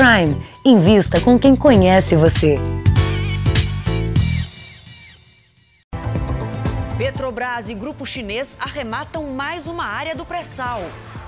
Prime. 0.00 0.34
Invista 0.64 1.20
com 1.20 1.38
quem 1.38 1.54
conhece 1.54 2.16
você. 2.16 2.58
Petrobras 6.96 7.68
e 7.68 7.74
grupo 7.74 8.06
chinês 8.06 8.56
arrematam 8.58 9.26
mais 9.26 9.66
uma 9.66 9.84
área 9.84 10.16
do 10.16 10.24
pré-sal. 10.24 10.80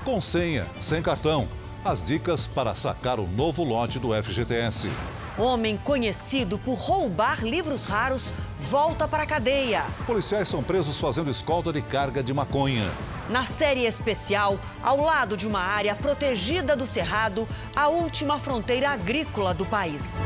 Com 0.03 0.19
senha, 0.19 0.65
sem 0.79 1.03
cartão. 1.03 1.47
As 1.85 2.03
dicas 2.03 2.47
para 2.47 2.73
sacar 2.73 3.19
o 3.19 3.27
novo 3.27 3.63
lote 3.63 3.99
do 3.99 4.11
FGTS. 4.11 4.89
Homem 5.37 5.77
conhecido 5.77 6.59
por 6.59 6.75
roubar 6.75 7.43
livros 7.43 7.85
raros 7.85 8.31
volta 8.69 9.07
para 9.07 9.23
a 9.23 9.25
cadeia. 9.25 9.83
Policiais 10.05 10.47
são 10.47 10.61
presos 10.61 10.99
fazendo 10.99 11.31
escolta 11.31 11.73
de 11.73 11.81
carga 11.81 12.21
de 12.21 12.33
maconha. 12.33 12.89
Na 13.29 13.45
série 13.45 13.85
especial, 13.85 14.59
ao 14.83 14.99
lado 15.01 15.35
de 15.35 15.47
uma 15.47 15.61
área 15.61 15.95
protegida 15.95 16.75
do 16.75 16.85
Cerrado, 16.85 17.47
a 17.75 17.87
última 17.87 18.37
fronteira 18.39 18.89
agrícola 18.89 19.53
do 19.53 19.65
país. 19.65 20.19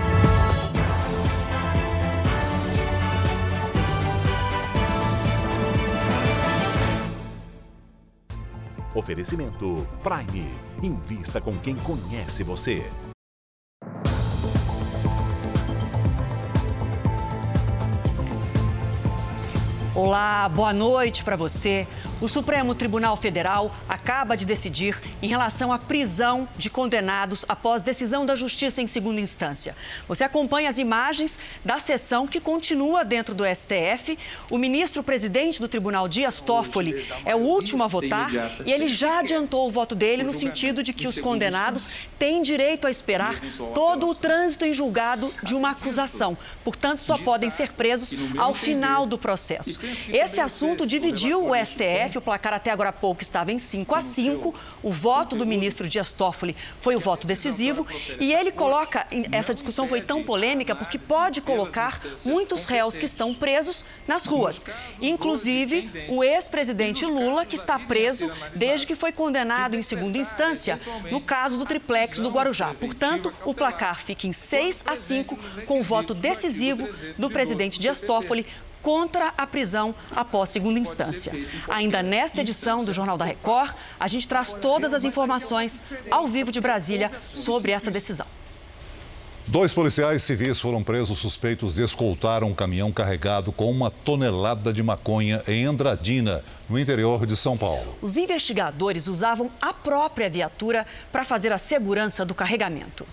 Oferecimento 8.94 9.88
Prime. 10.02 10.52
Invista 10.82 11.40
com 11.40 11.58
quem 11.60 11.76
conhece 11.76 12.44
você. 12.44 12.84
Olá, 19.98 20.48
boa 20.48 20.72
noite 20.72 21.24
para 21.24 21.36
você. 21.36 21.88
O 22.20 22.28
Supremo 22.28 22.74
Tribunal 22.74 23.16
Federal 23.16 23.72
acaba 23.88 24.36
de 24.36 24.44
decidir 24.44 25.00
em 25.22 25.28
relação 25.28 25.72
à 25.72 25.78
prisão 25.78 26.50
de 26.58 26.68
condenados 26.68 27.46
após 27.48 27.84
decisão 27.84 28.26
da 28.26 28.36
Justiça 28.36 28.82
em 28.82 28.88
segunda 28.88 29.22
instância. 29.22 29.76
Você 30.08 30.24
acompanha 30.24 30.68
as 30.68 30.80
imagens 30.80 31.38
da 31.64 31.80
sessão 31.80 32.26
que 32.26 32.40
continua 32.40 33.06
dentro 33.06 33.36
do 33.36 33.44
STF. 33.46 34.18
O 34.50 34.58
ministro-presidente 34.58 35.62
do 35.62 35.68
Tribunal, 35.68 36.08
Dias 36.08 36.42
Toffoli, 36.42 37.06
é 37.24 37.36
o 37.36 37.40
último 37.40 37.84
a 37.84 37.88
votar 37.88 38.32
e 38.66 38.72
ele 38.72 38.90
já 38.90 39.20
adiantou 39.20 39.68
o 39.68 39.72
voto 39.72 39.94
dele 39.94 40.24
no 40.24 40.34
sentido 40.34 40.82
de 40.82 40.94
que 40.94 41.08
os 41.08 41.20
condenados 41.20 41.92
têm 42.18 42.42
direito 42.42 42.88
a 42.88 42.92
esperar 42.92 43.40
todo 43.76 44.08
o 44.10 44.16
trânsito 44.16 44.66
em 44.66 44.74
julgado 44.74 45.32
de 45.44 45.54
uma 45.54 45.70
acusação. 45.70 46.36
Portanto, 46.64 47.00
só 47.04 47.16
podem 47.16 47.52
ser 47.52 47.74
presos 47.74 48.16
ao 48.40 48.56
final 48.56 49.06
do 49.06 49.20
processo. 49.20 49.80
Esse 50.10 50.40
assunto 50.40 50.88
dividiu 50.88 51.48
o 51.48 51.56
STF 51.56 52.07
STF, 52.08 52.18
o 52.18 52.22
placar 52.22 52.54
até 52.54 52.72
agora 52.72 52.90
há 52.90 52.94
pouco 52.94 53.22
estava 53.22 53.52
em 53.52 53.60
5 53.60 53.96
a 53.96 54.02
5. 54.02 54.54
O 54.82 54.92
voto 54.92 55.36
do 55.36 55.46
ministro 55.46 55.88
Dias 55.88 56.14
Toffoli 56.14 56.56
foi 56.82 56.96
o 56.96 57.00
voto 57.00 57.28
decisivo. 57.28 57.86
E 58.20 58.34
ele 58.34 58.52
coloca, 58.52 59.06
essa 59.32 59.54
discussão 59.54 59.88
foi 59.88 60.02
tão 60.02 60.24
polêmica 60.24 60.76
porque 60.76 60.98
pode 60.98 61.42
colocar 61.42 62.02
muitos 62.24 62.66
réus 62.66 62.98
que 62.98 63.06
estão 63.06 63.34
presos 63.34 63.86
nas 64.08 64.26
ruas, 64.26 64.66
inclusive 65.02 65.90
o 66.10 66.24
ex-presidente 66.24 67.06
Lula, 67.06 67.46
que 67.46 67.56
está 67.56 67.78
preso 67.80 68.32
desde 68.56 68.88
que 68.88 68.96
foi 68.96 69.12
condenado 69.12 69.76
em 69.76 69.82
segunda 69.82 70.18
instância 70.18 70.80
no 71.12 71.22
caso 71.22 71.58
do 71.58 71.66
triplex 71.66 72.18
do 72.20 72.30
Guarujá. 72.30 72.74
Portanto, 72.74 73.34
o 73.46 73.54
placar 73.54 74.02
fica 74.02 74.28
em 74.28 74.34
6 74.34 74.84
a 74.86 74.96
5 74.96 75.38
com 75.66 75.82
o 75.82 75.84
voto 75.84 76.14
decisivo 76.14 76.88
do 77.18 77.30
presidente 77.30 77.80
Dias 77.80 78.02
Toffoli 78.02 78.46
contra 78.82 79.34
a 79.38 79.46
prisão 79.46 79.94
após 80.16 80.50
segunda 80.50 80.80
instância. 80.80 81.34
Ainda 81.70 82.02
nesta 82.04 82.42
edição 82.42 82.84
do 82.84 82.94
Jornal 82.94 83.18
da 83.18 83.26
Record, 83.26 83.74
a 84.00 84.08
gente 84.08 84.28
traz 84.28 84.54
todas 84.54 84.94
as 84.94 85.04
informações 85.04 85.82
ao 86.10 86.28
vivo 86.28 86.52
de 86.52 86.62
Brasília 86.62 87.12
sobre 87.24 87.72
essa 87.72 87.92
decisão. 87.92 88.28
Dois 89.50 89.74
policiais 89.74 90.24
civis 90.24 90.60
foram 90.60 90.84
presos 90.84 91.20
suspeitos 91.20 91.74
de 91.74 91.82
escoltar 91.82 92.44
um 92.44 92.54
caminhão 92.54 92.92
carregado 92.92 93.50
com 93.54 93.72
uma 93.72 93.90
tonelada 93.90 94.74
de 94.74 94.84
maconha 94.84 95.42
em 95.48 95.64
Andradina, 95.64 96.44
no 96.70 96.78
interior 96.78 97.26
de 97.26 97.34
São 97.34 97.58
Paulo. 97.58 97.98
Os 98.02 98.18
investigadores 98.18 99.08
usavam 99.08 99.50
a 99.62 99.72
própria 99.74 100.30
viatura 100.30 100.86
para 101.14 101.24
fazer 101.24 101.54
a 101.54 101.58
segurança 101.58 102.26
do 102.26 102.36
carregamento. 102.36 103.08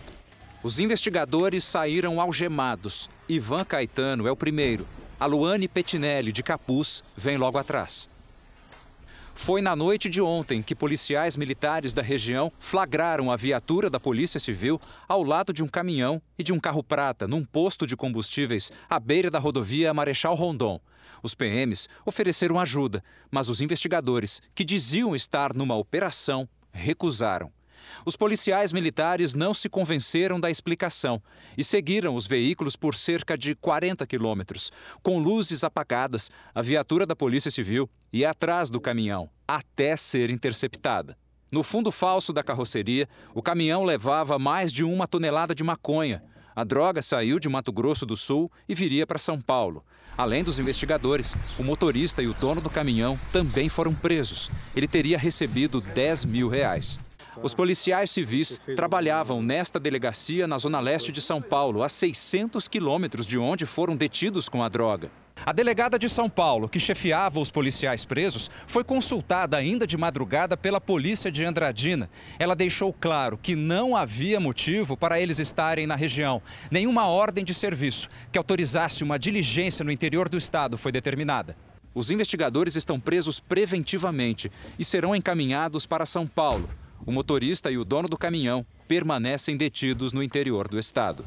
Os 0.61 0.81
investigadores 0.81 1.63
saíram 1.63 2.21
algemados. 2.21 3.09
Ivan 3.29 3.65
Caetano 3.65 4.27
é 4.27 4.31
o 4.33 4.37
primeiro. 4.37 4.89
A 5.19 5.27
Luane 5.27 5.69
Petinelli, 5.69 6.33
de 6.33 6.43
Capuz, 6.43 7.05
vem 7.17 7.37
logo 7.37 7.57
atrás. 7.57 8.11
Foi 9.33 9.63
na 9.63 9.77
noite 9.77 10.09
de 10.09 10.21
ontem 10.21 10.61
que 10.61 10.75
policiais 10.75 11.37
militares 11.37 11.93
da 11.93 12.03
região 12.03 12.53
flagraram 12.59 13.31
a 13.31 13.37
viatura 13.37 13.89
da 13.89 14.01
Polícia 14.01 14.41
Civil 14.41 14.81
ao 15.09 15.23
lado 15.23 15.53
de 15.53 15.63
um 15.63 15.69
caminhão 15.69 16.21
e 16.37 16.43
de 16.43 16.53
um 16.53 16.59
carro 16.59 16.83
prata 16.83 17.29
num 17.29 17.45
posto 17.45 17.87
de 17.87 17.97
combustíveis 17.97 18.73
à 18.89 18.99
beira 18.99 19.31
da 19.31 19.39
rodovia 19.39 19.95
Marechal 19.95 20.35
Rondon. 20.35 20.81
Os 21.23 21.35
PMs 21.35 21.89
ofereceram 22.05 22.59
ajuda, 22.59 23.03
mas 23.31 23.49
os 23.49 23.61
investigadores, 23.61 24.43
que 24.55 24.65
diziam 24.65 25.15
estar 25.15 25.55
numa 25.55 25.77
operação, 25.77 26.49
recusaram. 26.73 27.53
Os 28.05 28.17
policiais 28.17 28.73
militares 28.73 29.35
não 29.35 29.53
se 29.53 29.69
convenceram 29.69 30.41
da 30.41 30.51
explicação 30.51 31.23
e 31.57 31.65
seguiram 31.65 32.15
os 32.15 32.27
veículos 32.27 32.77
por 32.77 32.95
cerca 32.95 33.37
de 33.37 33.55
40 33.55 34.07
quilômetros, 34.07 34.71
com 35.03 35.19
luzes 35.19 35.65
apagadas, 35.65 36.31
a 36.55 36.63
viatura 36.63 37.07
da 37.07 37.17
Polícia 37.17 37.51
Civil 37.51 37.89
e 38.13 38.25
atrás 38.25 38.71
do 38.71 38.81
caminhão, 38.81 39.29
até 39.47 39.97
ser 39.97 40.31
interceptada. 40.31 41.17
No 41.51 41.63
fundo 41.63 41.93
falso 41.93 42.33
da 42.33 42.43
carroceria, 42.43 43.09
o 43.35 43.43
caminhão 43.43 43.85
levava 43.85 44.39
mais 44.39 44.73
de 44.73 44.83
uma 44.83 45.07
tonelada 45.07 45.55
de 45.55 45.63
maconha. 45.63 46.23
A 46.57 46.65
droga 46.65 47.03
saiu 47.03 47.39
de 47.39 47.49
Mato 47.49 47.73
Grosso 47.73 48.07
do 48.07 48.17
Sul 48.17 48.51
e 48.69 48.75
viria 48.75 49.07
para 49.07 49.19
São 49.19 49.41
Paulo. 49.41 49.85
Além 50.17 50.45
dos 50.45 50.61
investigadores, 50.61 51.35
o 51.59 51.65
motorista 51.65 52.23
e 52.23 52.29
o 52.29 52.35
dono 52.35 52.61
do 52.61 52.71
caminhão 52.71 53.19
também 53.33 53.69
foram 53.69 53.93
presos. 53.93 54.51
Ele 54.75 54.87
teria 54.87 55.19
recebido 55.19 55.81
10 55.81 56.25
mil 56.25 56.49
reais. 56.49 57.01
Os 57.43 57.55
policiais 57.55 58.11
civis 58.11 58.61
trabalhavam 58.77 59.43
nesta 59.43 59.81
delegacia 59.81 60.47
na 60.47 60.59
zona 60.59 60.81
leste 60.81 61.11
de 61.11 61.21
São 61.21 61.43
Paulo, 61.43 61.83
a 61.83 61.89
600 61.89 62.69
quilômetros 62.69 63.27
de 63.27 63.39
onde 63.39 63.67
foram 63.67 63.97
detidos 63.97 64.49
com 64.49 64.63
a 64.63 64.69
droga. 64.69 65.11
A 65.45 65.53
delegada 65.53 65.99
de 65.99 66.09
São 66.09 66.31
Paulo, 66.31 66.69
que 66.69 66.79
chefiava 66.79 67.41
os 67.41 67.51
policiais 67.51 68.05
presos, 68.05 68.51
foi 68.67 68.85
consultada 68.85 69.57
ainda 69.57 69.87
de 69.87 69.97
madrugada 69.97 70.57
pela 70.57 70.81
polícia 70.81 71.31
de 71.31 71.45
Andradina. 71.45 72.09
Ela 72.39 72.55
deixou 72.55 72.93
claro 72.93 73.37
que 73.37 73.57
não 73.57 73.97
havia 73.97 74.39
motivo 74.39 74.97
para 74.97 75.21
eles 75.21 75.39
estarem 75.39 75.87
na 75.87 75.97
região. 75.97 76.41
Nenhuma 76.71 77.09
ordem 77.09 77.45
de 77.45 77.53
serviço 77.53 78.09
que 78.31 78.39
autorizasse 78.39 79.03
uma 79.03 79.19
diligência 79.19 79.85
no 79.85 79.91
interior 79.91 80.29
do 80.29 80.39
estado 80.39 80.79
foi 80.79 80.93
determinada. 80.93 81.57
Os 81.95 82.11
investigadores 82.11 82.75
estão 82.75 82.99
presos 82.99 83.39
preventivamente 83.39 84.51
e 84.79 84.85
serão 84.85 85.15
encaminhados 85.15 85.85
para 85.85 86.07
São 86.07 86.27
Paulo. 86.27 86.69
O 87.07 87.13
motorista 87.13 87.71
e 87.71 87.77
o 87.77 87.85
dono 87.85 88.09
do 88.09 88.17
caminhão 88.17 88.65
permanecem 88.89 89.57
detidos 89.57 90.13
no 90.13 90.23
interior 90.23 90.69
do 90.69 90.79
estado. 90.79 91.25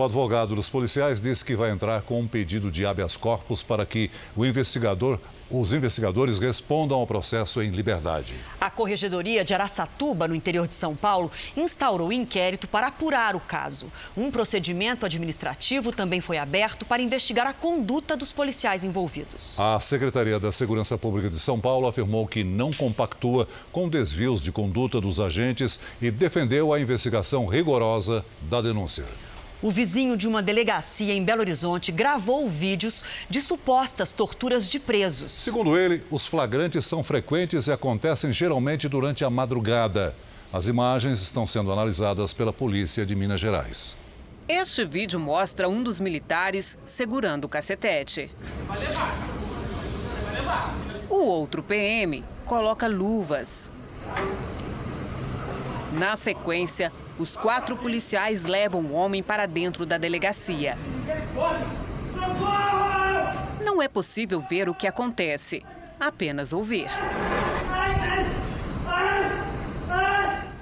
O 0.00 0.04
advogado 0.04 0.54
dos 0.54 0.70
policiais 0.70 1.20
disse 1.20 1.44
que 1.44 1.54
vai 1.54 1.70
entrar 1.70 2.00
com 2.00 2.18
um 2.18 2.26
pedido 2.26 2.70
de 2.70 2.86
habeas 2.86 3.18
corpus 3.18 3.62
para 3.62 3.84
que 3.84 4.10
o 4.34 4.46
investigador, 4.46 5.18
os 5.50 5.74
investigadores 5.74 6.38
respondam 6.38 6.98
ao 6.98 7.06
processo 7.06 7.60
em 7.60 7.68
liberdade. 7.70 8.32
A 8.58 8.70
Corregedoria 8.70 9.44
de 9.44 9.52
Araçatuba, 9.52 10.26
no 10.26 10.34
interior 10.34 10.66
de 10.66 10.74
São 10.74 10.96
Paulo, 10.96 11.30
instaurou 11.54 12.10
inquérito 12.10 12.66
para 12.66 12.86
apurar 12.86 13.36
o 13.36 13.40
caso. 13.40 13.92
Um 14.16 14.30
procedimento 14.30 15.04
administrativo 15.04 15.92
também 15.92 16.22
foi 16.22 16.38
aberto 16.38 16.86
para 16.86 17.02
investigar 17.02 17.46
a 17.46 17.52
conduta 17.52 18.16
dos 18.16 18.32
policiais 18.32 18.84
envolvidos. 18.84 19.60
A 19.60 19.80
Secretaria 19.80 20.40
da 20.40 20.50
Segurança 20.50 20.96
Pública 20.96 21.28
de 21.28 21.38
São 21.38 21.60
Paulo 21.60 21.86
afirmou 21.86 22.26
que 22.26 22.42
não 22.42 22.72
compactua 22.72 23.46
com 23.70 23.86
desvios 23.86 24.40
de 24.40 24.50
conduta 24.50 24.98
dos 24.98 25.20
agentes 25.20 25.78
e 26.00 26.10
defendeu 26.10 26.72
a 26.72 26.80
investigação 26.80 27.44
rigorosa 27.44 28.24
da 28.48 28.62
denúncia. 28.62 29.04
O 29.62 29.70
vizinho 29.70 30.16
de 30.16 30.26
uma 30.26 30.42
delegacia 30.42 31.12
em 31.12 31.22
Belo 31.22 31.42
Horizonte 31.42 31.92
gravou 31.92 32.48
vídeos 32.48 33.04
de 33.28 33.42
supostas 33.42 34.10
torturas 34.10 34.66
de 34.70 34.78
presos. 34.78 35.32
Segundo 35.32 35.76
ele, 35.78 36.02
os 36.10 36.26
flagrantes 36.26 36.86
são 36.86 37.02
frequentes 37.02 37.66
e 37.66 37.72
acontecem 37.72 38.32
geralmente 38.32 38.88
durante 38.88 39.22
a 39.22 39.28
madrugada. 39.28 40.16
As 40.50 40.66
imagens 40.66 41.20
estão 41.20 41.46
sendo 41.46 41.70
analisadas 41.70 42.32
pela 42.32 42.54
polícia 42.54 43.04
de 43.04 43.14
Minas 43.14 43.38
Gerais. 43.38 43.94
Este 44.48 44.82
vídeo 44.84 45.20
mostra 45.20 45.68
um 45.68 45.82
dos 45.82 46.00
militares 46.00 46.78
segurando 46.86 47.44
o 47.44 47.48
cacetete. 47.48 48.30
Vai 48.66 48.78
levar. 48.78 49.14
Vai 50.24 50.34
levar. 50.40 50.74
O 51.10 51.22
outro 51.22 51.62
PM 51.62 52.24
coloca 52.46 52.88
luvas. 52.88 53.70
Na 55.92 56.16
sequência, 56.16 56.90
os 57.20 57.36
quatro 57.36 57.76
policiais 57.76 58.46
levam 58.46 58.80
o 58.80 58.94
homem 58.94 59.22
para 59.22 59.44
dentro 59.44 59.84
da 59.84 59.98
delegacia. 59.98 60.74
Não 63.62 63.82
é 63.82 63.88
possível 63.88 64.40
ver 64.40 64.70
o 64.70 64.74
que 64.74 64.86
acontece, 64.86 65.62
apenas 66.00 66.54
ouvir. 66.54 66.88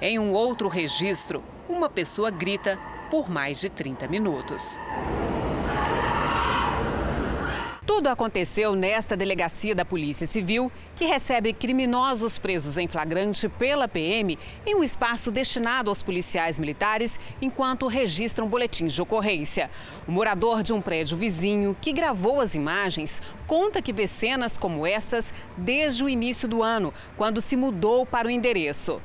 Em 0.01 0.19
um 0.19 0.33
outro 0.33 0.67
registro, 0.67 1.41
uma 1.69 1.89
pessoa 1.89 2.29
grita 2.29 2.77
por 3.09 3.29
mais 3.29 3.61
de 3.61 3.69
30 3.69 4.09
minutos. 4.09 4.77
Tudo 7.89 8.05
aconteceu 8.05 8.75
nesta 8.75 9.17
delegacia 9.17 9.73
da 9.73 9.83
Polícia 9.83 10.27
Civil, 10.27 10.71
que 10.95 11.05
recebe 11.05 11.51
criminosos 11.51 12.37
presos 12.37 12.77
em 12.77 12.87
flagrante 12.87 13.49
pela 13.49 13.87
PM 13.87 14.37
em 14.63 14.75
um 14.75 14.83
espaço 14.83 15.31
destinado 15.31 15.89
aos 15.89 16.03
policiais 16.03 16.59
militares 16.59 17.19
enquanto 17.41 17.87
registram 17.87 18.47
boletins 18.47 18.93
de 18.93 19.01
ocorrência. 19.01 19.71
O 20.07 20.11
morador 20.11 20.61
de 20.61 20.71
um 20.71 20.79
prédio 20.79 21.17
vizinho 21.17 21.75
que 21.81 21.91
gravou 21.91 22.39
as 22.39 22.53
imagens 22.53 23.23
conta 23.47 23.81
que 23.81 23.91
vê 23.91 24.05
cenas 24.05 24.55
como 24.55 24.85
essas 24.85 25.33
desde 25.57 26.03
o 26.03 26.07
início 26.07 26.47
do 26.47 26.61
ano, 26.61 26.93
quando 27.17 27.41
se 27.41 27.55
mudou 27.55 28.05
para 28.05 28.27
o 28.27 28.31
endereço 28.31 29.01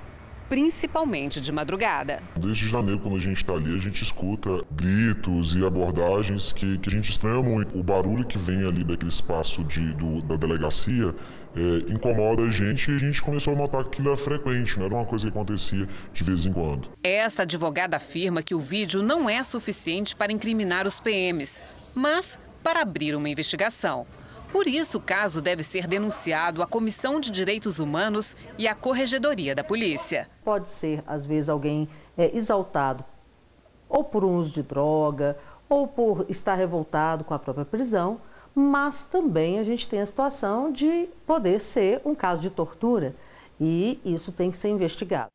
principalmente 0.48 1.40
de 1.40 1.50
madrugada. 1.52 2.22
Desde 2.36 2.68
janeiro, 2.68 3.00
quando 3.00 3.16
a 3.16 3.20
gente 3.20 3.38
está 3.38 3.54
ali, 3.54 3.76
a 3.76 3.80
gente 3.80 4.02
escuta 4.02 4.62
gritos 4.70 5.54
e 5.54 5.64
abordagens 5.64 6.52
que, 6.52 6.78
que 6.78 6.88
a 6.88 6.92
gente 6.92 7.10
estranha 7.10 7.42
muito. 7.42 7.78
O 7.78 7.82
barulho 7.82 8.24
que 8.24 8.38
vem 8.38 8.66
ali 8.66 8.84
daquele 8.84 9.10
espaço 9.10 9.64
de, 9.64 9.92
do, 9.94 10.20
da 10.22 10.36
delegacia 10.36 11.14
é, 11.56 11.92
incomoda 11.92 12.42
a 12.42 12.50
gente 12.50 12.90
e 12.90 12.96
a 12.96 12.98
gente 12.98 13.22
começou 13.22 13.54
a 13.54 13.56
notar 13.56 13.82
que 13.84 13.94
aquilo 13.94 14.12
é 14.12 14.16
frequente, 14.16 14.76
não 14.78 14.86
era 14.86 14.94
uma 14.94 15.04
coisa 15.04 15.26
que 15.26 15.30
acontecia 15.30 15.88
de 16.12 16.24
vez 16.24 16.46
em 16.46 16.52
quando. 16.52 16.88
Essa 17.02 17.42
advogada 17.42 17.96
afirma 17.96 18.42
que 18.42 18.54
o 18.54 18.60
vídeo 18.60 19.02
não 19.02 19.30
é 19.30 19.42
suficiente 19.44 20.16
para 20.16 20.32
incriminar 20.32 20.86
os 20.86 20.98
PMs, 20.98 21.62
mas 21.94 22.38
para 22.62 22.80
abrir 22.80 23.14
uma 23.14 23.28
investigação. 23.28 24.06
Por 24.54 24.68
isso, 24.68 24.98
o 24.98 25.00
caso 25.00 25.42
deve 25.42 25.64
ser 25.64 25.88
denunciado 25.88 26.62
à 26.62 26.66
Comissão 26.66 27.18
de 27.18 27.28
Direitos 27.28 27.80
Humanos 27.80 28.36
e 28.56 28.68
à 28.68 28.74
Corregedoria 28.74 29.52
da 29.52 29.64
Polícia. 29.64 30.30
Pode 30.44 30.68
ser, 30.68 31.02
às 31.08 31.26
vezes, 31.26 31.48
alguém 31.48 31.88
é, 32.16 32.30
exaltado 32.36 33.04
ou 33.88 34.04
por 34.04 34.24
um 34.24 34.36
uso 34.36 34.52
de 34.52 34.62
droga 34.62 35.36
ou 35.68 35.88
por 35.88 36.24
estar 36.28 36.54
revoltado 36.54 37.24
com 37.24 37.34
a 37.34 37.38
própria 37.38 37.64
prisão, 37.64 38.20
mas 38.54 39.02
também 39.02 39.58
a 39.58 39.64
gente 39.64 39.88
tem 39.88 40.00
a 40.00 40.06
situação 40.06 40.70
de 40.70 41.08
poder 41.26 41.60
ser 41.60 42.00
um 42.04 42.14
caso 42.14 42.40
de 42.40 42.48
tortura 42.48 43.12
e 43.60 44.00
isso 44.04 44.30
tem 44.30 44.52
que 44.52 44.56
ser 44.56 44.68
investigado. 44.68 45.33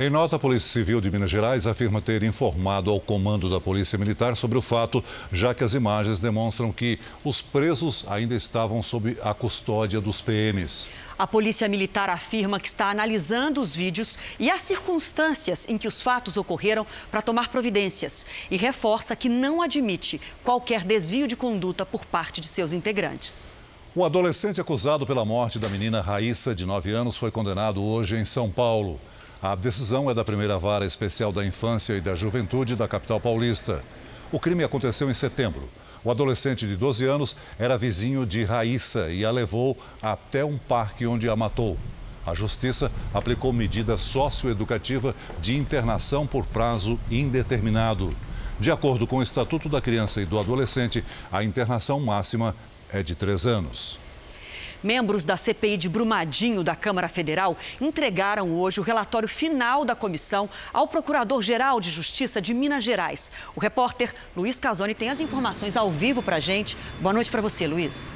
Em 0.00 0.08
nota, 0.08 0.36
a 0.36 0.38
Polícia 0.38 0.70
Civil 0.70 1.02
de 1.02 1.10
Minas 1.10 1.30
Gerais 1.30 1.66
afirma 1.66 2.00
ter 2.00 2.22
informado 2.22 2.90
ao 2.90 2.98
comando 2.98 3.50
da 3.50 3.60
Polícia 3.60 3.98
Militar 3.98 4.34
sobre 4.38 4.56
o 4.56 4.62
fato, 4.62 5.04
já 5.30 5.52
que 5.52 5.62
as 5.62 5.74
imagens 5.74 6.18
demonstram 6.18 6.72
que 6.72 6.98
os 7.22 7.42
presos 7.42 8.02
ainda 8.08 8.34
estavam 8.34 8.82
sob 8.82 9.18
a 9.22 9.34
custódia 9.34 10.00
dos 10.00 10.22
PMs. 10.22 10.88
A 11.18 11.26
Polícia 11.26 11.68
Militar 11.68 12.08
afirma 12.08 12.58
que 12.58 12.68
está 12.68 12.88
analisando 12.88 13.60
os 13.60 13.76
vídeos 13.76 14.18
e 14.40 14.50
as 14.50 14.62
circunstâncias 14.62 15.68
em 15.68 15.76
que 15.76 15.86
os 15.86 16.00
fatos 16.00 16.38
ocorreram 16.38 16.86
para 17.10 17.20
tomar 17.20 17.50
providências 17.50 18.26
e 18.50 18.56
reforça 18.56 19.14
que 19.14 19.28
não 19.28 19.60
admite 19.60 20.18
qualquer 20.42 20.84
desvio 20.84 21.28
de 21.28 21.36
conduta 21.36 21.84
por 21.84 22.06
parte 22.06 22.40
de 22.40 22.46
seus 22.46 22.72
integrantes. 22.72 23.52
O 23.94 24.06
adolescente 24.06 24.58
acusado 24.58 25.06
pela 25.06 25.22
morte 25.22 25.58
da 25.58 25.68
menina 25.68 26.00
Raíssa, 26.00 26.54
de 26.54 26.64
9 26.64 26.92
anos, 26.92 27.14
foi 27.14 27.30
condenado 27.30 27.82
hoje 27.82 28.16
em 28.16 28.24
São 28.24 28.50
Paulo. 28.50 28.98
A 29.42 29.56
decisão 29.56 30.08
é 30.08 30.14
da 30.14 30.24
primeira 30.24 30.56
vara 30.56 30.86
especial 30.86 31.32
da 31.32 31.44
infância 31.44 31.94
e 31.94 32.00
da 32.00 32.14
juventude 32.14 32.76
da 32.76 32.86
capital 32.86 33.18
paulista. 33.18 33.82
O 34.30 34.38
crime 34.38 34.62
aconteceu 34.62 35.10
em 35.10 35.14
setembro. 35.14 35.68
O 36.04 36.12
adolescente 36.12 36.64
de 36.64 36.76
12 36.76 37.04
anos 37.06 37.34
era 37.58 37.76
vizinho 37.76 38.24
de 38.24 38.44
Raíssa 38.44 39.10
e 39.10 39.24
a 39.24 39.32
levou 39.32 39.76
até 40.00 40.44
um 40.44 40.56
parque 40.56 41.08
onde 41.08 41.28
a 41.28 41.34
matou. 41.34 41.76
A 42.24 42.34
justiça 42.34 42.88
aplicou 43.12 43.52
medida 43.52 43.98
socioeducativa 43.98 45.12
de 45.40 45.56
internação 45.56 46.24
por 46.24 46.46
prazo 46.46 46.96
indeterminado. 47.10 48.14
De 48.60 48.70
acordo 48.70 49.08
com 49.08 49.16
o 49.16 49.22
Estatuto 49.24 49.68
da 49.68 49.80
Criança 49.80 50.22
e 50.22 50.24
do 50.24 50.38
Adolescente, 50.38 51.04
a 51.32 51.42
internação 51.42 51.98
máxima 51.98 52.54
é 52.92 53.02
de 53.02 53.16
três 53.16 53.44
anos. 53.44 53.98
Membros 54.82 55.22
da 55.22 55.36
CPI 55.36 55.76
de 55.76 55.88
Brumadinho 55.88 56.64
da 56.64 56.74
Câmara 56.74 57.08
Federal 57.08 57.56
entregaram 57.80 58.52
hoje 58.52 58.80
o 58.80 58.82
relatório 58.82 59.28
final 59.28 59.84
da 59.84 59.94
comissão 59.94 60.50
ao 60.72 60.88
Procurador-Geral 60.88 61.80
de 61.80 61.88
Justiça 61.88 62.42
de 62.42 62.52
Minas 62.52 62.82
Gerais. 62.82 63.30
O 63.54 63.60
repórter 63.60 64.12
Luiz 64.36 64.58
Casoni 64.58 64.94
tem 64.94 65.08
as 65.08 65.20
informações 65.20 65.76
ao 65.76 65.90
vivo 65.90 66.22
para 66.22 66.36
a 66.36 66.40
gente. 66.40 66.76
Boa 67.00 67.12
noite 67.12 67.30
para 67.30 67.40
você, 67.40 67.66
Luiz. 67.66 68.12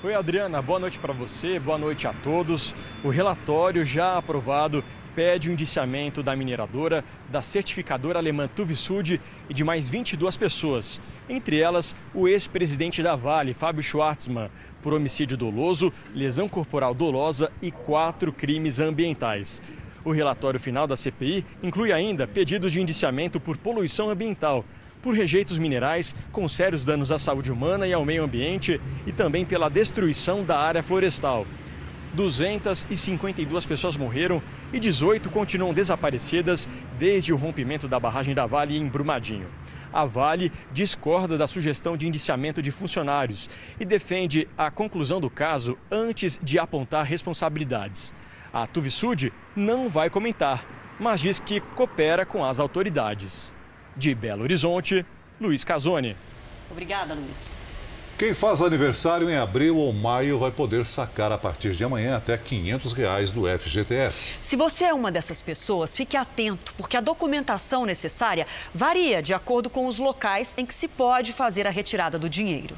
Oi, 0.00 0.14
Adriana, 0.14 0.62
boa 0.62 0.78
noite 0.78 0.98
para 0.98 1.12
você, 1.12 1.58
boa 1.58 1.76
noite 1.76 2.06
a 2.06 2.12
todos. 2.12 2.74
O 3.02 3.08
relatório 3.08 3.84
já 3.84 4.16
aprovado 4.16 4.84
pede 5.18 5.48
o 5.48 5.52
indiciamento 5.52 6.22
da 6.22 6.36
mineradora, 6.36 7.04
da 7.28 7.42
certificadora 7.42 8.20
alemã 8.20 8.46
Tuvisud 8.46 9.20
e 9.50 9.52
de 9.52 9.64
mais 9.64 9.88
22 9.88 10.36
pessoas, 10.36 11.00
entre 11.28 11.58
elas 11.58 11.96
o 12.14 12.28
ex-presidente 12.28 13.02
da 13.02 13.16
Vale, 13.16 13.52
Fábio 13.52 13.82
Schwartzmann, 13.82 14.48
por 14.80 14.94
homicídio 14.94 15.36
doloso, 15.36 15.92
lesão 16.14 16.48
corporal 16.48 16.94
dolosa 16.94 17.50
e 17.60 17.72
quatro 17.72 18.32
crimes 18.32 18.78
ambientais. 18.78 19.60
O 20.04 20.12
relatório 20.12 20.60
final 20.60 20.86
da 20.86 20.96
CPI 20.96 21.44
inclui 21.64 21.90
ainda 21.90 22.24
pedidos 22.24 22.70
de 22.70 22.80
indiciamento 22.80 23.40
por 23.40 23.56
poluição 23.56 24.10
ambiental, 24.10 24.64
por 25.02 25.16
rejeitos 25.16 25.58
minerais 25.58 26.14
com 26.30 26.48
sérios 26.48 26.84
danos 26.84 27.10
à 27.10 27.18
saúde 27.18 27.50
humana 27.50 27.88
e 27.88 27.92
ao 27.92 28.04
meio 28.04 28.22
ambiente 28.22 28.80
e 29.04 29.10
também 29.10 29.44
pela 29.44 29.68
destruição 29.68 30.44
da 30.44 30.60
área 30.60 30.80
florestal. 30.80 31.44
252 32.14 33.66
pessoas 33.66 33.96
morreram 33.96 34.42
e 34.72 34.78
18 34.78 35.30
continuam 35.30 35.74
desaparecidas 35.74 36.68
desde 36.98 37.32
o 37.32 37.36
rompimento 37.36 37.86
da 37.86 38.00
barragem 38.00 38.34
da 38.34 38.46
Vale 38.46 38.76
em 38.76 38.86
Brumadinho. 38.86 39.48
A 39.92 40.04
Vale 40.04 40.52
discorda 40.72 41.38
da 41.38 41.46
sugestão 41.46 41.96
de 41.96 42.06
indiciamento 42.06 42.60
de 42.60 42.70
funcionários 42.70 43.48
e 43.80 43.84
defende 43.84 44.48
a 44.56 44.70
conclusão 44.70 45.20
do 45.20 45.30
caso 45.30 45.78
antes 45.90 46.38
de 46.42 46.58
apontar 46.58 47.04
responsabilidades. 47.04 48.14
A 48.52 48.66
Tuvisud 48.66 49.32
não 49.56 49.88
vai 49.88 50.10
comentar, 50.10 50.66
mas 50.98 51.20
diz 51.20 51.38
que 51.38 51.60
coopera 51.60 52.26
com 52.26 52.44
as 52.44 52.58
autoridades. 52.58 53.54
De 53.96 54.14
Belo 54.14 54.42
Horizonte, 54.42 55.04
Luiz 55.40 55.64
Casoni. 55.64 56.16
Obrigada, 56.70 57.14
Luiz. 57.14 57.56
Quem 58.18 58.34
faz 58.34 58.60
aniversário 58.60 59.30
em 59.30 59.36
abril 59.36 59.76
ou 59.76 59.92
maio 59.92 60.40
vai 60.40 60.50
poder 60.50 60.84
sacar 60.84 61.30
a 61.30 61.38
partir 61.38 61.70
de 61.70 61.84
amanhã 61.84 62.16
até 62.16 62.36
500 62.36 62.92
reais 62.92 63.30
do 63.30 63.44
FGTS. 63.46 64.34
Se 64.42 64.56
você 64.56 64.86
é 64.86 64.92
uma 64.92 65.12
dessas 65.12 65.40
pessoas, 65.40 65.96
fique 65.96 66.16
atento, 66.16 66.74
porque 66.76 66.96
a 66.96 67.00
documentação 67.00 67.86
necessária 67.86 68.44
varia 68.74 69.22
de 69.22 69.32
acordo 69.32 69.70
com 69.70 69.86
os 69.86 70.00
locais 70.00 70.52
em 70.56 70.66
que 70.66 70.74
se 70.74 70.88
pode 70.88 71.32
fazer 71.32 71.64
a 71.68 71.70
retirada 71.70 72.18
do 72.18 72.28
dinheiro. 72.28 72.74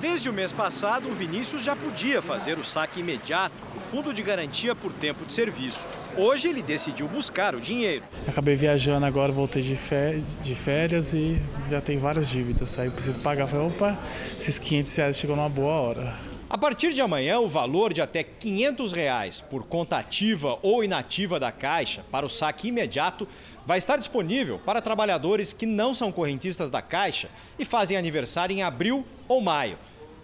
Desde 0.00 0.30
o 0.30 0.32
mês 0.32 0.52
passado, 0.52 1.08
o 1.08 1.12
Vinícius 1.12 1.64
já 1.64 1.74
podia 1.74 2.22
fazer 2.22 2.56
o 2.56 2.62
saque 2.62 3.00
imediato 3.00 3.56
do 3.74 3.80
Fundo 3.80 4.14
de 4.14 4.22
Garantia 4.22 4.72
por 4.72 4.92
Tempo 4.92 5.24
de 5.24 5.32
Serviço. 5.32 5.88
Hoje 6.16 6.48
ele 6.48 6.62
decidiu 6.62 7.08
buscar 7.08 7.52
o 7.56 7.60
dinheiro. 7.60 8.04
Acabei 8.28 8.54
viajando 8.54 9.04
agora, 9.04 9.32
voltei 9.32 9.60
de 9.60 9.74
férias 9.74 11.12
e 11.12 11.42
já 11.68 11.80
tem 11.80 11.98
várias 11.98 12.28
dívidas. 12.28 12.78
Aí 12.78 12.86
eu 12.86 12.92
preciso 12.92 13.18
pagar. 13.18 13.48
Falei, 13.48 13.66
opa, 13.66 13.98
esses 14.38 14.56
500 14.56 14.94
reais 14.94 15.16
chegou 15.16 15.34
numa 15.34 15.48
boa 15.48 15.72
hora. 15.72 16.14
A 16.48 16.56
partir 16.56 16.94
de 16.94 17.00
amanhã, 17.00 17.40
o 17.40 17.48
valor 17.48 17.92
de 17.92 18.00
até 18.00 18.22
500 18.22 18.92
reais 18.92 19.40
por 19.40 19.66
conta 19.66 19.98
ativa 19.98 20.58
ou 20.62 20.82
inativa 20.84 21.40
da 21.40 21.50
Caixa 21.50 22.04
para 22.10 22.24
o 22.24 22.28
saque 22.28 22.68
imediato 22.68 23.26
vai 23.66 23.78
estar 23.78 23.96
disponível 23.96 24.60
para 24.60 24.80
trabalhadores 24.80 25.52
que 25.52 25.66
não 25.66 25.92
são 25.92 26.12
correntistas 26.12 26.70
da 26.70 26.80
Caixa 26.80 27.28
e 27.58 27.64
fazem 27.64 27.96
aniversário 27.98 28.54
em 28.56 28.62
abril 28.62 29.04
ou 29.26 29.42
maio. 29.42 29.76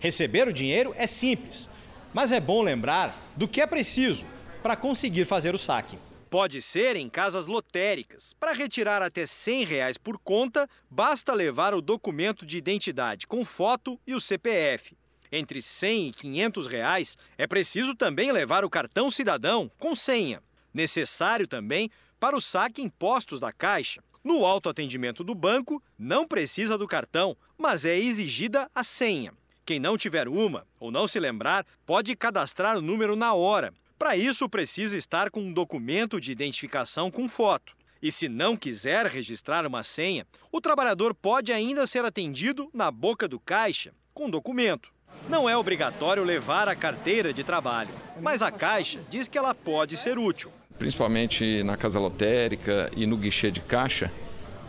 Receber 0.04 0.46
o 0.46 0.52
dinheiro 0.52 0.92
é 0.98 1.06
simples, 1.06 1.66
mas 2.12 2.30
é 2.30 2.38
bom 2.38 2.60
lembrar 2.60 3.32
do 3.34 3.48
que 3.48 3.58
é 3.58 3.66
preciso 3.66 4.26
para 4.62 4.76
conseguir 4.76 5.24
fazer 5.24 5.54
o 5.54 5.58
saque. 5.58 5.98
Pode 6.28 6.60
ser 6.60 6.94
em 6.94 7.08
casas 7.08 7.46
lotéricas. 7.46 8.34
Para 8.38 8.52
retirar 8.52 9.00
até 9.00 9.24
100 9.24 9.64
reais 9.64 9.96
por 9.96 10.18
conta, 10.18 10.68
basta 10.90 11.32
levar 11.32 11.72
o 11.72 11.80
documento 11.80 12.44
de 12.44 12.58
identidade 12.58 13.26
com 13.26 13.46
foto 13.46 13.98
e 14.06 14.14
o 14.14 14.20
CPF. 14.20 14.94
Entre 15.32 15.60
R$ 15.60 15.62
100 15.62 16.08
e 16.08 16.10
500 16.10 16.66
reais, 16.66 17.16
é 17.38 17.46
preciso 17.46 17.94
também 17.94 18.30
levar 18.30 18.62
o 18.62 18.68
cartão 18.68 19.10
cidadão 19.10 19.70
com 19.78 19.96
senha. 19.96 20.42
Necessário 20.74 21.48
também 21.48 21.90
para 22.20 22.36
o 22.36 22.42
saque 22.42 22.82
em 22.82 22.90
postos 22.90 23.40
da 23.40 23.54
Caixa. 23.54 24.04
No 24.22 24.44
autoatendimento 24.44 25.24
do 25.24 25.34
banco, 25.34 25.82
não 25.98 26.28
precisa 26.28 26.76
do 26.76 26.86
cartão, 26.86 27.34
mas 27.56 27.86
é 27.86 27.96
exigida 27.96 28.70
a 28.74 28.84
senha. 28.84 29.32
Quem 29.66 29.78
não 29.78 29.96
tiver 29.96 30.28
uma 30.28 30.66
ou 30.78 30.90
não 30.90 31.06
se 31.06 31.18
lembrar, 31.18 31.66
pode 31.86 32.14
cadastrar 32.14 32.76
o 32.76 32.82
número 32.82 33.16
na 33.16 33.32
hora. 33.32 33.72
Para 33.98 34.16
isso, 34.16 34.48
precisa 34.48 34.96
estar 34.98 35.30
com 35.30 35.40
um 35.40 35.52
documento 35.52 36.20
de 36.20 36.30
identificação 36.32 37.10
com 37.10 37.28
foto. 37.28 37.74
E 38.02 38.12
se 38.12 38.28
não 38.28 38.54
quiser 38.56 39.06
registrar 39.06 39.66
uma 39.66 39.82
senha, 39.82 40.26
o 40.52 40.60
trabalhador 40.60 41.14
pode 41.14 41.52
ainda 41.52 41.86
ser 41.86 42.04
atendido 42.04 42.68
na 42.74 42.90
boca 42.90 43.26
do 43.26 43.40
caixa 43.40 43.92
com 44.12 44.28
documento. 44.28 44.92
Não 45.28 45.48
é 45.48 45.56
obrigatório 45.56 46.22
levar 46.22 46.68
a 46.68 46.76
carteira 46.76 47.32
de 47.32 47.42
trabalho, 47.42 47.88
mas 48.20 48.42
a 48.42 48.50
Caixa 48.50 49.00
diz 49.08 49.26
que 49.26 49.38
ela 49.38 49.54
pode 49.54 49.96
ser 49.96 50.18
útil. 50.18 50.52
Principalmente 50.78 51.62
na 51.62 51.76
casa 51.76 51.98
lotérica 51.98 52.90
e 52.94 53.06
no 53.06 53.16
guichê 53.16 53.50
de 53.50 53.60
caixa, 53.60 54.12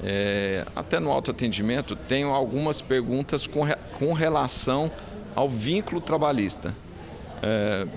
é, 0.04 0.66
até 0.76 1.00
no 1.00 1.12
autoatendimento, 1.12 1.96
tenho 1.96 2.30
algumas 2.30 2.82
perguntas 2.82 3.48
com, 3.48 3.62
com 3.98 4.14
relação 4.14 4.92
ao 5.36 5.50
vínculo 5.50 6.02
trabalhista. 6.02 6.76
É, 7.42 7.88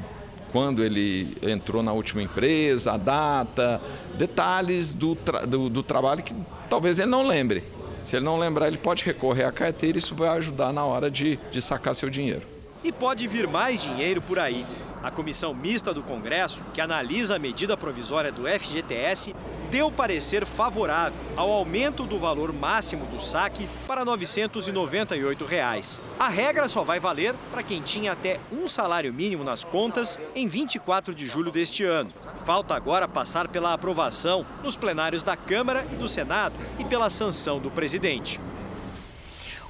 quando 0.53 0.83
ele 0.83 1.37
entrou 1.43 1.83
na 1.83 1.93
última 1.93 2.23
empresa, 2.23 2.93
a 2.93 2.97
data, 2.97 3.81
detalhes 4.17 4.95
do, 4.95 5.15
tra 5.15 5.45
do, 5.45 5.69
do, 5.69 5.83
trabalho 5.83 6.23
que 6.23 6.35
talvez 6.71 6.99
ele 6.99 7.11
não 7.11 7.27
lembre. 7.27 7.65
Se 8.05 8.17
ele 8.17 8.25
não 8.25 8.39
lembrar, 8.39 8.69
ele 8.69 8.79
pode 8.79 9.05
recorrer 9.05 9.45
à 9.45 9.53
carteira 9.53 9.99
e 9.99 10.01
isso 10.01 10.15
vai 10.15 10.31
ajudar 10.31 10.73
na 10.73 10.85
hora 10.85 11.11
de, 11.11 11.39
de 11.51 11.61
sacar 11.61 11.95
seu 11.95 12.09
dinheiro. 12.09 12.43
E 12.83 12.91
pode 12.91 13.27
vir 13.27 13.47
mais 13.47 13.83
dinheiro 13.83 14.23
por 14.23 14.39
aí. 14.39 14.65
A 15.03 15.11
comissão 15.11 15.55
mista 15.55 15.95
do 15.95 16.03
Congresso, 16.03 16.63
que 16.75 16.81
analisa 16.81 17.37
a 17.37 17.39
medida 17.39 17.77
provisória 17.77 18.33
do 18.33 18.47
FGTS, 18.47 19.35
deu 19.71 19.93
parecer 19.93 20.47
favorável 20.47 21.19
ao 21.37 21.51
aumento 21.51 22.05
do 22.05 22.19
valor 22.19 22.53
máximo 22.53 23.07
do 23.07 23.19
saque 23.21 23.69
para 23.87 24.05
998 24.05 25.45
reais. 25.45 26.01
A 26.19 26.29
regra 26.29 26.69
só 26.69 26.83
vai 26.83 26.99
valer 26.99 27.35
para 27.51 27.63
quem 27.63 27.83
tinha 27.83 28.13
até 28.13 28.41
um 28.51 28.67
salário 28.67 29.13
mínimo 29.13 29.45
nas 29.45 29.65
contas 29.65 30.19
em 30.35 30.49
24 30.49 31.15
de 31.15 31.27
julho 31.27 31.53
deste 31.53 31.85
ano. 31.85 32.11
Falta 32.45 32.75
agora 32.75 33.07
passar 33.07 33.49
pela 33.49 33.73
aprovação 33.73 34.45
nos 34.63 34.77
plenários 34.77 35.23
da 35.23 35.37
Câmara 35.37 35.87
e 35.93 35.97
do 35.97 36.09
Senado 36.09 36.55
e 36.79 36.85
pela 36.85 37.11
sanção 37.11 37.61
do 37.61 37.71
presidente. 37.71 38.41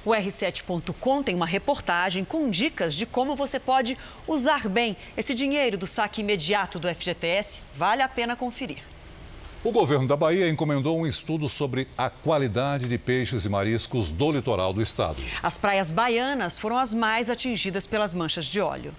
O 0.05 0.11
R7.com 0.11 1.21
tem 1.21 1.35
uma 1.35 1.45
reportagem 1.45 2.23
com 2.23 2.49
dicas 2.49 2.93
de 2.93 3.05
como 3.05 3.35
você 3.35 3.59
pode 3.59 3.97
usar 4.25 4.69
bem 4.69 4.95
esse 5.17 5.35
dinheiro 5.35 5.77
do 5.77 5.85
saque 5.85 6.21
imediato 6.21 6.79
do 6.79 6.87
FGTS. 6.87 7.59
Vale 7.75 8.01
a 8.01 8.07
pena 8.07 8.35
conferir. 8.35 8.79
O 9.61 9.73
governo 9.73 10.07
da 10.07 10.15
Bahia 10.15 10.47
encomendou 10.47 10.97
um 10.97 11.05
estudo 11.05 11.49
sobre 11.49 11.85
a 11.97 12.09
qualidade 12.09 12.87
de 12.87 12.97
peixes 12.97 13.43
e 13.43 13.49
mariscos 13.49 14.09
do 14.09 14.31
litoral 14.31 14.71
do 14.71 14.81
estado. 14.81 15.21
As 15.43 15.57
praias 15.57 15.91
baianas 15.91 16.57
foram 16.57 16.77
as 16.77 16.93
mais 16.93 17.29
atingidas 17.29 17.85
pelas 17.85 18.13
manchas 18.13 18.45
de 18.45 18.61
óleo. 18.61 18.95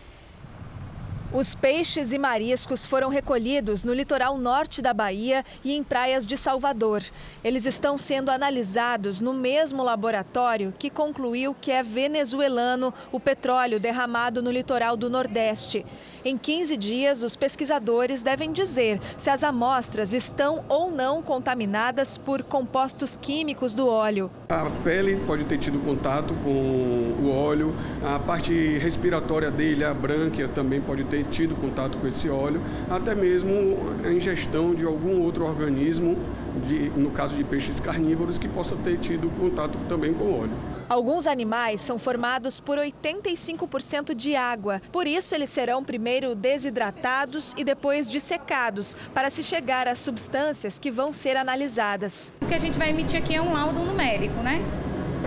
Os 1.33 1.55
peixes 1.55 2.11
e 2.11 2.19
mariscos 2.19 2.85
foram 2.85 3.09
recolhidos 3.09 3.85
no 3.85 3.95
litoral 3.95 4.37
norte 4.37 4.83
da 4.83 4.93
Bahia 4.93 5.45
e 5.65 5.73
em 5.77 5.81
praias 5.81 6.27
de 6.27 6.37
Salvador. 6.37 7.05
Eles 7.45 7.67
estão 7.67 7.97
sendo 7.97 8.33
analisados 8.33 9.21
no 9.21 9.33
mesmo 9.33 9.85
laboratório 9.85 10.75
que 10.77 10.91
concluiu 10.91 11.55
que 11.55 11.71
é 11.71 11.85
venezuelano 11.85 12.93
o 13.13 13.21
petróleo 13.21 13.79
derramado 13.79 14.43
no 14.43 14.51
litoral 14.51 14.97
do 14.97 15.09
Nordeste. 15.09 15.87
Em 16.23 16.37
15 16.37 16.77
dias, 16.77 17.23
os 17.23 17.35
pesquisadores 17.35 18.23
devem 18.23 18.53
dizer 18.53 19.01
se 19.17 19.31
as 19.31 19.43
amostras 19.43 20.13
estão 20.13 20.63
ou 20.69 20.91
não 20.91 21.23
contaminadas 21.23 22.19
por 22.19 22.43
compostos 22.43 23.17
químicos 23.17 23.73
do 23.73 23.89
óleo. 23.89 24.31
A 24.51 24.69
pele 24.85 25.17
pode 25.27 25.47
ter 25.47 25.57
tido 25.57 25.79
contato 25.79 26.35
com 26.45 26.51
o 26.51 27.31
óleo, 27.33 27.75
a 28.05 28.19
parte 28.19 28.53
respiratória 28.77 29.51
dele, 29.51 29.83
a 29.83 29.95
brânquia, 29.95 30.47
também 30.47 30.79
pode 30.79 31.05
ter 31.05 31.25
tido 31.25 31.55
contato 31.55 31.97
com 31.97 32.07
esse 32.07 32.29
óleo, 32.29 32.61
até 32.91 33.15
mesmo 33.15 33.79
a 34.05 34.13
ingestão 34.13 34.75
de 34.75 34.85
algum 34.85 35.23
outro 35.23 35.47
organismo, 35.47 36.19
de, 36.67 36.91
no 36.91 37.11
caso 37.13 37.35
de 37.35 37.45
peixes 37.45 37.81
carnívoros, 37.81 38.37
que 38.37 38.49
possa 38.49 38.77
ter 38.77 38.99
tido 38.99 39.31
contato 39.39 39.79
também 39.89 40.13
com 40.13 40.25
o 40.25 40.41
óleo. 40.41 40.53
Alguns 40.87 41.27
animais 41.27 41.81
são 41.81 41.99
formados 41.99 42.61
por 42.61 42.77
85% 42.77 44.15
de 44.15 44.37
água, 44.37 44.83
por 44.93 45.07
isso 45.07 45.35
eles 45.35 45.49
serão 45.49 45.83
primeiro 45.83 46.10
desidratados 46.35 47.55
e 47.57 47.65
depois 47.65 48.11
dissecados, 48.11 48.97
para 49.15 49.31
se 49.31 49.43
chegar 49.43 49.87
às 49.87 49.99
substâncias 49.99 50.79
que 50.79 50.91
vão 50.91 51.13
ser 51.13 51.37
analisadas. 51.37 52.33
O 52.43 52.47
que 52.47 52.55
a 52.55 52.59
gente 52.59 52.79
vai 52.79 52.91
emitir 52.91 53.19
aqui 53.21 53.35
é 53.35 53.43
um 53.43 53.53
laudo 53.53 53.81
numérico, 53.81 54.43
né? 54.43 54.61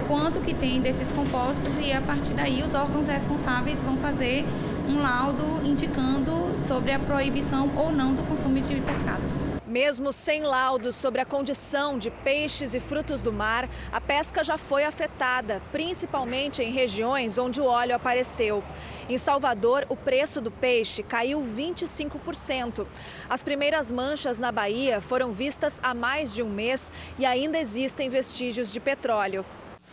Quanto 0.07 0.41
que 0.41 0.53
tem 0.53 0.81
desses 0.81 1.11
compostos 1.11 1.71
e 1.79 1.91
a 1.91 2.01
partir 2.01 2.33
daí 2.33 2.61
os 2.61 2.73
órgãos 2.73 3.07
responsáveis 3.07 3.79
vão 3.81 3.97
fazer 3.97 4.45
um 4.87 5.01
laudo 5.01 5.65
indicando 5.65 6.53
sobre 6.67 6.91
a 6.91 6.99
proibição 6.99 7.71
ou 7.75 7.91
não 7.91 8.13
do 8.13 8.23
consumo 8.23 8.59
de 8.59 8.81
pescados. 8.81 9.52
Mesmo 9.73 10.13
sem 10.13 10.43
laudos 10.43 10.95
sobre 10.95 11.19
a 11.19 11.25
condição 11.25 11.97
de 11.97 12.11
peixes 12.11 12.75
e 12.75 12.79
frutos 12.79 13.23
do 13.23 13.33
mar, 13.33 13.67
a 13.91 13.99
pesca 13.99 14.43
já 14.43 14.55
foi 14.55 14.83
afetada, 14.83 15.63
principalmente 15.71 16.61
em 16.61 16.71
regiões 16.71 17.39
onde 17.39 17.59
o 17.59 17.65
óleo 17.65 17.95
apareceu. 17.95 18.63
Em 19.09 19.17
Salvador, 19.17 19.83
o 19.89 19.95
preço 19.95 20.39
do 20.39 20.51
peixe 20.51 21.01
caiu 21.01 21.41
25%. 21.41 22.85
As 23.27 23.41
primeiras 23.41 23.91
manchas 23.91 24.37
na 24.37 24.51
Bahia 24.51 25.01
foram 25.01 25.31
vistas 25.31 25.79
há 25.81 25.95
mais 25.95 26.31
de 26.35 26.43
um 26.43 26.49
mês 26.49 26.91
e 27.17 27.25
ainda 27.25 27.57
existem 27.57 28.09
vestígios 28.09 28.71
de 28.71 28.79
petróleo. 28.79 29.43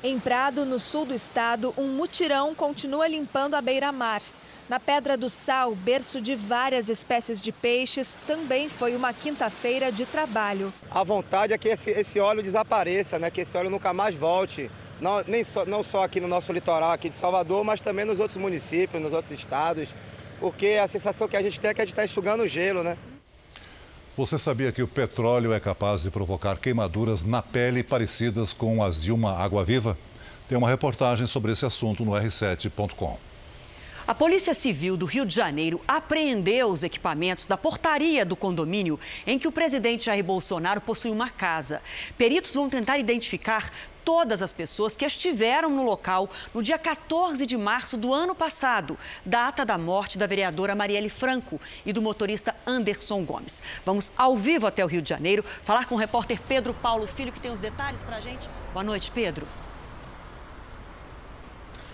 Em 0.05 0.21
Prado, 0.21 0.67
no 0.67 0.79
sul 0.79 1.07
do 1.07 1.15
estado, 1.15 1.73
um 1.79 1.89
mutirão 1.89 2.55
continua 2.55 3.09
limpando 3.09 3.55
a 3.55 3.63
beira-mar. 3.63 4.21
Na 4.71 4.79
Pedra 4.79 5.17
do 5.17 5.29
Sal, 5.29 5.75
berço 5.75 6.21
de 6.21 6.37
várias 6.37 6.89
espécies 6.89 7.41
de 7.41 7.51
peixes, 7.51 8.17
também 8.25 8.69
foi 8.69 8.95
uma 8.95 9.13
quinta-feira 9.13 9.91
de 9.91 10.07
trabalho. 10.07 10.73
A 10.89 11.03
vontade 11.03 11.53
é 11.53 11.59
que 11.59 11.69
esse, 11.69 11.91
esse, 11.91 12.21
óleo 12.21 12.41
desapareça, 12.41 13.19
né? 13.19 13.33
que 13.33 13.41
esse 13.41 13.57
óleo 13.57 13.69
nunca 13.69 13.93
mais 13.93 14.15
volte. 14.15 14.71
Não, 15.01 15.25
nem 15.27 15.43
só, 15.43 15.67
não 15.67 15.83
só 15.83 16.05
aqui 16.05 16.21
no 16.21 16.29
nosso 16.29 16.53
litoral 16.53 16.93
aqui 16.93 17.09
de 17.09 17.17
Salvador, 17.17 17.65
mas 17.65 17.81
também 17.81 18.05
nos 18.05 18.21
outros 18.21 18.37
municípios, 18.37 19.03
nos 19.03 19.13
outros 19.13 19.33
estados. 19.33 19.93
Porque 20.39 20.79
a 20.81 20.87
sensação 20.87 21.27
que 21.27 21.37
a 21.37 21.43
gente 21.43 21.61
tem 21.61 21.71
é 21.73 21.75
que 21.75 21.81
a 21.81 21.85
gente 21.85 21.93
está 21.93 22.05
enxugando 22.05 22.45
o 22.45 22.47
gelo, 22.47 22.85
né? 22.85 22.97
Você 24.17 24.39
sabia 24.39 24.71
que 24.71 24.85
o 24.85 24.87
petróleo 24.87 25.53
é 25.53 25.59
capaz 25.59 26.05
de 26.05 26.13
provocar 26.13 26.61
queimaduras 26.61 27.25
na 27.25 27.43
pele 27.43 27.83
parecidas 27.83 28.53
com 28.53 28.85
as 28.85 29.03
de 29.03 29.11
uma 29.11 29.37
água-viva? 29.37 29.99
Tem 30.47 30.57
uma 30.57 30.69
reportagem 30.69 31.27
sobre 31.27 31.51
esse 31.51 31.67
assunto 31.67 32.05
no 32.05 32.13
r7.com. 32.13 33.30
A 34.11 34.15
Polícia 34.15 34.53
Civil 34.53 34.97
do 34.97 35.07
Rio 35.07 35.25
de 35.25 35.33
Janeiro 35.33 35.81
apreendeu 35.87 36.69
os 36.69 36.83
equipamentos 36.83 37.47
da 37.47 37.57
portaria 37.57 38.27
do 38.27 38.35
condomínio 38.35 38.99
em 39.25 39.39
que 39.39 39.47
o 39.47 39.53
presidente 39.53 40.07
Jair 40.07 40.25
Bolsonaro 40.25 40.81
possui 40.81 41.13
uma 41.13 41.31
casa. 41.31 41.81
Peritos 42.19 42.53
vão 42.53 42.69
tentar 42.69 42.99
identificar 42.99 43.71
todas 44.05 44.43
as 44.43 44.53
pessoas 44.53 44.97
que 44.97 45.05
estiveram 45.05 45.71
no 45.71 45.85
local 45.85 46.29
no 46.53 46.61
dia 46.61 46.77
14 46.77 47.47
de 47.47 47.57
março 47.57 47.97
do 47.97 48.13
ano 48.13 48.35
passado, 48.35 48.99
data 49.25 49.65
da 49.65 49.79
morte 49.79 50.19
da 50.19 50.27
vereadora 50.27 50.75
Marielle 50.75 51.09
Franco 51.09 51.61
e 51.87 51.93
do 51.93 52.03
motorista 52.03 52.57
Anderson 52.67 53.25
Gomes. 53.25 53.63
Vamos 53.87 54.11
ao 54.17 54.37
vivo 54.37 54.67
até 54.67 54.85
o 54.85 54.89
Rio 54.89 55.03
de 55.03 55.09
Janeiro 55.09 55.45
falar 55.63 55.87
com 55.87 55.95
o 55.95 55.99
repórter 55.99 56.41
Pedro 56.49 56.75
Paulo 56.75 57.07
Filho, 57.07 57.31
que 57.31 57.39
tem 57.39 57.53
os 57.53 57.61
detalhes 57.61 58.03
para 58.03 58.17
a 58.17 58.21
gente. 58.21 58.49
Boa 58.73 58.83
noite, 58.83 59.09
Pedro. 59.15 59.47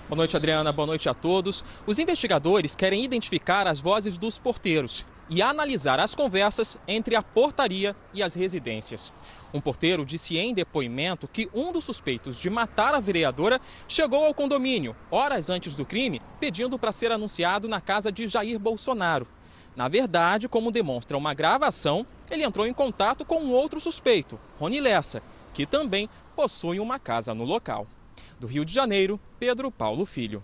Boa 0.09 0.19
noite, 0.19 0.37
Adriana. 0.37 0.71
Boa 0.71 0.87
noite 0.87 1.09
a 1.09 1.15
todos. 1.15 1.65
Os 1.85 1.99
investigadores 1.99 2.77
querem 2.77 3.05
identificar 3.05 3.67
as 3.67 3.81
vozes 3.81 4.17
dos 4.17 4.39
porteiros 4.39 5.05
e 5.29 5.43
analisar 5.43 5.99
as 5.99 6.15
conversas 6.15 6.79
entre 6.87 7.17
a 7.17 7.23
portaria 7.23 7.97
e 8.15 8.23
as 8.23 8.33
residências. 8.33 9.13
Um 9.53 9.61
porteiro 9.61 10.07
disse 10.07 10.39
em 10.39 10.55
depoimento 10.55 11.27
que 11.27 11.51
um 11.53 11.73
dos 11.73 11.83
suspeitos 11.83 12.39
de 12.39 12.49
matar 12.49 12.95
a 12.95 13.01
vereadora 13.01 13.61
chegou 13.89 14.25
ao 14.25 14.33
condomínio 14.33 14.95
horas 15.11 15.51
antes 15.51 15.75
do 15.75 15.85
crime, 15.85 16.23
pedindo 16.39 16.79
para 16.79 16.93
ser 16.93 17.11
anunciado 17.11 17.67
na 17.67 17.81
casa 17.81 18.13
de 18.13 18.29
Jair 18.29 18.61
Bolsonaro. 18.61 19.27
Na 19.75 19.89
verdade, 19.89 20.49
como 20.49 20.71
demonstra 20.71 21.19
uma 21.19 21.35
gravação, 21.35 22.07
ele 22.31 22.45
entrou 22.45 22.65
em 22.65 22.73
contato 22.73 23.25
com 23.25 23.41
um 23.41 23.51
outro 23.51 23.81
suspeito, 23.81 24.39
Rony 24.57 24.79
Lessa, 24.79 25.21
que 25.53 25.67
também 25.67 26.09
possui 26.37 26.79
uma 26.79 26.97
casa 26.97 27.35
no 27.35 27.43
local. 27.43 27.89
Do 28.39 28.47
Rio 28.47 28.65
de 28.65 28.73
Janeiro, 28.73 29.19
Pedro 29.39 29.71
Paulo 29.71 30.05
Filho. 30.05 30.43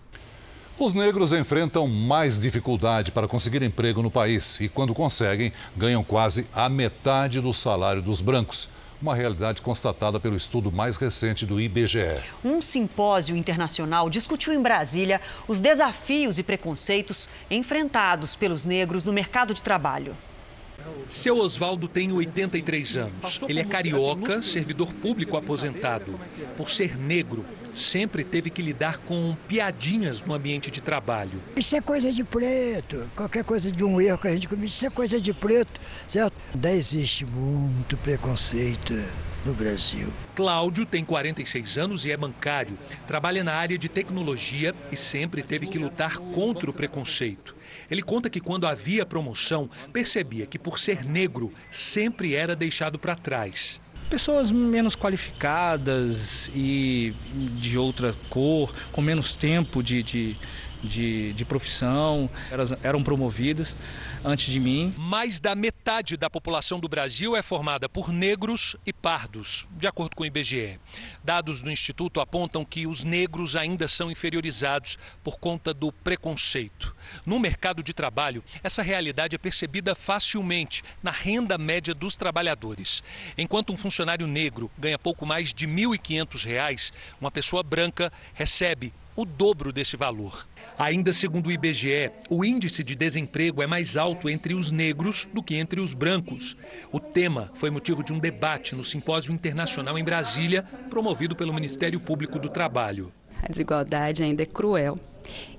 Os 0.79 0.95
negros 0.95 1.31
enfrentam 1.31 1.87
mais 1.87 2.39
dificuldade 2.39 3.11
para 3.11 3.27
conseguir 3.27 3.61
emprego 3.61 4.01
no 4.01 4.09
país 4.09 4.59
e, 4.59 4.67
quando 4.67 4.93
conseguem, 4.93 5.53
ganham 5.77 6.03
quase 6.03 6.47
a 6.55 6.67
metade 6.67 7.39
do 7.39 7.53
salário 7.53 8.01
dos 8.01 8.19
brancos. 8.21 8.67
Uma 8.99 9.13
realidade 9.13 9.61
constatada 9.61 10.19
pelo 10.19 10.35
estudo 10.35 10.71
mais 10.71 10.97
recente 10.97 11.45
do 11.45 11.61
IBGE. 11.61 12.19
Um 12.43 12.61
simpósio 12.61 13.35
internacional 13.35 14.09
discutiu 14.09 14.51
em 14.51 14.61
Brasília 14.61 15.21
os 15.47 15.59
desafios 15.59 16.39
e 16.39 16.43
preconceitos 16.43 17.29
enfrentados 17.51 18.35
pelos 18.35 18.63
negros 18.63 19.03
no 19.03 19.13
mercado 19.13 19.53
de 19.53 19.61
trabalho. 19.61 20.17
Seu 21.09 21.37
Oswaldo 21.37 21.87
tem 21.87 22.11
83 22.11 22.97
anos. 22.97 23.39
Ele 23.47 23.59
é 23.59 23.63
carioca, 23.63 24.41
servidor 24.41 24.91
público 24.93 25.37
aposentado. 25.37 26.19
Por 26.57 26.69
ser 26.69 26.97
negro, 26.97 27.45
sempre 27.73 28.23
teve 28.23 28.49
que 28.49 28.61
lidar 28.61 28.97
com 28.97 29.35
piadinhas 29.47 30.21
no 30.21 30.33
ambiente 30.33 30.71
de 30.71 30.81
trabalho. 30.81 31.41
Isso 31.55 31.75
é 31.75 31.81
coisa 31.81 32.11
de 32.11 32.23
preto. 32.23 33.09
Qualquer 33.15 33.43
coisa 33.43 33.71
de 33.71 33.83
um 33.83 34.01
erro 34.01 34.17
que 34.17 34.27
a 34.27 34.33
gente 34.33 34.47
comete, 34.47 34.71
isso 34.71 34.85
é 34.85 34.89
coisa 34.89 35.21
de 35.21 35.33
preto, 35.33 35.79
certo? 36.07 36.33
Ainda 36.53 36.71
existe 36.71 37.25
muito 37.25 37.95
preconceito 37.97 38.93
no 39.45 39.53
Brasil. 39.53 40.11
Cláudio 40.35 40.85
tem 40.85 41.03
46 41.03 41.77
anos 41.77 42.05
e 42.05 42.11
é 42.11 42.17
bancário. 42.17 42.77
Trabalha 43.05 43.43
na 43.43 43.53
área 43.53 43.77
de 43.77 43.89
tecnologia 43.89 44.73
e 44.91 44.97
sempre 44.97 45.43
teve 45.43 45.67
que 45.67 45.77
lutar 45.77 46.17
contra 46.17 46.69
o 46.69 46.73
preconceito. 46.73 47.55
Ele 47.89 48.01
conta 48.01 48.29
que 48.29 48.39
quando 48.39 48.67
havia 48.67 49.05
promoção, 49.05 49.69
percebia 49.91 50.45
que 50.45 50.59
por 50.59 50.79
ser 50.79 51.03
negro 51.03 51.51
sempre 51.71 52.35
era 52.35 52.55
deixado 52.55 52.97
para 52.97 53.15
trás. 53.15 53.79
Pessoas 54.09 54.51
menos 54.51 54.95
qualificadas 54.95 56.51
e 56.53 57.13
de 57.59 57.77
outra 57.77 58.13
cor, 58.29 58.73
com 58.91 59.01
menos 59.01 59.33
tempo 59.33 59.81
de, 59.81 60.03
de 60.03 60.37
de, 60.83 61.33
de 61.33 61.45
profissão, 61.45 62.29
eram, 62.51 62.65
eram 62.83 63.03
promovidas 63.03 63.77
antes 64.23 64.51
de 64.51 64.59
mim. 64.59 64.93
Mais 64.97 65.39
da 65.39 65.55
metade 65.55 66.17
da 66.17 66.29
população 66.29 66.79
do 66.79 66.89
Brasil 66.89 67.35
é 67.35 67.41
formada 67.41 67.87
por 67.87 68.11
negros 68.11 68.75
e 68.85 68.91
pardos, 68.91 69.67
de 69.71 69.87
acordo 69.87 70.15
com 70.15 70.23
o 70.23 70.25
IBGE. 70.25 70.79
Dados 71.23 71.61
do 71.61 71.71
Instituto 71.71 72.19
apontam 72.19 72.65
que 72.65 72.85
os 72.85 73.03
negros 73.03 73.55
ainda 73.55 73.87
são 73.87 74.11
inferiorizados 74.11 74.97
por 75.23 75.37
conta 75.37 75.73
do 75.73 75.91
preconceito. 75.91 76.95
No 77.25 77.39
mercado 77.39 77.81
de 77.81 77.93
trabalho, 77.93 78.43
essa 78.63 78.81
realidade 78.81 79.35
é 79.35 79.37
percebida 79.39 79.95
facilmente 79.95 80.83
na 81.01 81.11
renda 81.11 81.57
média 81.57 81.93
dos 81.93 82.15
trabalhadores. 82.15 83.03
Enquanto 83.37 83.71
um 83.71 83.77
funcionário 83.77 84.27
negro 84.27 84.69
ganha 84.77 84.99
pouco 84.99 85.25
mais 85.25 85.53
de 85.53 85.65
R$ 85.65 85.73
1.500, 85.73 86.91
uma 87.19 87.31
pessoa 87.31 87.63
branca 87.63 88.11
recebe 88.33 88.93
o 89.15 89.25
dobro 89.25 89.71
desse 89.71 89.95
valor. 89.95 90.47
Ainda 90.77 91.13
segundo 91.13 91.47
o 91.47 91.51
IBGE, 91.51 92.11
o 92.29 92.43
índice 92.43 92.83
de 92.83 92.95
desemprego 92.95 93.61
é 93.61 93.67
mais 93.67 93.95
alto 93.95 94.29
entre 94.29 94.53
os 94.53 94.71
negros 94.71 95.27
do 95.33 95.43
que 95.43 95.55
entre 95.55 95.79
os 95.79 95.93
brancos. 95.93 96.55
O 96.91 96.99
tema 96.99 97.51
foi 97.55 97.69
motivo 97.69 98.03
de 98.03 98.11
um 98.11 98.19
debate 98.19 98.75
no 98.75 98.83
Simpósio 98.83 99.33
Internacional 99.33 99.97
em 99.97 100.03
Brasília, 100.03 100.63
promovido 100.89 101.35
pelo 101.35 101.53
Ministério 101.53 101.99
Público 101.99 102.39
do 102.39 102.49
Trabalho. 102.49 103.11
A 103.41 103.47
desigualdade 103.47 104.23
ainda 104.23 104.43
é 104.43 104.45
cruel 104.45 104.97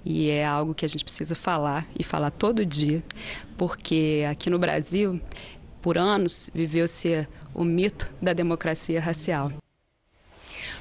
e 0.04 0.30
é 0.30 0.44
algo 0.44 0.74
que 0.74 0.84
a 0.84 0.88
gente 0.88 1.04
precisa 1.04 1.34
falar 1.34 1.86
e 1.98 2.02
falar 2.02 2.30
todo 2.30 2.64
dia, 2.64 3.02
porque 3.56 4.24
aqui 4.28 4.50
no 4.50 4.58
Brasil, 4.58 5.20
por 5.80 5.98
anos, 5.98 6.50
viveu-se 6.54 7.26
o 7.54 7.64
mito 7.64 8.10
da 8.20 8.32
democracia 8.32 9.00
racial. 9.00 9.52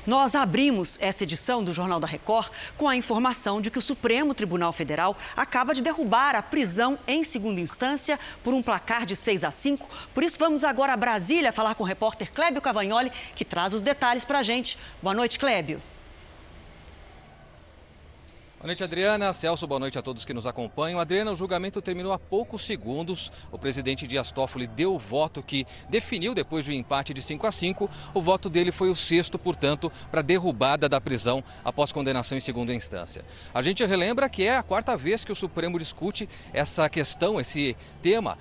Nós 0.06 0.36
abrimos 0.36 0.98
essa 1.02 1.24
edição 1.24 1.64
do 1.64 1.74
Jornal 1.74 2.00
da 2.00 2.08
Record 2.08 2.50
com 2.78 2.88
a 2.88 2.96
informação 2.96 3.62
de 3.62 3.72
que 3.72 3.80
o 3.80 3.82
Supremo 3.82 4.34
Tribunal 4.34 4.74
Federal 4.74 5.16
acaba 5.36 5.74
de 5.74 5.82
derrubar 5.82 6.36
a 6.36 6.42
prisão 6.42 6.98
em 7.08 7.24
segunda 7.24 7.62
instância 7.62 8.20
por 8.44 8.54
um 8.54 8.62
placar 8.62 9.06
de 9.06 9.16
6 9.16 9.44
a 9.44 9.52
5. 9.52 9.88
Por 10.14 10.24
isso, 10.24 10.40
vamos 10.40 10.64
agora 10.64 10.94
a 10.94 10.98
Brasília 10.98 11.52
falar 11.52 11.76
com 11.76 11.84
o 11.84 11.88
repórter 11.88 12.32
Clébio 12.32 12.62
Cavagnoli, 12.62 13.12
que 13.36 13.46
traz 13.46 13.74
os 13.74 13.82
detalhes 13.82 14.26
para 14.26 14.40
a 14.40 14.44
gente. 14.44 14.78
Boa 15.02 15.14
noite, 15.14 15.40
Clébio. 15.40 15.82
Boa 18.64 18.70
noite, 18.70 18.82
Adriana. 18.82 19.34
Celso, 19.34 19.68
boa 19.68 19.78
noite 19.78 20.00
a 20.00 20.02
todos 20.02 20.24
que 20.24 20.34
nos 20.34 20.48
acompanham. 20.48 20.98
Adriana, 20.98 21.34
o 21.34 21.36
julgamento 21.36 21.82
terminou 21.82 22.14
há 22.14 22.18
poucos 22.18 22.64
segundos. 22.64 23.30
O 23.52 23.58
presidente 23.58 24.08
Dias 24.08 24.32
Toffoli 24.32 24.68
deu 24.68 24.96
o 24.96 24.98
voto 24.98 25.44
que 25.44 25.68
definiu, 25.90 26.34
depois 26.34 26.64
do 26.64 26.72
empate 26.72 27.14
de 27.14 27.22
5 27.22 27.46
a 27.46 27.52
5, 27.52 27.92
o 28.14 28.22
voto 28.22 28.50
dele 28.50 28.72
foi 28.72 28.90
o 28.90 28.96
sexto, 28.96 29.38
portanto, 29.38 29.92
para 30.10 30.22
derrubada 30.22 30.88
da 30.88 31.02
prisão 31.02 31.44
após 31.62 31.92
condenação 31.92 32.38
em 32.38 32.42
segunda 32.42 32.74
instância. 32.74 33.26
A 33.54 33.62
gente 33.62 33.84
relembra 33.84 34.30
que 34.30 34.44
é 34.44 34.56
a 34.56 34.64
quarta 34.64 34.96
vez 34.96 35.26
que 35.26 35.32
o 35.34 35.36
Supremo 35.36 35.78
discute 35.78 36.30
essa 36.54 36.88
questão, 36.88 37.42
esse 37.42 37.76
tema, 38.02 38.38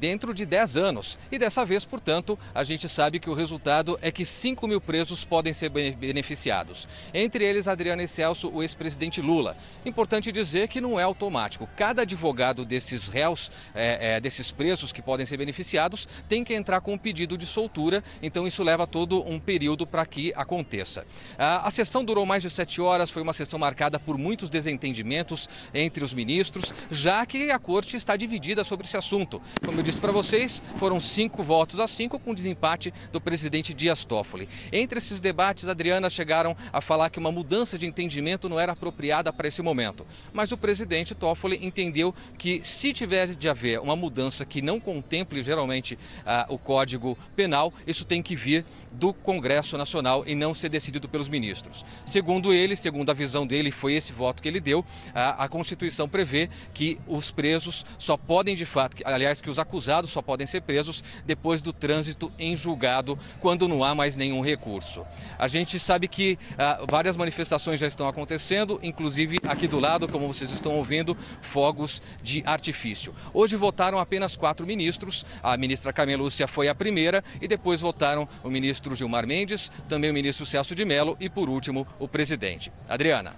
dentro 0.00 0.34
de 0.34 0.44
10 0.44 0.76
anos. 0.76 1.16
E 1.30 1.38
dessa 1.38 1.64
vez, 1.64 1.84
portanto, 1.84 2.36
a 2.52 2.64
gente 2.64 2.88
sabe 2.88 3.20
que 3.20 3.30
o 3.30 3.34
resultado 3.34 3.96
é 4.02 4.10
que 4.10 4.24
5 4.24 4.66
mil 4.66 4.80
presos 4.80 5.24
podem 5.24 5.52
ser 5.52 5.68
beneficiados. 5.68 6.88
Entre 7.14 7.44
eles, 7.44 7.68
Adriana 7.68 8.02
e 8.02 8.08
Celso, 8.08 8.50
o 8.52 8.64
ex-presidente 8.64 9.27
Lula. 9.28 9.54
Importante 9.84 10.32
dizer 10.32 10.68
que 10.68 10.80
não 10.80 10.98
é 10.98 11.02
automático. 11.02 11.68
Cada 11.76 12.02
advogado 12.02 12.64
desses 12.64 13.08
réus, 13.08 13.52
é, 13.74 14.16
é, 14.16 14.20
desses 14.20 14.50
presos 14.50 14.92
que 14.92 15.02
podem 15.02 15.26
ser 15.26 15.36
beneficiados, 15.36 16.08
tem 16.28 16.42
que 16.42 16.54
entrar 16.54 16.80
com 16.80 16.94
um 16.94 16.98
pedido 16.98 17.36
de 17.36 17.44
soltura, 17.44 18.02
então 18.22 18.46
isso 18.46 18.62
leva 18.62 18.86
todo 18.86 19.22
um 19.30 19.38
período 19.38 19.86
para 19.86 20.06
que 20.06 20.32
aconteça. 20.34 21.06
A, 21.38 21.66
a 21.66 21.70
sessão 21.70 22.02
durou 22.02 22.24
mais 22.24 22.42
de 22.42 22.50
sete 22.50 22.80
horas, 22.80 23.10
foi 23.10 23.22
uma 23.22 23.32
sessão 23.34 23.58
marcada 23.58 24.00
por 24.00 24.16
muitos 24.16 24.48
desentendimentos 24.48 25.48
entre 25.74 26.02
os 26.02 26.14
ministros, 26.14 26.74
já 26.90 27.24
que 27.26 27.50
a 27.50 27.58
corte 27.58 27.96
está 27.96 28.16
dividida 28.16 28.64
sobre 28.64 28.86
esse 28.86 28.96
assunto. 28.96 29.40
Como 29.64 29.78
eu 29.78 29.84
disse 29.84 30.00
para 30.00 30.12
vocês, 30.12 30.62
foram 30.78 30.98
cinco 31.00 31.42
votos 31.42 31.80
a 31.80 31.86
cinco 31.86 32.18
com 32.18 32.34
desempate 32.34 32.92
do 33.12 33.20
presidente 33.20 33.74
Dias 33.74 34.04
Toffoli. 34.04 34.48
Entre 34.72 34.98
esses 34.98 35.20
debates, 35.20 35.68
Adriana 35.68 36.08
chegaram 36.08 36.56
a 36.72 36.80
falar 36.80 37.10
que 37.10 37.18
uma 37.18 37.30
mudança 37.32 37.78
de 37.78 37.86
entendimento 37.86 38.48
não 38.48 38.58
era 38.58 38.72
apropriada 38.72 39.17
para 39.32 39.48
esse 39.48 39.62
momento. 39.62 40.06
Mas 40.32 40.52
o 40.52 40.56
presidente 40.56 41.14
Toffoli 41.14 41.58
entendeu 41.64 42.14
que 42.36 42.60
se 42.64 42.92
tiver 42.92 43.28
de 43.28 43.48
haver 43.48 43.80
uma 43.80 43.96
mudança 43.96 44.44
que 44.44 44.62
não 44.62 44.80
contemple 44.80 45.42
geralmente 45.42 45.98
ah, 46.24 46.46
o 46.48 46.58
Código 46.58 47.18
Penal, 47.34 47.72
isso 47.86 48.04
tem 48.04 48.22
que 48.22 48.36
vir 48.36 48.64
do 48.92 49.12
Congresso 49.12 49.76
Nacional 49.76 50.24
e 50.26 50.34
não 50.34 50.54
ser 50.54 50.68
decidido 50.68 51.08
pelos 51.08 51.28
ministros. 51.28 51.84
Segundo 52.06 52.52
ele, 52.52 52.76
segundo 52.76 53.10
a 53.10 53.14
visão 53.14 53.46
dele, 53.46 53.70
foi 53.70 53.94
esse 53.94 54.12
voto 54.12 54.42
que 54.42 54.48
ele 54.48 54.60
deu, 54.60 54.84
ah, 55.14 55.44
a 55.44 55.48
Constituição 55.48 56.08
prevê 56.08 56.48
que 56.72 56.98
os 57.06 57.30
presos 57.30 57.84
só 57.98 58.16
podem 58.16 58.54
de 58.54 58.66
fato, 58.66 58.96
aliás, 59.04 59.40
que 59.40 59.50
os 59.50 59.58
acusados 59.58 60.10
só 60.10 60.22
podem 60.22 60.46
ser 60.46 60.62
presos 60.62 61.02
depois 61.26 61.62
do 61.62 61.72
trânsito 61.72 62.32
em 62.38 62.56
julgado, 62.56 63.18
quando 63.40 63.68
não 63.68 63.84
há 63.84 63.94
mais 63.94 64.16
nenhum 64.16 64.40
recurso. 64.40 65.04
A 65.38 65.46
gente 65.48 65.78
sabe 65.78 66.08
que 66.08 66.38
ah, 66.56 66.80
várias 66.88 67.16
manifestações 67.16 67.80
já 67.80 67.86
estão 67.86 68.08
acontecendo, 68.08 68.78
inclusive 68.82 69.07
aqui 69.46 69.66
do 69.66 69.78
lado, 69.78 70.08
como 70.08 70.26
vocês 70.26 70.50
estão 70.50 70.72
ouvindo, 70.74 71.16
fogos 71.40 72.02
de 72.22 72.42
artifício. 72.44 73.14
Hoje 73.32 73.56
votaram 73.56 73.98
apenas 73.98 74.36
quatro 74.36 74.66
ministros, 74.66 75.24
a 75.42 75.56
ministra 75.56 75.92
Camila 75.92 76.22
Lúcia 76.22 76.46
foi 76.46 76.68
a 76.68 76.74
primeira 76.74 77.22
e 77.40 77.48
depois 77.48 77.80
votaram 77.80 78.28
o 78.42 78.50
ministro 78.50 78.94
Gilmar 78.94 79.26
Mendes, 79.26 79.70
também 79.88 80.10
o 80.10 80.14
ministro 80.14 80.44
Celso 80.44 80.74
de 80.74 80.84
Mello 80.84 81.16
e, 81.20 81.28
por 81.28 81.48
último, 81.48 81.86
o 81.98 82.06
presidente. 82.06 82.72
Adriana. 82.88 83.34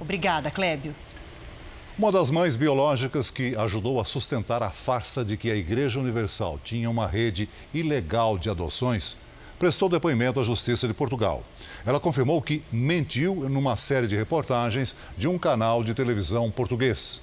Obrigada, 0.00 0.50
Clébio. 0.50 0.94
Uma 1.98 2.10
das 2.10 2.30
mães 2.30 2.56
biológicas 2.56 3.30
que 3.30 3.54
ajudou 3.56 4.00
a 4.00 4.04
sustentar 4.04 4.62
a 4.62 4.70
farsa 4.70 5.24
de 5.24 5.36
que 5.36 5.50
a 5.50 5.54
Igreja 5.54 6.00
Universal 6.00 6.58
tinha 6.64 6.90
uma 6.90 7.06
rede 7.06 7.48
ilegal 7.72 8.36
de 8.36 8.50
adoções 8.50 9.16
prestou 9.58 9.88
depoimento 9.88 10.40
à 10.40 10.44
Justiça 10.44 10.86
de 10.86 10.94
Portugal. 10.94 11.42
Ela 11.86 12.00
confirmou 12.00 12.40
que 12.40 12.62
mentiu 12.72 13.48
numa 13.48 13.76
série 13.76 14.06
de 14.06 14.16
reportagens 14.16 14.96
de 15.18 15.28
um 15.28 15.38
canal 15.38 15.84
de 15.84 15.92
televisão 15.92 16.50
português. 16.50 17.20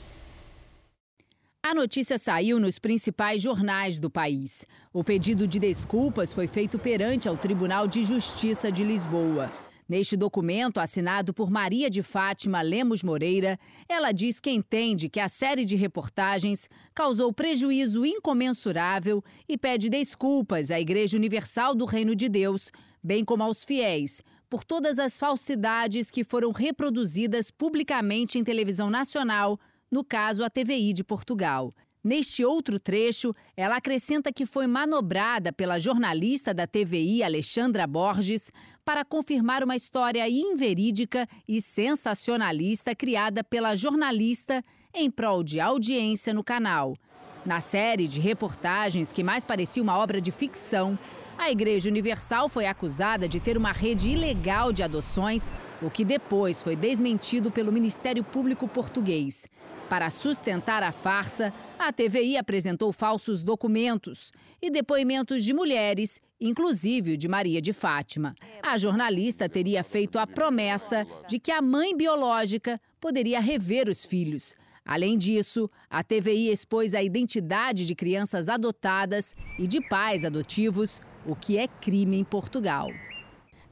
A 1.63 1.73
notícia 1.73 2.17
saiu 2.17 2.59
nos 2.59 2.77
principais 2.77 3.41
jornais 3.41 3.99
do 3.99 4.09
país. 4.09 4.65
O 4.93 5.03
pedido 5.03 5.47
de 5.47 5.59
desculpas 5.59 6.33
foi 6.33 6.47
feito 6.47 6.77
perante 6.77 7.27
ao 7.27 7.37
Tribunal 7.37 7.87
de 7.87 8.03
Justiça 8.03 8.71
de 8.71 8.83
Lisboa. 8.83 9.51
Neste 9.87 10.15
documento, 10.15 10.79
assinado 10.79 11.33
por 11.33 11.51
Maria 11.51 11.89
de 11.89 12.01
Fátima 12.01 12.61
Lemos 12.61 13.03
Moreira, 13.03 13.59
ela 13.89 14.11
diz 14.11 14.39
que 14.39 14.49
entende 14.49 15.09
que 15.09 15.19
a 15.19 15.27
série 15.27 15.65
de 15.65 15.75
reportagens 15.75 16.69
causou 16.95 17.33
prejuízo 17.33 18.05
incomensurável 18.05 19.23
e 19.49 19.57
pede 19.57 19.89
desculpas 19.89 20.71
à 20.71 20.79
Igreja 20.79 21.17
Universal 21.17 21.75
do 21.75 21.85
Reino 21.85 22.15
de 22.15 22.29
Deus, 22.29 22.71
bem 23.03 23.25
como 23.25 23.43
aos 23.43 23.63
fiéis, 23.63 24.23
por 24.51 24.65
todas 24.65 24.99
as 24.99 25.17
falsidades 25.17 26.11
que 26.11 26.25
foram 26.25 26.51
reproduzidas 26.51 27.49
publicamente 27.49 28.37
em 28.37 28.43
televisão 28.43 28.89
nacional, 28.89 29.57
no 29.89 30.03
caso 30.03 30.43
a 30.43 30.49
TVI 30.49 30.91
de 30.91 31.05
Portugal. 31.05 31.73
Neste 32.03 32.43
outro 32.43 32.77
trecho, 32.77 33.33
ela 33.55 33.77
acrescenta 33.77 34.29
que 34.29 34.45
foi 34.45 34.67
manobrada 34.67 35.53
pela 35.53 35.79
jornalista 35.79 36.53
da 36.53 36.67
TVI, 36.67 37.23
Alexandra 37.23 37.87
Borges, 37.87 38.51
para 38.83 39.05
confirmar 39.05 39.63
uma 39.63 39.77
história 39.77 40.27
inverídica 40.29 41.29
e 41.47 41.61
sensacionalista 41.61 42.93
criada 42.93 43.45
pela 43.45 43.73
jornalista 43.73 44.61
em 44.93 45.09
prol 45.09 45.43
de 45.43 45.61
audiência 45.61 46.33
no 46.33 46.43
canal. 46.43 46.97
Na 47.45 47.61
série 47.61 48.05
de 48.05 48.19
reportagens 48.19 49.13
que 49.13 49.23
mais 49.23 49.45
parecia 49.45 49.81
uma 49.81 49.97
obra 49.97 50.19
de 50.19 50.29
ficção, 50.29 50.99
a 51.41 51.49
Igreja 51.49 51.89
Universal 51.89 52.47
foi 52.47 52.67
acusada 52.67 53.27
de 53.27 53.39
ter 53.39 53.57
uma 53.57 53.71
rede 53.71 54.09
ilegal 54.09 54.71
de 54.71 54.83
adoções, 54.83 55.51
o 55.81 55.89
que 55.89 56.05
depois 56.05 56.61
foi 56.61 56.75
desmentido 56.75 57.49
pelo 57.49 57.71
Ministério 57.71 58.23
Público 58.23 58.67
Português. 58.67 59.47
Para 59.89 60.11
sustentar 60.11 60.83
a 60.83 60.91
farsa, 60.91 61.51
a 61.79 61.91
TVI 61.91 62.37
apresentou 62.37 62.93
falsos 62.93 63.41
documentos 63.41 64.31
e 64.61 64.69
depoimentos 64.69 65.43
de 65.43 65.51
mulheres, 65.51 66.21
inclusive 66.39 67.13
o 67.13 67.17
de 67.17 67.27
Maria 67.27 67.59
de 67.59 67.73
Fátima. 67.73 68.35
A 68.61 68.77
jornalista 68.77 69.49
teria 69.49 69.83
feito 69.83 70.19
a 70.19 70.27
promessa 70.27 71.03
de 71.27 71.39
que 71.39 71.51
a 71.51 71.59
mãe 71.59 71.97
biológica 71.97 72.79
poderia 72.99 73.41
rever 73.41 73.89
os 73.89 74.05
filhos. 74.05 74.55
Além 74.85 75.17
disso, 75.17 75.69
a 75.89 76.03
TVI 76.03 76.49
expôs 76.51 76.93
a 76.93 77.01
identidade 77.01 77.85
de 77.85 77.95
crianças 77.95 78.47
adotadas 78.47 79.35
e 79.57 79.65
de 79.65 79.81
pais 79.81 80.23
adotivos 80.23 81.01
o 81.25 81.35
que 81.35 81.57
é 81.57 81.67
crime 81.67 82.17
em 82.17 82.23
Portugal. 82.23 82.89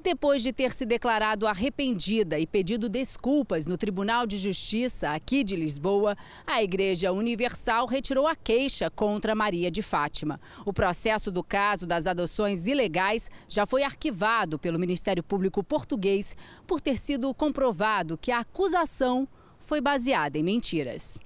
Depois 0.01 0.41
de 0.41 0.53
ter 0.53 0.71
se 0.71 0.85
declarado 0.85 1.45
arrependida 1.45 2.39
e 2.39 2.47
pedido 2.47 2.87
desculpas 2.87 3.67
no 3.67 3.77
Tribunal 3.77 4.25
de 4.25 4.37
Justiça 4.37 5.09
aqui 5.09 5.43
de 5.43 5.57
Lisboa, 5.57 6.15
a 6.47 6.63
Igreja 6.63 7.11
Universal 7.11 7.85
retirou 7.85 8.25
a 8.25 8.33
queixa 8.33 8.89
contra 8.89 9.35
Maria 9.35 9.69
de 9.69 9.81
Fátima. 9.81 10.39
O 10.65 10.71
processo 10.71 11.29
do 11.29 11.43
caso 11.43 11.85
das 11.85 12.07
adoções 12.07 12.65
ilegais 12.65 13.29
já 13.47 13.65
foi 13.65 13.83
arquivado 13.83 14.57
pelo 14.57 14.79
Ministério 14.79 15.21
Público 15.21 15.61
Português 15.61 16.33
por 16.65 16.79
ter 16.79 16.97
sido 16.97 17.33
comprovado 17.33 18.17
que 18.17 18.31
a 18.31 18.39
acusação 18.39 19.27
foi 19.59 19.81
baseada 19.81 20.37
em 20.37 20.43
mentiras. 20.43 21.19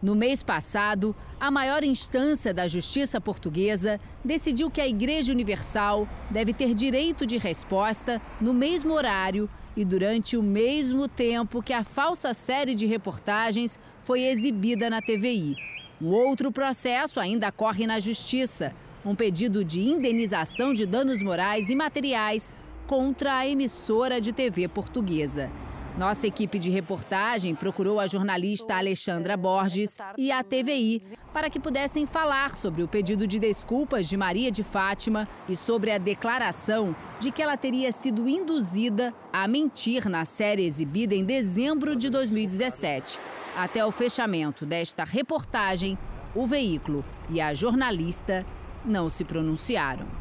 No 0.00 0.14
mês 0.14 0.44
passado, 0.44 1.14
a 1.40 1.50
maior 1.50 1.82
instância 1.82 2.54
da 2.54 2.68
justiça 2.68 3.20
portuguesa 3.20 4.00
decidiu 4.24 4.70
que 4.70 4.80
a 4.80 4.86
Igreja 4.86 5.32
Universal 5.32 6.08
deve 6.30 6.52
ter 6.52 6.72
direito 6.72 7.26
de 7.26 7.36
resposta 7.36 8.22
no 8.40 8.54
mesmo 8.54 8.92
horário 8.92 9.50
e 9.76 9.84
durante 9.84 10.36
o 10.36 10.42
mesmo 10.42 11.08
tempo 11.08 11.60
que 11.60 11.72
a 11.72 11.82
falsa 11.82 12.32
série 12.32 12.76
de 12.76 12.86
reportagens 12.86 13.78
foi 14.04 14.22
exibida 14.22 14.88
na 14.88 15.02
TVI. 15.02 15.56
Um 16.00 16.12
outro 16.12 16.52
processo 16.52 17.18
ainda 17.18 17.50
corre 17.50 17.84
na 17.84 17.98
Justiça 17.98 18.72
um 19.04 19.14
pedido 19.16 19.64
de 19.64 19.80
indenização 19.80 20.72
de 20.72 20.84
danos 20.84 21.22
morais 21.22 21.70
e 21.70 21.76
materiais 21.76 22.54
contra 22.86 23.38
a 23.38 23.48
emissora 23.48 24.20
de 24.20 24.32
TV 24.32 24.68
portuguesa. 24.68 25.50
Nossa 25.98 26.28
equipe 26.28 26.60
de 26.60 26.70
reportagem 26.70 27.56
procurou 27.56 27.98
a 27.98 28.06
jornalista 28.06 28.76
Alexandra 28.76 29.36
Borges 29.36 29.98
e 30.16 30.30
a 30.30 30.44
TVI 30.44 31.02
para 31.32 31.50
que 31.50 31.58
pudessem 31.58 32.06
falar 32.06 32.54
sobre 32.54 32.84
o 32.84 32.88
pedido 32.88 33.26
de 33.26 33.36
desculpas 33.40 34.08
de 34.08 34.16
Maria 34.16 34.48
de 34.52 34.62
Fátima 34.62 35.28
e 35.48 35.56
sobre 35.56 35.90
a 35.90 35.98
declaração 35.98 36.94
de 37.18 37.32
que 37.32 37.42
ela 37.42 37.56
teria 37.56 37.90
sido 37.90 38.28
induzida 38.28 39.12
a 39.32 39.48
mentir 39.48 40.08
na 40.08 40.24
série 40.24 40.64
exibida 40.64 41.16
em 41.16 41.24
dezembro 41.24 41.96
de 41.96 42.08
2017. 42.10 43.18
Até 43.56 43.84
o 43.84 43.90
fechamento 43.90 44.64
desta 44.64 45.02
reportagem, 45.02 45.98
o 46.32 46.46
veículo 46.46 47.04
e 47.28 47.40
a 47.40 47.52
jornalista 47.52 48.46
não 48.84 49.10
se 49.10 49.24
pronunciaram. 49.24 50.17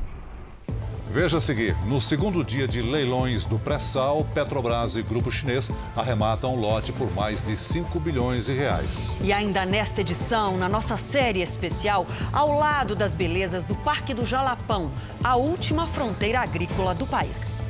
Veja 1.10 1.38
a 1.38 1.42
seguir: 1.42 1.76
no 1.86 2.02
segundo 2.02 2.44
dia 2.44 2.68
de 2.68 2.82
leilões 2.82 3.46
do 3.46 3.58
pré-sal, 3.58 4.26
Petrobras 4.34 4.96
e 4.96 5.02
Grupo 5.02 5.32
Chinês 5.32 5.70
arrematam 5.96 6.56
lote 6.56 6.92
por 6.92 7.12
mais 7.14 7.42
de 7.42 7.56
5 7.56 8.00
bilhões 8.00 8.46
de 8.46 8.54
reais. 8.54 9.12
E 9.22 9.32
ainda 9.32 9.66
nesta 9.66 10.02
edição, 10.02 10.58
na 10.58 10.68
nossa 10.68 10.98
série 10.98 11.42
especial, 11.42 12.06
ao 12.34 12.58
lado 12.58 12.96
das 12.96 13.16
belezas 13.16 13.66
do 13.66 13.76
Parque 13.76 14.14
do 14.14 14.26
Jalapão, 14.26 14.92
a 15.24 15.36
última 15.36 15.88
fronteira 15.88 16.40
agrícola 16.42 16.94
do 16.94 17.06
país. 17.06 17.66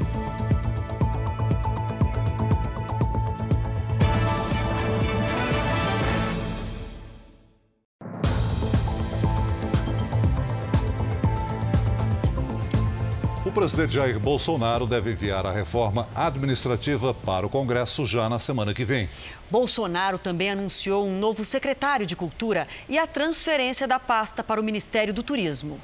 Presidente 13.67 13.95
Jair 13.95 14.17
Bolsonaro 14.17 14.87
deve 14.87 15.11
enviar 15.11 15.45
a 15.45 15.51
reforma 15.51 16.07
administrativa 16.15 17.13
para 17.13 17.45
o 17.45 17.49
Congresso 17.49 18.05
já 18.05 18.29
na 18.29 18.39
semana 18.39 18.73
que 18.73 18.85
vem. 18.85 19.09
Bolsonaro 19.51 20.17
também 20.17 20.51
anunciou 20.51 21.05
um 21.05 21.19
novo 21.19 21.43
secretário 21.43 22.05
de 22.05 22.15
Cultura 22.15 22.65
e 22.87 22.97
a 22.97 23.05
transferência 23.05 23.85
da 23.85 23.99
pasta 23.99 24.41
para 24.41 24.61
o 24.61 24.63
Ministério 24.63 25.13
do 25.13 25.21
Turismo. 25.21 25.81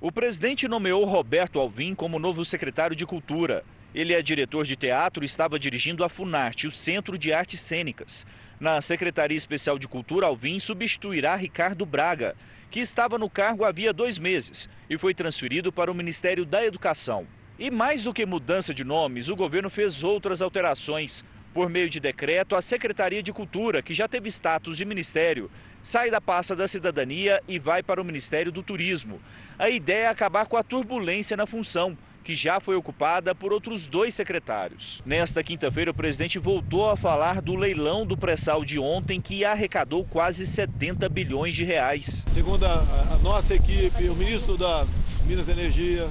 O 0.00 0.12
presidente 0.12 0.68
nomeou 0.68 1.04
Roberto 1.04 1.58
Alvim 1.58 1.92
como 1.92 2.20
novo 2.20 2.44
secretário 2.44 2.94
de 2.94 3.04
Cultura. 3.04 3.64
Ele 3.92 4.14
é 4.14 4.22
diretor 4.22 4.64
de 4.64 4.76
teatro 4.76 5.24
e 5.24 5.26
estava 5.26 5.58
dirigindo 5.58 6.04
a 6.04 6.08
Funarte, 6.08 6.68
o 6.68 6.70
Centro 6.70 7.18
de 7.18 7.32
Artes 7.32 7.58
Cênicas. 7.58 8.24
Na 8.60 8.80
Secretaria 8.80 9.36
Especial 9.36 9.76
de 9.76 9.88
Cultura, 9.88 10.26
Alvim 10.26 10.60
substituirá 10.60 11.34
Ricardo 11.34 11.84
Braga 11.84 12.36
que 12.70 12.80
estava 12.80 13.18
no 13.18 13.30
cargo 13.30 13.64
havia 13.64 13.92
dois 13.92 14.18
meses 14.18 14.68
e 14.88 14.98
foi 14.98 15.14
transferido 15.14 15.72
para 15.72 15.90
o 15.90 15.94
Ministério 15.94 16.44
da 16.44 16.64
Educação. 16.64 17.26
E 17.58 17.70
mais 17.70 18.04
do 18.04 18.12
que 18.12 18.26
mudança 18.26 18.74
de 18.74 18.84
nomes, 18.84 19.28
o 19.28 19.36
governo 19.36 19.70
fez 19.70 20.04
outras 20.04 20.42
alterações. 20.42 21.24
Por 21.54 21.70
meio 21.70 21.88
de 21.88 21.98
decreto, 21.98 22.54
a 22.54 22.60
Secretaria 22.60 23.22
de 23.22 23.32
Cultura, 23.32 23.80
que 23.80 23.94
já 23.94 24.06
teve 24.06 24.28
status 24.28 24.76
de 24.76 24.84
ministério, 24.84 25.50
sai 25.80 26.10
da 26.10 26.20
pasta 26.20 26.54
da 26.54 26.68
cidadania 26.68 27.42
e 27.48 27.58
vai 27.58 27.82
para 27.82 28.00
o 28.00 28.04
Ministério 28.04 28.52
do 28.52 28.62
Turismo. 28.62 29.22
A 29.58 29.70
ideia 29.70 30.04
é 30.04 30.08
acabar 30.08 30.44
com 30.44 30.58
a 30.58 30.62
turbulência 30.62 31.34
na 31.34 31.46
função 31.46 31.96
que 32.26 32.34
já 32.34 32.58
foi 32.58 32.74
ocupada 32.74 33.36
por 33.36 33.52
outros 33.52 33.86
dois 33.86 34.12
secretários. 34.12 35.00
Nesta 35.06 35.44
quinta-feira, 35.44 35.92
o 35.92 35.94
presidente 35.94 36.40
voltou 36.40 36.90
a 36.90 36.96
falar 36.96 37.40
do 37.40 37.54
leilão 37.54 38.04
do 38.04 38.16
pré-sal 38.16 38.64
de 38.64 38.80
ontem, 38.80 39.20
que 39.20 39.44
arrecadou 39.44 40.04
quase 40.04 40.44
70 40.44 41.08
bilhões 41.08 41.54
de 41.54 41.62
reais. 41.62 42.24
Segundo 42.34 42.66
a, 42.66 42.80
a 43.12 43.18
nossa 43.22 43.54
equipe, 43.54 44.08
o 44.08 44.16
ministro 44.16 44.58
da 44.58 44.84
Minas 45.24 45.46
e 45.46 45.52
Energia, 45.52 46.08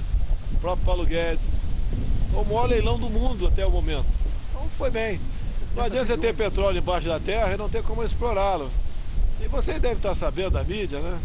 o 0.54 0.58
próprio 0.58 0.86
Paulo 0.86 1.04
Guedes, 1.04 1.44
o 2.32 2.42
maior 2.44 2.64
leilão 2.64 2.98
do 2.98 3.10
mundo 3.10 3.46
até 3.46 3.66
o 3.66 3.70
momento. 3.70 4.06
Então 4.50 4.66
foi 4.78 4.90
bem. 4.90 5.20
Não 5.74 5.84
adianta 5.84 6.06
você 6.06 6.16
ter 6.16 6.34
petróleo 6.34 6.78
embaixo 6.78 7.08
da 7.08 7.20
terra 7.20 7.52
e 7.52 7.58
não 7.58 7.68
ter 7.68 7.82
como 7.82 8.02
explorá-lo. 8.02 8.70
E 9.38 9.46
você 9.48 9.78
deve 9.78 9.96
estar 9.96 10.14
sabendo 10.14 10.52
da 10.52 10.64
mídia, 10.64 10.98
né? 10.98 11.20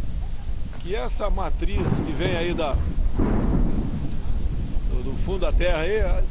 Que 0.81 0.93
essa 0.93 1.29
matriz 1.29 1.87
que 2.05 2.11
vem 2.11 2.35
aí 2.35 2.53
da, 2.53 2.75
fundo 5.21 5.39
da 5.39 5.51
terra 5.51 5.79
aí, 5.79 5.99
a, 6.01 6.23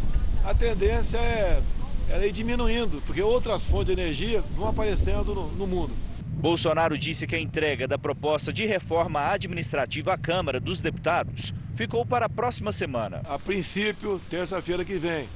a 0.44 0.54
tendência 0.54 1.18
é, 1.18 1.62
é 2.10 2.26
ir 2.26 2.32
diminuindo, 2.32 3.02
porque 3.06 3.22
outras 3.22 3.62
fontes 3.62 3.86
de 3.86 4.00
energia 4.00 4.42
vão 4.54 4.68
aparecendo 4.68 5.34
no, 5.34 5.50
no 5.52 5.66
mundo. 5.66 5.92
Bolsonaro 6.40 6.96
disse 6.96 7.26
que 7.26 7.36
a 7.36 7.40
entrega 7.40 7.86
da 7.86 7.98
proposta 7.98 8.52
de 8.52 8.64
reforma 8.64 9.20
administrativa 9.20 10.14
à 10.14 10.18
Câmara 10.18 10.58
dos 10.58 10.80
Deputados 10.80 11.52
ficou 11.74 12.04
para 12.04 12.26
a 12.26 12.28
próxima 12.28 12.72
semana. 12.72 13.20
A 13.28 13.38
princípio, 13.38 14.20
terça-feira 14.30 14.84
que 14.84 14.98
vem. 14.98 15.28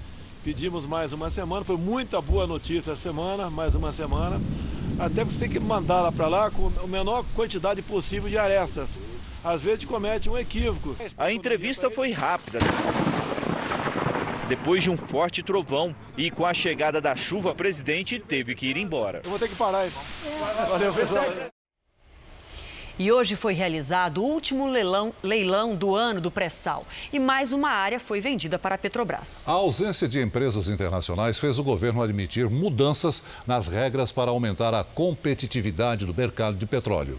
Pedimos 0.43 0.87
mais 0.87 1.13
uma 1.13 1.31
semana, 1.31 1.65
foi 1.65 1.77
muita 1.77 2.21
boa 2.21 2.47
notícia 2.47 2.93
essa 2.93 3.01
semana, 3.01 3.51
mais 3.51 3.75
uma 3.75 3.93
semana. 3.93 4.41
Até 4.99 5.25
porque 5.25 5.33
você 5.33 5.41
tem 5.41 5.51
que 5.51 5.61
mandar 5.61 6.03
lá 6.03 6.13
para 6.13 6.29
lá 6.29 6.51
com 6.51 6.71
a 6.83 6.87
menor 6.87 7.25
quantidade 7.35 7.83
possível 7.83 8.29
de 8.29 8.39
arestas. 8.39 8.99
Às 9.43 9.63
vezes 9.63 9.85
comete 9.85 10.29
um 10.29 10.39
equívoco. 10.39 10.97
A 11.19 11.33
entrevista 11.33 11.91
foi 11.91 12.13
rápida 12.13 12.61
depois 14.49 14.83
de 14.83 14.91
um 14.91 14.97
forte 14.97 15.43
trovão. 15.43 15.95
E 16.17 16.31
com 16.31 16.45
a 16.45 16.55
chegada 16.55 17.01
da 17.01 17.17
chuva, 17.17 17.51
o 17.51 17.55
presidente 17.55 18.19
teve 18.19 18.55
que 18.55 18.67
ir 18.67 18.77
embora. 18.77 19.21
Eu 19.25 19.31
vou 19.31 19.39
ter 19.39 19.49
que 19.49 19.55
parar, 19.55 19.87
então. 19.87 20.03
Valeu, 20.69 20.93
pessoal. 20.93 21.25
E 22.97 23.11
hoje 23.11 23.35
foi 23.35 23.55
realizado 23.55 24.23
o 24.23 24.25
último 24.25 24.69
leilão, 24.69 25.13
leilão 25.21 25.75
do 25.75 25.97
ano 25.97 26.21
do 26.21 26.31
pré-sal. 26.31 26.87
E 27.13 27.19
mais 27.19 27.53
uma 27.53 27.71
área 27.71 27.99
foi 27.99 28.21
vendida 28.21 28.57
para 28.57 28.77
a 28.77 28.79
Petrobras. 28.79 29.49
A 29.49 29.53
ausência 29.53 30.07
de 30.07 30.21
empresas 30.23 30.69
internacionais 30.69 31.37
fez 31.37 31.59
o 31.59 31.65
governo 31.65 32.01
admitir 32.01 32.49
mudanças 32.49 33.25
nas 33.49 33.67
regras 33.67 34.13
para 34.13 34.31
aumentar 34.31 34.73
a 34.75 34.85
competitividade 34.85 36.07
do 36.07 36.15
mercado 36.15 36.57
de 36.57 36.67
petróleo. 36.67 37.19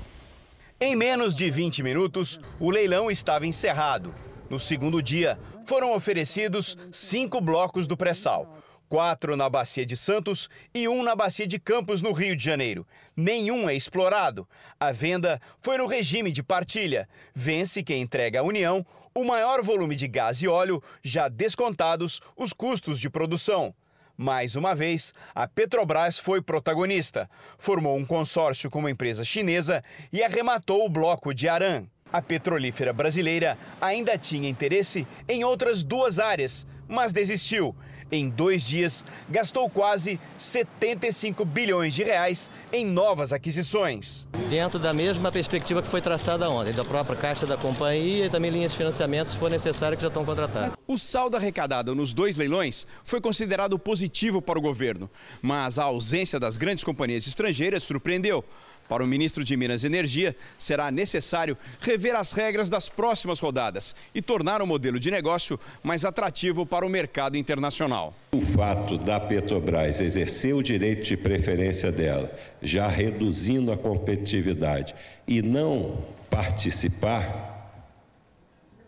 Em 0.79 0.95
menos 0.95 1.35
de 1.35 1.49
20 1.49 1.83
minutos, 1.83 2.39
o 2.57 2.69
leilão 2.69 3.11
estava 3.11 3.45
encerrado. 3.45 4.15
No 4.49 4.59
segundo 4.59 5.01
dia, 5.01 5.39
foram 5.65 5.93
oferecidos 5.95 6.77
cinco 6.91 7.41
blocos 7.41 7.87
do 7.87 7.97
pré-sal. 7.97 8.57
Quatro 8.87 9.35
na 9.35 9.49
Bacia 9.49 9.85
de 9.85 9.97
Santos 9.97 10.47
e 10.73 10.87
um 10.87 11.01
na 11.01 11.15
Bacia 11.15 11.47
de 11.47 11.57
Campos, 11.57 12.03
no 12.03 12.11
Rio 12.11 12.35
de 12.35 12.43
Janeiro. 12.43 12.85
Nenhum 13.15 13.67
é 13.67 13.75
explorado. 13.75 14.47
A 14.79 14.91
venda 14.91 15.41
foi 15.59 15.77
no 15.79 15.87
regime 15.87 16.31
de 16.31 16.43
partilha. 16.43 17.09
Vence 17.33 17.81
quem 17.81 18.01
entrega 18.01 18.41
à 18.41 18.43
União 18.43 18.85
o 19.15 19.23
maior 19.23 19.63
volume 19.63 19.95
de 19.95 20.07
gás 20.07 20.41
e 20.41 20.47
óleo, 20.47 20.83
já 21.01 21.27
descontados 21.27 22.21
os 22.35 22.53
custos 22.53 22.99
de 22.99 23.09
produção. 23.09 23.73
Mais 24.17 24.55
uma 24.55 24.75
vez, 24.75 25.13
a 25.33 25.47
Petrobras 25.47 26.19
foi 26.19 26.41
protagonista. 26.41 27.29
Formou 27.57 27.97
um 27.97 28.05
consórcio 28.05 28.69
com 28.69 28.79
uma 28.79 28.91
empresa 28.91 29.25
chinesa 29.25 29.83
e 30.11 30.21
arrematou 30.21 30.85
o 30.85 30.89
bloco 30.89 31.33
de 31.33 31.49
Aran. 31.49 31.87
A 32.15 32.21
petrolífera 32.21 32.93
brasileira 32.93 33.57
ainda 33.81 34.17
tinha 34.17 34.47
interesse 34.47 35.05
em 35.27 35.43
outras 35.43 35.83
duas 35.83 36.17
áreas, 36.17 36.65
mas 36.87 37.11
desistiu. 37.11 37.75
Em 38.09 38.29
dois 38.29 38.63
dias, 38.63 39.03
gastou 39.27 39.69
quase 39.69 40.17
75 40.37 41.43
bilhões 41.43 41.93
de 41.93 42.03
reais 42.03 42.49
em 42.71 42.85
novas 42.85 43.33
aquisições. 43.33 44.25
Dentro 44.49 44.79
da 44.79 44.93
mesma 44.93 45.29
perspectiva 45.29 45.81
que 45.81 45.87
foi 45.89 45.99
traçada 45.99 46.47
ontem, 46.49 46.71
da 46.71 46.85
própria 46.85 47.17
Caixa 47.17 47.47
da 47.47 47.57
companhia 47.57 48.27
e 48.27 48.29
também 48.29 48.51
linhas 48.51 48.71
de 48.71 48.77
financiamento, 48.77 49.31
se 49.31 49.37
for 49.37 49.49
necessário, 49.49 49.97
que 49.97 50.03
já 50.03 50.07
estão 50.07 50.23
contratadas. 50.23 50.73
O 50.87 50.99
saldo 50.99 51.35
arrecadado 51.35 51.95
nos 51.95 52.13
dois 52.13 52.37
leilões 52.37 52.85
foi 53.03 53.19
considerado 53.19 53.77
positivo 53.77 54.39
para 54.39 54.59
o 54.59 54.61
governo, 54.61 55.09
mas 55.41 55.79
a 55.79 55.83
ausência 55.83 56.39
das 56.39 56.55
grandes 56.55 56.83
companhias 56.83 57.25
estrangeiras 57.27 57.83
surpreendeu. 57.83 58.45
Para 58.87 59.03
o 59.03 59.07
ministro 59.07 59.43
de 59.43 59.57
Minas 59.57 59.83
e 59.83 59.87
Energia, 59.87 60.35
será 60.57 60.91
necessário 60.91 61.57
rever 61.79 62.15
as 62.15 62.33
regras 62.33 62.69
das 62.69 62.87
próximas 62.87 63.39
rodadas 63.39 63.95
e 64.13 64.21
tornar 64.21 64.61
o 64.61 64.67
modelo 64.67 64.99
de 64.99 65.09
negócio 65.09 65.59
mais 65.81 66.05
atrativo 66.05 66.65
para 66.65 66.85
o 66.85 66.89
mercado 66.89 67.35
internacional. 67.35 68.13
O 68.31 68.41
fato 68.41 68.97
da 68.97 69.19
Petrobras 69.19 69.99
exercer 69.99 70.53
o 70.53 70.61
direito 70.61 71.03
de 71.03 71.17
preferência 71.17 71.91
dela, 71.91 72.31
já 72.61 72.87
reduzindo 72.87 73.71
a 73.71 73.77
competitividade, 73.77 74.93
e 75.27 75.41
não 75.41 76.05
participar, 76.29 77.53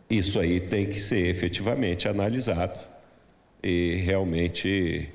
isso 0.10 0.39
aí 0.39 0.60
tem 0.60 0.86
que 0.86 0.99
ser 0.99 1.27
efetivamente 1.27 2.07
analisado 2.07 2.79
e 3.63 3.95
realmente 4.05 5.10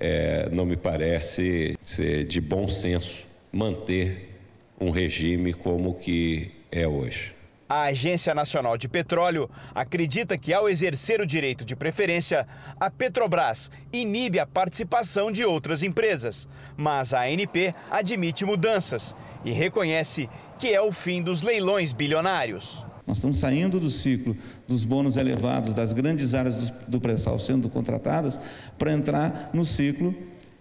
é, 0.00 0.48
não 0.50 0.64
me 0.64 0.76
parece 0.76 1.76
ser 1.84 2.24
de 2.24 2.40
bom 2.40 2.66
senso 2.66 3.31
manter 3.52 4.38
um 4.80 4.90
regime 4.90 5.52
como 5.52 5.94
que 5.94 6.50
é 6.70 6.88
hoje. 6.88 7.34
A 7.68 7.84
Agência 7.84 8.34
Nacional 8.34 8.76
de 8.76 8.86
Petróleo 8.86 9.48
acredita 9.74 10.36
que, 10.36 10.52
ao 10.52 10.68
exercer 10.68 11.22
o 11.22 11.26
direito 11.26 11.64
de 11.64 11.74
preferência, 11.74 12.46
a 12.78 12.90
Petrobras 12.90 13.70
inibe 13.92 14.38
a 14.38 14.46
participação 14.46 15.32
de 15.32 15.44
outras 15.44 15.82
empresas. 15.82 16.46
Mas 16.76 17.14
a 17.14 17.22
ANP 17.22 17.74
admite 17.90 18.44
mudanças 18.44 19.16
e 19.44 19.52
reconhece 19.52 20.28
que 20.58 20.68
é 20.68 20.82
o 20.82 20.92
fim 20.92 21.22
dos 21.22 21.42
leilões 21.42 21.94
bilionários. 21.94 22.84
Nós 23.06 23.18
estamos 23.18 23.38
saindo 23.38 23.80
do 23.80 23.90
ciclo 23.90 24.36
dos 24.68 24.84
bônus 24.84 25.16
elevados, 25.16 25.74
das 25.74 25.92
grandes 25.92 26.34
áreas 26.34 26.70
do 26.86 27.00
pré-sal 27.00 27.38
sendo 27.38 27.68
contratadas, 27.68 28.38
para 28.78 28.92
entrar 28.92 29.50
no 29.52 29.64
ciclo 29.64 30.14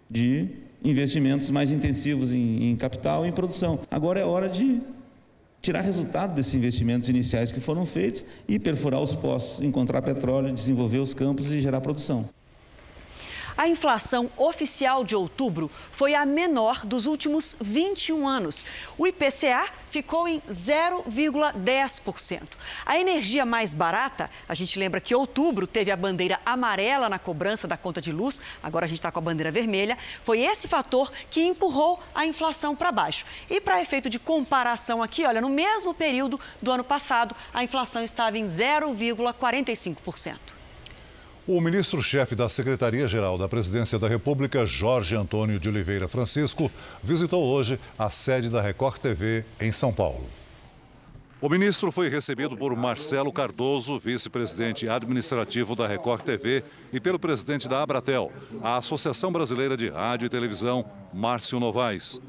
de 0.09 0.49
investimentos 0.83 1.51
mais 1.51 1.71
intensivos 1.71 2.31
em, 2.31 2.71
em 2.71 2.75
capital 2.75 3.25
e 3.25 3.29
em 3.29 3.31
produção. 3.31 3.79
Agora 3.89 4.19
é 4.19 4.25
hora 4.25 4.49
de 4.49 4.81
tirar 5.61 5.81
resultado 5.81 6.33
desses 6.33 6.55
investimentos 6.55 7.07
iniciais 7.07 7.51
que 7.51 7.59
foram 7.59 7.85
feitos 7.85 8.25
e 8.47 8.57
perfurar 8.57 9.01
os 9.01 9.13
poços, 9.13 9.61
encontrar 9.61 10.01
petróleo, 10.01 10.53
desenvolver 10.53 10.99
os 10.99 11.13
campos 11.13 11.51
e 11.51 11.61
gerar 11.61 11.81
produção. 11.81 12.25
A 13.61 13.67
inflação 13.67 14.31
oficial 14.37 15.03
de 15.03 15.15
outubro 15.15 15.69
foi 15.91 16.15
a 16.15 16.25
menor 16.25 16.83
dos 16.83 17.05
últimos 17.05 17.55
21 17.61 18.27
anos. 18.27 18.65
O 18.97 19.05
IPCA 19.05 19.69
ficou 19.91 20.27
em 20.27 20.41
0,10%. 20.49 22.41
A 22.83 22.97
energia 22.97 23.45
mais 23.45 23.75
barata, 23.75 24.31
a 24.49 24.55
gente 24.55 24.79
lembra 24.79 24.99
que 24.99 25.13
outubro 25.13 25.67
teve 25.67 25.91
a 25.91 25.95
bandeira 25.95 26.39
amarela 26.43 27.07
na 27.07 27.19
cobrança 27.19 27.67
da 27.67 27.77
conta 27.77 28.01
de 28.01 28.11
luz, 28.11 28.41
agora 28.63 28.85
a 28.85 28.89
gente 28.89 28.97
está 28.97 29.11
com 29.11 29.19
a 29.19 29.21
bandeira 29.21 29.51
vermelha. 29.51 29.95
Foi 30.23 30.39
esse 30.39 30.67
fator 30.67 31.11
que 31.29 31.43
empurrou 31.43 31.99
a 32.15 32.25
inflação 32.25 32.75
para 32.75 32.91
baixo. 32.91 33.25
E 33.47 33.61
para 33.61 33.79
efeito 33.79 34.09
de 34.09 34.17
comparação 34.17 35.03
aqui, 35.03 35.23
olha, 35.23 35.39
no 35.39 35.49
mesmo 35.49 35.93
período 35.93 36.39
do 36.59 36.71
ano 36.71 36.83
passado, 36.83 37.35
a 37.53 37.63
inflação 37.63 38.03
estava 38.03 38.39
em 38.39 38.45
0,45%. 38.45 40.60
O 41.47 41.59
ministro-chefe 41.59 42.35
da 42.35 42.47
Secretaria-Geral 42.47 43.35
da 43.35 43.49
Presidência 43.49 43.97
da 43.97 44.07
República, 44.07 44.63
Jorge 44.63 45.15
Antônio 45.15 45.59
de 45.59 45.67
Oliveira 45.67 46.07
Francisco, 46.07 46.71
visitou 47.01 47.43
hoje 47.43 47.79
a 47.97 48.11
sede 48.11 48.47
da 48.47 48.61
Record 48.61 48.99
TV 48.99 49.43
em 49.59 49.71
São 49.71 49.91
Paulo. 49.91 50.23
O 51.41 51.49
ministro 51.49 51.91
foi 51.91 52.09
recebido 52.09 52.55
por 52.55 52.75
Marcelo 52.75 53.33
Cardoso, 53.33 53.97
vice-presidente 53.97 54.87
administrativo 54.87 55.75
da 55.75 55.87
Record 55.87 56.21
TV, 56.21 56.63
e 56.93 56.99
pelo 56.99 57.17
presidente 57.17 57.67
da 57.67 57.81
Abratel, 57.81 58.31
a 58.61 58.77
Associação 58.77 59.31
Brasileira 59.31 59.75
de 59.75 59.89
Rádio 59.89 60.27
e 60.27 60.29
Televisão, 60.29 60.85
Márcio 61.11 61.59
Novaes. 61.59 62.21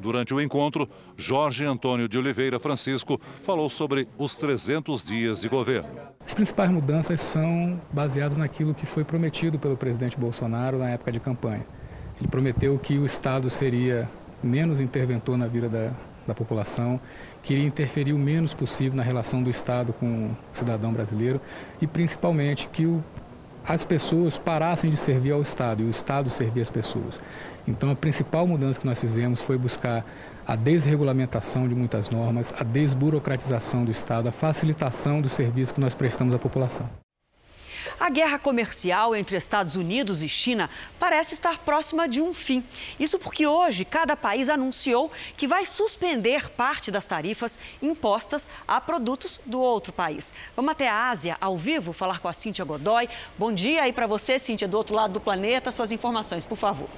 Durante 0.00 0.32
o 0.32 0.40
encontro, 0.40 0.88
Jorge 1.18 1.66
Antônio 1.66 2.08
de 2.08 2.16
Oliveira 2.16 2.58
Francisco 2.58 3.20
falou 3.42 3.68
sobre 3.68 4.08
os 4.16 4.34
300 4.34 5.04
dias 5.04 5.42
de 5.42 5.50
governo. 5.50 6.13
As 6.26 6.32
principais 6.32 6.70
mudanças 6.70 7.20
são 7.20 7.80
baseadas 7.92 8.36
naquilo 8.36 8.74
que 8.74 8.86
foi 8.86 9.04
prometido 9.04 9.58
pelo 9.58 9.76
presidente 9.76 10.18
Bolsonaro 10.18 10.78
na 10.78 10.90
época 10.90 11.12
de 11.12 11.20
campanha. 11.20 11.64
Ele 12.18 12.28
prometeu 12.28 12.78
que 12.78 12.98
o 12.98 13.04
Estado 13.04 13.50
seria 13.50 14.08
menos 14.42 14.80
interventor 14.80 15.36
na 15.36 15.46
vida 15.46 15.68
da, 15.68 15.90
da 16.26 16.34
população, 16.34 17.00
queria 17.42 17.64
interferir 17.64 18.12
o 18.12 18.18
menos 18.18 18.54
possível 18.54 18.96
na 18.96 19.02
relação 19.02 19.42
do 19.42 19.50
Estado 19.50 19.92
com 19.92 20.26
o 20.26 20.36
cidadão 20.52 20.92
brasileiro 20.92 21.40
e, 21.80 21.86
principalmente, 21.86 22.68
que 22.68 22.86
o, 22.86 23.02
as 23.66 23.84
pessoas 23.84 24.36
parassem 24.36 24.90
de 24.90 24.96
servir 24.96 25.32
ao 25.32 25.42
Estado 25.42 25.82
e 25.82 25.86
o 25.86 25.90
Estado 25.90 26.28
servir 26.28 26.60
as 26.60 26.70
pessoas. 26.70 27.18
Então, 27.66 27.90
a 27.90 27.96
principal 27.96 28.46
mudança 28.46 28.78
que 28.78 28.86
nós 28.86 29.00
fizemos 29.00 29.42
foi 29.42 29.56
buscar 29.56 30.04
a 30.46 30.54
desregulamentação 30.54 31.66
de 31.66 31.74
muitas 31.74 32.10
normas, 32.10 32.52
a 32.58 32.62
desburocratização 32.62 33.84
do 33.84 33.90
Estado, 33.90 34.28
a 34.28 34.32
facilitação 34.32 35.20
do 35.22 35.28
serviço 35.28 35.72
que 35.72 35.80
nós 35.80 35.94
prestamos 35.94 36.34
à 36.34 36.38
população. 36.38 37.03
A 37.98 38.10
guerra 38.10 38.38
comercial 38.38 39.14
entre 39.14 39.36
Estados 39.36 39.76
Unidos 39.76 40.22
e 40.22 40.28
China 40.28 40.68
parece 40.98 41.34
estar 41.34 41.58
próxima 41.58 42.08
de 42.08 42.20
um 42.20 42.34
fim. 42.34 42.64
Isso 42.98 43.18
porque 43.18 43.46
hoje 43.46 43.84
cada 43.84 44.16
país 44.16 44.48
anunciou 44.48 45.10
que 45.36 45.46
vai 45.46 45.64
suspender 45.64 46.50
parte 46.50 46.90
das 46.90 47.06
tarifas 47.06 47.58
impostas 47.80 48.48
a 48.66 48.80
produtos 48.80 49.40
do 49.46 49.60
outro 49.60 49.92
país. 49.92 50.32
Vamos 50.56 50.72
até 50.72 50.88
a 50.88 51.10
Ásia, 51.10 51.36
ao 51.40 51.56
vivo, 51.56 51.92
falar 51.92 52.18
com 52.20 52.28
a 52.28 52.32
Cíntia 52.32 52.64
Godoy. 52.64 53.08
Bom 53.38 53.52
dia 53.52 53.82
aí 53.82 53.92
para 53.92 54.06
você, 54.06 54.38
Cíntia, 54.38 54.66
do 54.66 54.76
outro 54.76 54.96
lado 54.96 55.12
do 55.14 55.20
planeta. 55.20 55.70
Suas 55.70 55.92
informações, 55.92 56.44
por 56.44 56.58
favor. 56.58 56.88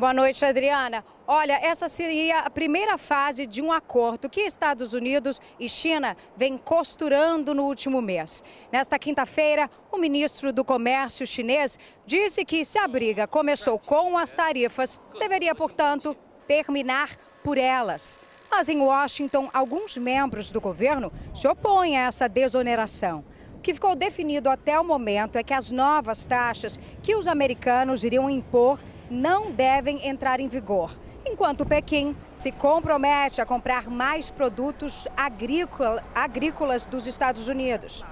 Boa 0.00 0.14
noite, 0.14 0.42
Adriana. 0.46 1.04
Olha, 1.26 1.60
essa 1.62 1.86
seria 1.86 2.38
a 2.38 2.48
primeira 2.48 2.96
fase 2.96 3.44
de 3.44 3.60
um 3.60 3.70
acordo 3.70 4.30
que 4.30 4.40
Estados 4.40 4.94
Unidos 4.94 5.38
e 5.58 5.68
China 5.68 6.16
vêm 6.34 6.56
costurando 6.56 7.54
no 7.54 7.64
último 7.64 8.00
mês. 8.00 8.42
Nesta 8.72 8.98
quinta-feira, 8.98 9.68
o 9.92 9.98
ministro 9.98 10.54
do 10.54 10.64
Comércio 10.64 11.26
chinês 11.26 11.78
disse 12.06 12.46
que 12.46 12.64
se 12.64 12.78
a 12.78 12.88
briga 12.88 13.26
começou 13.26 13.78
com 13.78 14.16
as 14.16 14.32
tarifas, 14.32 14.98
deveria, 15.18 15.54
portanto, 15.54 16.16
terminar 16.46 17.14
por 17.44 17.58
elas. 17.58 18.18
Mas 18.50 18.70
em 18.70 18.80
Washington, 18.80 19.50
alguns 19.52 19.98
membros 19.98 20.50
do 20.50 20.62
governo 20.62 21.12
se 21.34 21.46
opõem 21.46 21.98
a 21.98 22.06
essa 22.06 22.26
desoneração. 22.26 23.22
O 23.54 23.60
que 23.60 23.74
ficou 23.74 23.94
definido 23.94 24.48
até 24.48 24.80
o 24.80 24.84
momento 24.84 25.36
é 25.36 25.44
que 25.44 25.52
as 25.52 25.70
novas 25.70 26.24
taxas 26.24 26.80
que 27.02 27.14
os 27.14 27.28
americanos 27.28 28.02
iriam 28.02 28.30
impor 28.30 28.80
não 29.10 29.50
devem 29.50 30.06
entrar 30.06 30.38
em 30.38 30.48
vigor, 30.48 30.92
enquanto 31.26 31.66
Pequim 31.66 32.16
se 32.32 32.52
compromete 32.52 33.40
a 33.40 33.46
comprar 33.46 33.88
mais 33.88 34.30
produtos 34.30 35.08
agrícola, 35.16 36.04
agrícolas 36.14 36.86
dos 36.86 37.06
Estados 37.06 37.48
Unidos. 37.48 38.04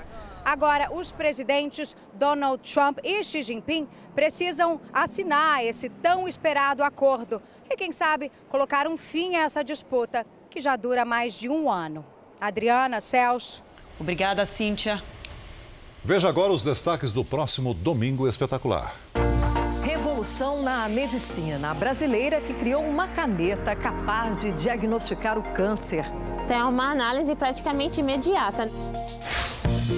Agora, 0.45 0.91
os 0.93 1.13
presidentes 1.13 1.95
Donald 2.15 2.63
Trump 2.63 2.99
e 3.05 3.23
Xi 3.23 3.43
Jinping 3.43 3.87
precisam 4.15 4.81
assinar 4.93 5.65
esse 5.65 5.89
tão 5.89 6.27
esperado 6.27 6.83
acordo 6.83 7.41
e, 7.71 7.77
quem 7.77 7.93
sabe, 7.93 8.33
colocar 8.49 8.87
um 8.87 8.97
fim 8.97 9.37
a 9.37 9.43
essa 9.43 9.63
disputa 9.63 10.27
que 10.51 10.61
já 10.61 10.75
dura 10.75 11.05
mais 11.05 11.39
de 11.39 11.49
um 11.49 11.71
ano. 11.71 12.05
Adriana, 12.41 13.01
Celso. 13.01 13.63
Obrigada, 14.01 14.47
Cíntia. 14.47 15.03
Veja 16.03 16.29
agora 16.29 16.53
os 16.53 16.63
destaques 16.63 17.13
do 17.13 17.25
próximo 17.25 17.75
Domingo 17.75 18.27
Espetacular 18.27 18.95
revolução 20.39 20.63
na 20.63 20.89
medicina. 20.89 21.71
A 21.71 21.75
brasileira 21.75 22.41
que 22.41 22.55
criou 22.55 22.83
uma 22.83 23.09
caneta 23.09 23.75
capaz 23.75 24.41
de 24.41 24.53
diagnosticar 24.53 25.37
o 25.37 25.43
câncer. 25.53 26.05
Tem 26.47 26.63
uma 26.63 26.91
análise 26.93 27.35
praticamente 27.35 28.01
imediata. 28.01 28.71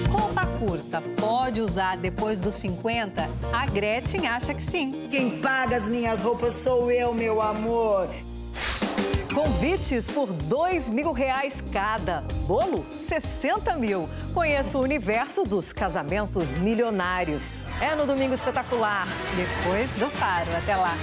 Roupa 0.09 0.45
curta 0.59 1.01
pode 1.19 1.61
usar 1.61 1.97
depois 1.97 2.39
dos 2.39 2.55
50? 2.55 3.29
A 3.53 3.65
Gretchen 3.67 4.27
acha 4.27 4.53
que 4.53 4.63
sim. 4.63 5.07
Quem 5.11 5.39
paga 5.39 5.75
as 5.75 5.87
minhas 5.87 6.21
roupas 6.21 6.53
sou 6.53 6.91
eu, 6.91 7.13
meu 7.13 7.41
amor. 7.41 8.09
Convites 9.33 10.09
por 10.09 10.27
dois 10.27 10.89
mil 10.89 11.13
reais 11.13 11.63
cada. 11.71 12.21
Bolo, 12.45 12.85
60 12.91 13.77
mil. 13.77 14.09
Conheça 14.33 14.77
o 14.77 14.81
universo 14.81 15.43
dos 15.43 15.71
casamentos 15.71 16.53
milionários. 16.55 17.63
É 17.79 17.95
no 17.95 18.05
Domingo 18.05 18.33
Espetacular, 18.33 19.07
depois 19.37 19.89
do 19.95 20.07
Faro. 20.09 20.51
Até 20.57 20.75
lá. 20.75 20.97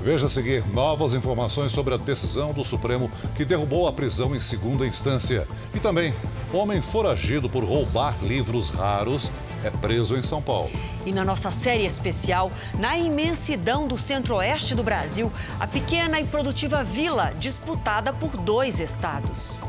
Veja 0.00 0.24
a 0.24 0.28
seguir 0.28 0.66
novas 0.68 1.12
informações 1.12 1.70
sobre 1.70 1.94
a 1.94 1.98
decisão 1.98 2.52
do 2.54 2.64
Supremo 2.64 3.10
que 3.36 3.44
derrubou 3.44 3.86
a 3.86 3.92
prisão 3.92 4.34
em 4.34 4.40
segunda 4.40 4.86
instância. 4.86 5.46
E 5.74 5.80
também, 5.80 6.14
homem 6.52 6.80
foragido 6.80 7.48
por 7.48 7.62
roubar 7.62 8.14
livros 8.22 8.70
raros 8.70 9.30
é 9.64 9.70
preso 9.70 10.16
em 10.16 10.22
São 10.22 10.42
Paulo. 10.42 10.70
E 11.06 11.12
na 11.12 11.24
nossa 11.24 11.50
série 11.50 11.86
especial, 11.86 12.52
na 12.78 12.96
imensidão 12.98 13.86
do 13.86 13.98
centro-oeste 13.98 14.74
do 14.74 14.82
Brasil, 14.82 15.32
a 15.58 15.66
pequena 15.66 16.20
e 16.20 16.24
produtiva 16.24 16.84
vila 16.84 17.32
disputada 17.38 18.12
por 18.12 18.36
dois 18.36 18.80
estados. 18.80 19.60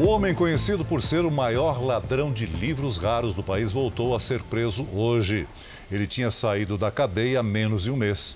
O 0.00 0.06
homem 0.06 0.34
conhecido 0.34 0.82
por 0.82 1.02
ser 1.02 1.26
o 1.26 1.30
maior 1.30 1.84
ladrão 1.84 2.32
de 2.32 2.46
livros 2.46 2.96
raros 2.96 3.34
do 3.34 3.42
país 3.42 3.70
voltou 3.70 4.16
a 4.16 4.18
ser 4.18 4.42
preso 4.42 4.88
hoje. 4.94 5.46
Ele 5.92 6.06
tinha 6.06 6.30
saído 6.30 6.78
da 6.78 6.90
cadeia 6.90 7.40
há 7.40 7.42
menos 7.42 7.82
de 7.82 7.90
um 7.90 7.96
mês. 7.96 8.34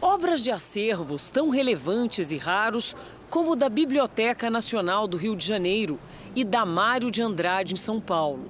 Obras 0.00 0.44
de 0.44 0.52
acervos 0.52 1.28
tão 1.28 1.48
relevantes 1.48 2.30
e 2.30 2.36
raros 2.36 2.94
como 3.28 3.52
o 3.52 3.56
da 3.56 3.68
Biblioteca 3.68 4.48
Nacional 4.48 5.08
do 5.08 5.16
Rio 5.16 5.34
de 5.34 5.44
Janeiro 5.44 5.98
e 6.36 6.44
da 6.44 6.64
Mário 6.64 7.10
de 7.10 7.20
Andrade 7.20 7.74
em 7.74 7.76
São 7.76 8.00
Paulo. 8.00 8.44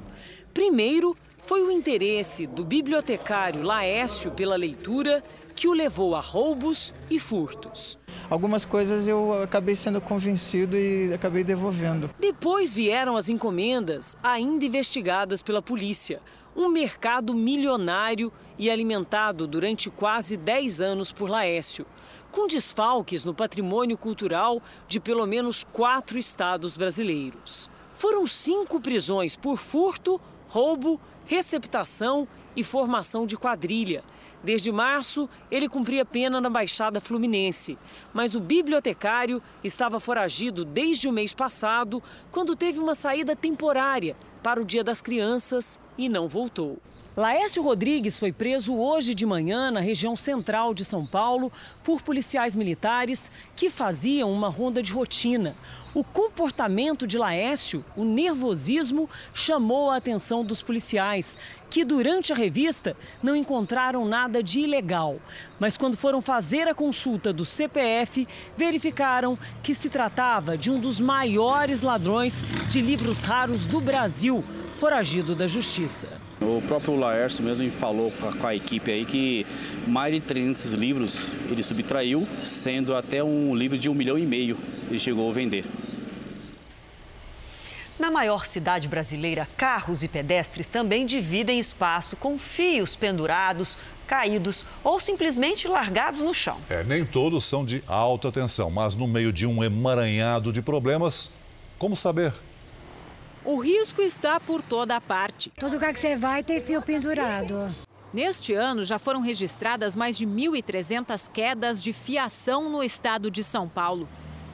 Primeiro, 0.52 1.16
foi 1.38 1.62
o 1.62 1.70
interesse 1.70 2.46
do 2.46 2.66
bibliotecário 2.66 3.62
Laécio 3.62 4.30
pela 4.32 4.56
leitura 4.56 5.22
que 5.54 5.66
o 5.66 5.72
levou 5.72 6.14
a 6.14 6.20
roubos 6.20 6.92
e 7.10 7.18
furtos. 7.18 7.98
Algumas 8.28 8.66
coisas 8.66 9.08
eu 9.08 9.42
acabei 9.42 9.74
sendo 9.74 10.02
convencido 10.02 10.76
e 10.76 11.10
acabei 11.14 11.42
devolvendo. 11.42 12.10
Depois 12.20 12.74
vieram 12.74 13.16
as 13.16 13.30
encomendas, 13.30 14.18
ainda 14.22 14.66
investigadas 14.66 15.40
pela 15.40 15.62
polícia. 15.62 16.20
Um 16.54 16.68
mercado 16.68 17.32
milionário 17.32 18.30
e 18.58 18.70
alimentado 18.70 19.46
durante 19.46 19.88
quase 19.88 20.36
10 20.36 20.80
anos 20.80 21.12
por 21.12 21.30
Laécio, 21.30 21.86
com 22.30 22.46
desfalques 22.46 23.24
no 23.24 23.32
patrimônio 23.32 23.96
cultural 23.96 24.60
de 24.86 24.98
pelo 24.98 25.26
menos 25.26 25.64
quatro 25.64 26.18
estados 26.18 26.76
brasileiros. 26.76 27.70
Foram 27.94 28.26
cinco 28.26 28.80
prisões 28.80 29.36
por 29.36 29.58
furto, 29.58 30.20
roubo, 30.48 31.00
receptação 31.24 32.26
e 32.56 32.64
formação 32.64 33.26
de 33.26 33.36
quadrilha. 33.36 34.02
Desde 34.42 34.70
março, 34.70 35.28
ele 35.50 35.68
cumpria 35.68 36.04
pena 36.04 36.40
na 36.40 36.48
Baixada 36.48 37.00
Fluminense, 37.00 37.76
mas 38.12 38.34
o 38.34 38.40
bibliotecário 38.40 39.42
estava 39.64 39.98
foragido 39.98 40.64
desde 40.64 41.08
o 41.08 41.12
mês 41.12 41.34
passado, 41.34 42.02
quando 42.30 42.54
teve 42.54 42.78
uma 42.78 42.94
saída 42.94 43.34
temporária 43.34 44.16
para 44.42 44.60
o 44.60 44.64
Dia 44.64 44.84
das 44.84 45.02
Crianças 45.02 45.80
e 45.96 46.08
não 46.08 46.28
voltou. 46.28 46.78
Laércio 47.18 47.64
Rodrigues 47.64 48.16
foi 48.16 48.30
preso 48.30 48.76
hoje 48.76 49.12
de 49.12 49.26
manhã 49.26 49.72
na 49.72 49.80
região 49.80 50.14
central 50.16 50.72
de 50.72 50.84
São 50.84 51.04
Paulo 51.04 51.50
por 51.82 52.00
policiais 52.00 52.54
militares 52.54 53.32
que 53.56 53.68
faziam 53.70 54.30
uma 54.30 54.48
ronda 54.48 54.80
de 54.80 54.92
rotina. 54.92 55.56
O 55.92 56.04
comportamento 56.04 57.08
de 57.08 57.18
Laércio, 57.18 57.84
o 57.96 58.04
nervosismo, 58.04 59.10
chamou 59.34 59.90
a 59.90 59.96
atenção 59.96 60.44
dos 60.44 60.62
policiais, 60.62 61.36
que 61.68 61.84
durante 61.84 62.32
a 62.32 62.36
revista 62.36 62.96
não 63.20 63.34
encontraram 63.34 64.04
nada 64.04 64.40
de 64.40 64.60
ilegal. 64.60 65.16
Mas 65.58 65.76
quando 65.76 65.96
foram 65.96 66.22
fazer 66.22 66.68
a 66.68 66.74
consulta 66.74 67.32
do 67.32 67.44
CPF, 67.44 68.28
verificaram 68.56 69.36
que 69.60 69.74
se 69.74 69.90
tratava 69.90 70.56
de 70.56 70.70
um 70.70 70.78
dos 70.78 71.00
maiores 71.00 71.82
ladrões 71.82 72.44
de 72.68 72.80
livros 72.80 73.24
raros 73.24 73.66
do 73.66 73.80
Brasil, 73.80 74.44
foragido 74.78 75.34
da 75.34 75.46
justiça. 75.46 76.08
O 76.40 76.62
próprio 76.62 76.96
Laércio 76.96 77.42
mesmo 77.42 77.68
falou 77.70 78.12
com 78.40 78.46
a 78.46 78.54
equipe 78.54 78.90
aí 78.90 79.04
que 79.04 79.44
mais 79.86 80.14
de 80.14 80.20
300 80.20 80.72
livros 80.74 81.30
ele 81.50 81.62
subtraiu, 81.62 82.26
sendo 82.42 82.94
até 82.94 83.22
um 83.22 83.54
livro 83.54 83.76
de 83.76 83.88
um 83.88 83.94
milhão 83.94 84.16
e 84.16 84.24
meio 84.24 84.56
ele 84.88 84.98
chegou 84.98 85.28
a 85.28 85.32
vender. 85.32 85.64
Na 87.98 88.12
maior 88.12 88.46
cidade 88.46 88.86
brasileira, 88.86 89.48
carros 89.56 90.04
e 90.04 90.08
pedestres 90.08 90.68
também 90.68 91.04
dividem 91.04 91.58
espaço 91.58 92.16
com 92.16 92.38
fios 92.38 92.94
pendurados, 92.94 93.76
caídos 94.06 94.64
ou 94.84 95.00
simplesmente 95.00 95.66
largados 95.66 96.20
no 96.20 96.32
chão. 96.32 96.58
É, 96.70 96.84
nem 96.84 97.04
todos 97.04 97.44
são 97.44 97.64
de 97.64 97.82
alta 97.88 98.30
tensão, 98.30 98.70
mas 98.70 98.94
no 98.94 99.08
meio 99.08 99.32
de 99.32 99.44
um 99.44 99.64
emaranhado 99.64 100.52
de 100.52 100.62
problemas, 100.62 101.28
como 101.76 101.96
saber? 101.96 102.32
O 103.50 103.56
risco 103.56 104.02
está 104.02 104.38
por 104.38 104.60
toda 104.60 104.94
a 104.94 105.00
parte. 105.00 105.48
Todo 105.58 105.72
lugar 105.72 105.94
que 105.94 106.00
você 106.00 106.14
vai 106.14 106.42
tem 106.42 106.60
fio 106.60 106.82
pendurado. 106.82 107.74
Neste 108.12 108.52
ano, 108.52 108.84
já 108.84 108.98
foram 108.98 109.22
registradas 109.22 109.96
mais 109.96 110.18
de 110.18 110.26
1.300 110.26 111.32
quedas 111.32 111.82
de 111.82 111.94
fiação 111.94 112.68
no 112.68 112.82
estado 112.82 113.30
de 113.30 113.42
São 113.42 113.66
Paulo. 113.66 114.06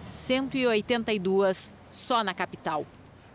182 0.04 1.72
só 1.90 2.22
na 2.22 2.32
capital. 2.32 2.86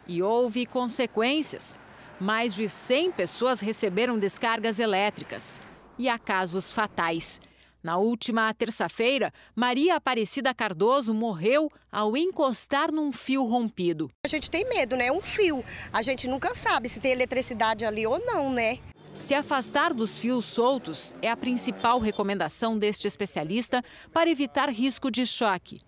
E 0.08 0.24
houve 0.24 0.66
consequências. 0.66 1.78
Mais 2.22 2.56
de 2.56 2.70
100 2.70 3.12
pessoas 3.12 3.60
receberam 3.60 4.18
descargas 4.18 4.80
elétricas. 4.80 5.62
E 5.98 6.08
há 6.08 6.18
casos 6.18 6.72
fatais. 6.72 7.42
Na 7.82 7.98
última 7.98 8.54
terça-feira, 8.54 9.32
Maria 9.56 9.96
Aparecida 9.96 10.54
Cardoso 10.54 11.14
morreu 11.14 11.72
ao 11.90 12.18
encostar 12.18 12.92
num 12.92 13.10
fio 13.12 13.46
rompido. 13.46 14.12
A 14.26 14.28
gente 14.28 14.52
tem 14.52 14.68
medo, 14.68 14.98
né? 14.98 15.10
Um 15.12 15.22
fio. 15.22 15.64
A 15.94 16.02
gente 16.02 16.28
nunca 16.28 16.54
sabe 16.54 16.90
se 16.90 17.00
tem 17.00 17.12
eletricidade 17.12 17.86
ali 17.86 18.06
ou 18.06 18.20
não, 18.20 18.52
né? 18.52 18.80
Se 19.14 19.34
afastar 19.34 19.94
dos 19.94 20.18
fios 20.18 20.44
soltos 20.44 21.16
é 21.22 21.30
a 21.30 21.38
principal 21.38 22.00
recomendação 22.00 22.78
deste 22.78 23.08
especialista 23.08 23.82
para 24.12 24.30
evitar 24.30 24.70
risco 24.70 25.10
de 25.10 25.26
choque. 25.26 25.80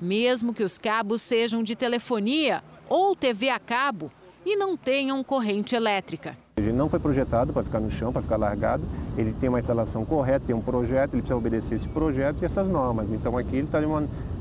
Mesmo 0.00 0.54
que 0.54 0.62
os 0.62 0.78
cabos 0.78 1.20
sejam 1.20 1.64
de 1.64 1.74
telefonia 1.74 2.62
ou 2.88 3.16
TV 3.16 3.50
a 3.50 3.58
cabo 3.58 4.10
e 4.46 4.56
não 4.56 4.76
tenham 4.76 5.22
corrente 5.24 5.74
elétrica. 5.74 6.38
Ele 6.68 6.76
não 6.76 6.88
foi 6.88 6.98
projetado 6.98 7.52
para 7.52 7.62
ficar 7.62 7.80
no 7.80 7.90
chão, 7.90 8.12
para 8.12 8.22
ficar 8.22 8.36
largado. 8.36 8.82
Ele 9.16 9.34
tem 9.38 9.48
uma 9.48 9.58
instalação 9.58 10.04
correta, 10.04 10.46
tem 10.46 10.56
um 10.56 10.60
projeto, 10.60 11.14
ele 11.14 11.22
precisa 11.22 11.36
obedecer 11.36 11.74
esse 11.74 11.88
projeto 11.88 12.42
e 12.42 12.44
essas 12.44 12.68
normas. 12.68 13.12
Então 13.12 13.36
aqui 13.36 13.56
ele 13.56 13.66
está 13.66 13.80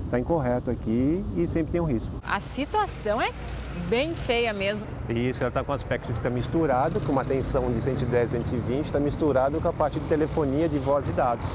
tá 0.10 0.20
incorreto 0.20 0.72
aqui 0.72 1.24
e 1.38 1.48
sempre 1.48 1.72
tem 1.72 1.82
um 1.82 1.86
risco. 1.86 2.12
A 2.28 2.40
situação 2.40 3.22
é 3.22 3.30
bem 3.90 4.14
feia 4.14 4.54
mesmo. 4.54 4.86
Isso, 5.10 5.42
ela 5.42 5.50
está 5.50 5.64
com 5.64 5.72
aspecto 5.72 6.08
de 6.08 6.20
estar 6.20 6.30
tá 6.30 6.36
misturado, 6.36 7.00
com 7.02 7.12
uma 7.12 7.26
tensão 7.26 7.72
de 7.72 7.82
110, 7.82 8.32
120, 8.32 8.86
está 8.86 9.00
misturado 9.00 9.60
com 9.62 9.68
a 9.68 9.74
parte 9.74 10.00
de 10.00 10.08
telefonia, 10.08 10.68
de 10.68 10.80
voz 10.80 11.08
e 11.08 11.12
dados. 11.12 11.46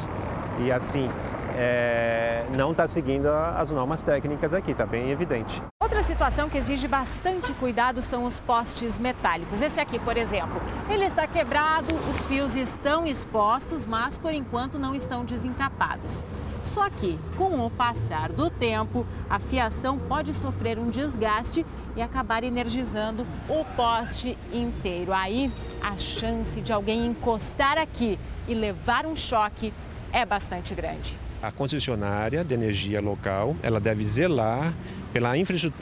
E 0.61 0.71
assim, 0.71 1.09
é, 1.57 2.45
não 2.57 2.73
está 2.73 2.87
seguindo 2.87 3.29
as 3.29 3.71
normas 3.71 4.01
técnicas 4.01 4.53
aqui, 4.55 4.73
está 4.73 4.87
bem 4.87 5.11
evidente. 5.11 5.63
Outra 5.85 6.03
situação 6.03 6.49
que 6.49 6.57
exige 6.57 6.89
bastante 6.89 7.53
cuidado 7.53 8.01
são 8.01 8.25
os 8.25 8.41
postes 8.41 8.99
metálicos. 8.99 9.61
Esse 9.61 9.79
aqui, 9.79 9.99
por 9.99 10.17
exemplo, 10.17 10.59
ele 10.89 11.05
está 11.05 11.27
quebrado, 11.27 11.95
os 12.11 12.25
fios 12.25 12.57
estão 12.57 13.07
expostos, 13.07 13.85
mas 13.85 14.17
por 14.17 14.33
enquanto 14.33 14.79
não 14.79 14.95
estão 14.95 15.27
desencapados. 15.27 16.25
Só 16.65 16.89
que, 16.89 17.19
com 17.37 17.67
o 17.67 17.69
passar 17.69 18.33
do 18.33 18.49
tempo, 18.49 19.07
a 19.29 19.39
fiação 19.39 19.99
pode 19.99 20.33
sofrer 20.33 20.79
um 20.79 20.89
desgaste 20.89 21.67
e 21.95 22.01
acabar 22.01 22.45
energizando 22.45 23.27
o 23.47 23.63
poste 23.77 24.39
inteiro. 24.51 25.13
Aí, 25.13 25.53
a 25.83 25.99
chance 25.99 26.63
de 26.63 26.73
alguém 26.73 27.05
encostar 27.05 27.77
aqui 27.77 28.19
e 28.49 28.55
levar 28.55 29.05
um 29.05 29.15
choque 29.15 29.71
é 30.11 30.25
bastante 30.25 30.75
grande. 30.75 31.19
A 31.43 31.53
concessionária 31.53 32.43
de 32.43 32.55
energia 32.55 33.03
local, 33.03 33.55
ela 33.63 33.79
deve 33.79 34.03
zelar 34.03 34.73
pela, 35.15 35.33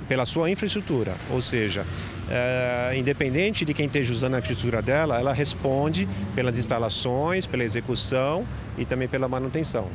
pela 0.07 0.27
sua 0.27 0.51
infraestrutura, 0.51 1.17
ou 1.31 1.41
seja, 1.41 1.87
é, 2.31 2.93
independente 2.97 3.65
de 3.65 3.73
quem 3.73 3.87
esteja 3.87 4.13
usando 4.13 4.35
a 4.35 4.39
infraestrutura 4.39 4.83
dela, 4.83 5.19
ela 5.19 5.33
responde 5.33 6.07
pelas 6.35 6.59
instalações, 6.59 7.47
pela 7.47 7.65
execução 7.65 8.47
e 8.77 8.85
também 8.85 9.09
pela 9.09 9.27
manutenção. 9.27 9.89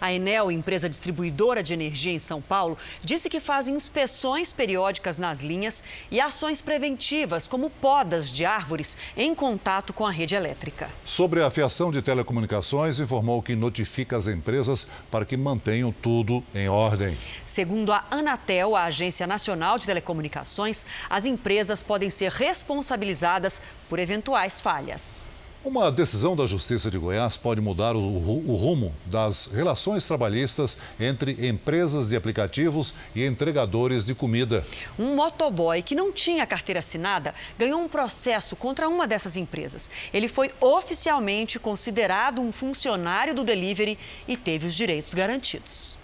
A 0.00 0.12
Enel, 0.12 0.50
empresa 0.50 0.88
distribuidora 0.88 1.62
de 1.62 1.72
energia 1.72 2.12
em 2.12 2.18
São 2.18 2.40
Paulo, 2.42 2.76
disse 3.02 3.28
que 3.28 3.40
faz 3.40 3.68
inspeções 3.68 4.52
periódicas 4.52 5.16
nas 5.16 5.40
linhas 5.40 5.82
e 6.10 6.20
ações 6.20 6.60
preventivas, 6.60 7.48
como 7.48 7.70
podas 7.70 8.30
de 8.30 8.44
árvores, 8.44 8.96
em 9.16 9.34
contato 9.34 9.92
com 9.92 10.06
a 10.06 10.10
rede 10.10 10.34
elétrica. 10.34 10.88
Sobre 11.04 11.42
a 11.42 11.50
fiação 11.50 11.90
de 11.90 12.02
telecomunicações, 12.02 13.00
informou 13.00 13.42
que 13.42 13.56
notifica 13.56 14.16
as 14.16 14.26
empresas 14.26 14.86
para 15.10 15.24
que 15.24 15.36
mantenham 15.36 15.92
tudo 15.92 16.42
em 16.54 16.68
ordem. 16.68 17.16
Segundo 17.46 17.92
a 17.92 18.04
Anatel, 18.10 18.76
a 18.76 18.84
Agência 18.84 19.26
Nacional 19.26 19.78
de 19.78 19.86
Telecomunicações, 19.86 20.84
as 21.08 21.24
empresas 21.24 21.82
podem 21.82 22.10
ser 22.10 22.30
responsabilizadas 22.30 23.60
por 23.88 23.98
eventuais 23.98 24.60
falhas. 24.60 25.35
Uma 25.66 25.90
decisão 25.90 26.36
da 26.36 26.46
Justiça 26.46 26.88
de 26.88 26.96
Goiás 26.96 27.36
pode 27.36 27.60
mudar 27.60 27.96
o, 27.96 27.98
o, 27.98 28.54
rumo 28.54 28.94
das 29.04 29.46
relações 29.46 30.06
trabalhistas 30.06 30.78
entre 30.98 31.48
empresas 31.48 32.08
de 32.08 32.14
aplicativos 32.14 32.94
e 33.16 33.26
entregadores 33.26 34.04
de 34.04 34.14
comida. 34.14 34.64
Um 34.96 35.16
motoboy 35.16 35.82
que 35.82 35.96
não 35.96 36.12
tinha 36.12 36.46
carteira 36.46 36.78
assinada 36.78 37.34
ganhou 37.58 37.80
um 37.80 37.88
processo 37.88 38.54
contra 38.54 38.88
uma 38.88 39.08
dessas 39.08 39.36
empresas. 39.36 39.90
Ele 40.14 40.28
foi 40.28 40.52
oficialmente 40.60 41.58
considerado 41.58 42.40
um 42.40 42.52
funcionário 42.52 43.34
do 43.34 43.42
delivery 43.42 43.98
e 44.28 44.36
teve 44.36 44.68
os 44.68 44.74
direitos 44.74 45.12
garantidos. 45.14 45.98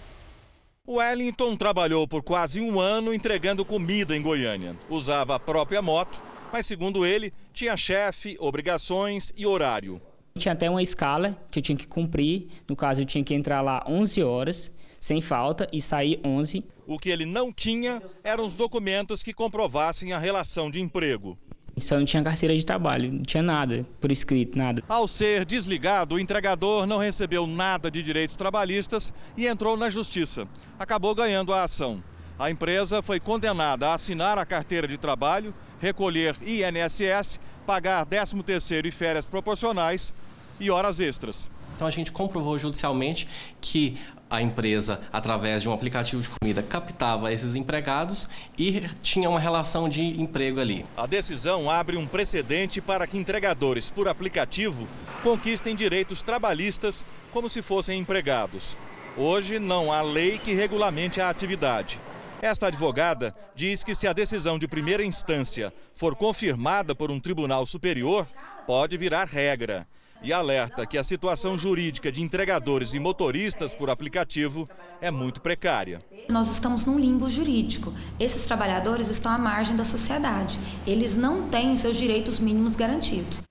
Wellington 0.85 1.55
trabalhou 1.55 2.05
por 2.05 2.21
quase 2.21 2.59
um 2.59 2.81
ano 2.81 3.13
entregando 3.13 3.63
comida 3.63 4.13
em 4.13 4.21
Goiânia. 4.21 4.75
Usava 4.89 5.35
a 5.35 5.39
própria 5.39 5.81
moto 5.81 6.32
mas 6.53 6.67
segundo 6.67 7.03
ele, 7.03 7.33
tinha 7.51 7.75
chefe, 7.75 8.37
obrigações 8.39 9.33
e 9.35 9.43
horário. 9.43 9.99
Tinha 10.37 10.53
até 10.53 10.69
uma 10.69 10.83
escala 10.83 11.35
que 11.49 11.57
eu 11.57 11.63
tinha 11.63 11.75
que 11.75 11.87
cumprir. 11.87 12.47
No 12.67 12.75
caso, 12.75 13.01
eu 13.01 13.05
tinha 13.07 13.23
que 13.23 13.33
entrar 13.33 13.61
lá 13.61 13.83
11 13.87 14.21
horas, 14.21 14.71
sem 14.99 15.19
falta, 15.19 15.67
e 15.73 15.81
sair 15.81 16.19
11. 16.23 16.63
O 16.85 16.99
que 16.99 17.09
ele 17.09 17.25
não 17.25 17.51
tinha 17.51 17.99
eram 18.23 18.45
os 18.45 18.53
documentos 18.53 19.23
que 19.23 19.33
comprovassem 19.33 20.13
a 20.13 20.19
relação 20.19 20.69
de 20.69 20.79
emprego. 20.79 21.35
Só 21.79 21.97
não 21.97 22.05
tinha 22.05 22.23
carteira 22.23 22.55
de 22.55 22.63
trabalho, 22.63 23.11
não 23.11 23.23
tinha 23.23 23.41
nada 23.41 23.83
por 23.99 24.11
escrito, 24.11 24.55
nada. 24.55 24.83
Ao 24.87 25.07
ser 25.07 25.45
desligado, 25.45 26.13
o 26.13 26.19
entregador 26.19 26.85
não 26.85 26.99
recebeu 26.99 27.47
nada 27.47 27.89
de 27.89 28.03
direitos 28.03 28.35
trabalhistas 28.35 29.11
e 29.35 29.47
entrou 29.47 29.75
na 29.75 29.89
justiça. 29.89 30.47
Acabou 30.77 31.15
ganhando 31.15 31.51
a 31.51 31.63
ação. 31.63 32.03
A 32.37 32.49
empresa 32.49 33.01
foi 33.03 33.19
condenada 33.19 33.89
a 33.89 33.93
assinar 33.93 34.39
a 34.39 34.45
carteira 34.45 34.87
de 34.87 34.97
trabalho, 34.97 35.53
recolher 35.79 36.35
INSS, 36.41 37.39
pagar 37.65 38.05
13º 38.05 38.85
e 38.85 38.91
férias 38.91 39.27
proporcionais 39.27 40.13
e 40.59 40.71
horas 40.71 40.99
extras. 40.99 41.47
Então 41.75 41.87
a 41.87 41.91
gente 41.91 42.11
comprovou 42.11 42.57
judicialmente 42.57 43.27
que 43.61 43.99
a 44.29 44.41
empresa, 44.41 45.01
através 45.11 45.61
de 45.61 45.69
um 45.69 45.73
aplicativo 45.73 46.23
de 46.23 46.29
comida, 46.29 46.63
captava 46.63 47.31
esses 47.31 47.55
empregados 47.55 48.27
e 48.57 48.81
tinha 49.01 49.29
uma 49.29 49.39
relação 49.39 49.87
de 49.87 50.19
emprego 50.19 50.59
ali. 50.59 50.87
A 50.97 51.05
decisão 51.05 51.69
abre 51.69 51.97
um 51.97 52.07
precedente 52.07 52.81
para 52.81 53.05
que 53.05 53.15
entregadores 53.15 53.91
por 53.91 54.07
aplicativo 54.07 54.87
conquistem 55.21 55.75
direitos 55.75 56.23
trabalhistas 56.23 57.05
como 57.31 57.47
se 57.47 57.61
fossem 57.61 57.99
empregados. 57.99 58.75
Hoje 59.15 59.59
não 59.59 59.93
há 59.93 60.01
lei 60.01 60.39
que 60.39 60.53
regulamente 60.53 61.21
a 61.21 61.29
atividade. 61.29 61.99
Esta 62.43 62.67
advogada 62.67 63.33
diz 63.55 63.85
que 63.85 63.95
se 63.95 64.05
a 64.05 64.11
decisão 64.11 64.59
de 64.59 64.67
primeira 64.67 65.01
instância 65.01 65.73
for 65.95 66.13
confirmada 66.13 66.93
por 66.93 67.09
um 67.09 67.17
tribunal 67.17 67.65
superior, 67.65 68.27
pode 68.67 68.97
virar 68.97 69.29
regra 69.29 69.87
e 70.21 70.33
alerta 70.33 70.85
que 70.85 70.97
a 70.97 71.05
situação 71.05 71.57
jurídica 71.57 72.11
de 72.11 72.21
entregadores 72.21 72.93
e 72.93 72.99
motoristas 72.99 73.73
por 73.73 73.89
aplicativo 73.89 74.69
é 74.99 75.09
muito 75.09 75.39
precária. 75.39 76.03
Nós 76.29 76.51
estamos 76.51 76.83
num 76.83 76.99
limbo 76.99 77.29
jurídico. 77.29 77.93
Esses 78.19 78.43
trabalhadores 78.43 79.07
estão 79.07 79.31
à 79.31 79.37
margem 79.37 79.77
da 79.77 79.85
sociedade. 79.85 80.59
Eles 80.85 81.15
não 81.15 81.47
têm 81.47 81.71
os 81.71 81.79
seus 81.79 81.95
direitos 81.95 82.39
mínimos 82.39 82.75
garantidos. 82.75 83.41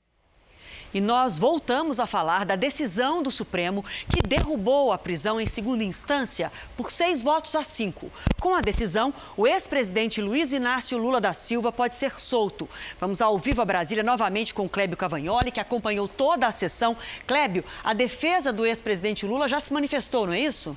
E 0.94 1.00
nós 1.00 1.38
voltamos 1.38 1.98
a 1.98 2.06
falar 2.06 2.44
da 2.44 2.56
decisão 2.56 3.22
do 3.22 3.30
Supremo 3.30 3.84
que 4.08 4.20
derrubou 4.26 4.92
a 4.92 4.98
prisão 4.98 5.40
em 5.40 5.46
segunda 5.46 5.82
instância 5.82 6.52
por 6.76 6.90
seis 6.90 7.22
votos 7.22 7.56
a 7.56 7.64
cinco. 7.64 8.10
Com 8.40 8.54
a 8.54 8.60
decisão, 8.60 9.14
o 9.36 9.46
ex-presidente 9.46 10.20
Luiz 10.20 10.52
Inácio 10.52 10.98
Lula 10.98 11.20
da 11.20 11.32
Silva 11.32 11.72
pode 11.72 11.94
ser 11.94 12.20
solto. 12.20 12.68
Vamos 13.00 13.20
ao 13.20 13.38
Viva 13.38 13.64
Brasília 13.64 14.02
novamente 14.02 14.52
com 14.52 14.68
Clébio 14.68 14.96
Cavagnoli, 14.96 15.50
que 15.50 15.60
acompanhou 15.60 16.06
toda 16.06 16.46
a 16.46 16.52
sessão. 16.52 16.96
Clébio, 17.26 17.64
a 17.82 17.92
defesa 17.94 18.52
do 18.52 18.66
ex-presidente 18.66 19.26
Lula 19.26 19.48
já 19.48 19.60
se 19.60 19.72
manifestou, 19.72 20.26
não 20.26 20.34
é 20.34 20.40
isso? 20.40 20.76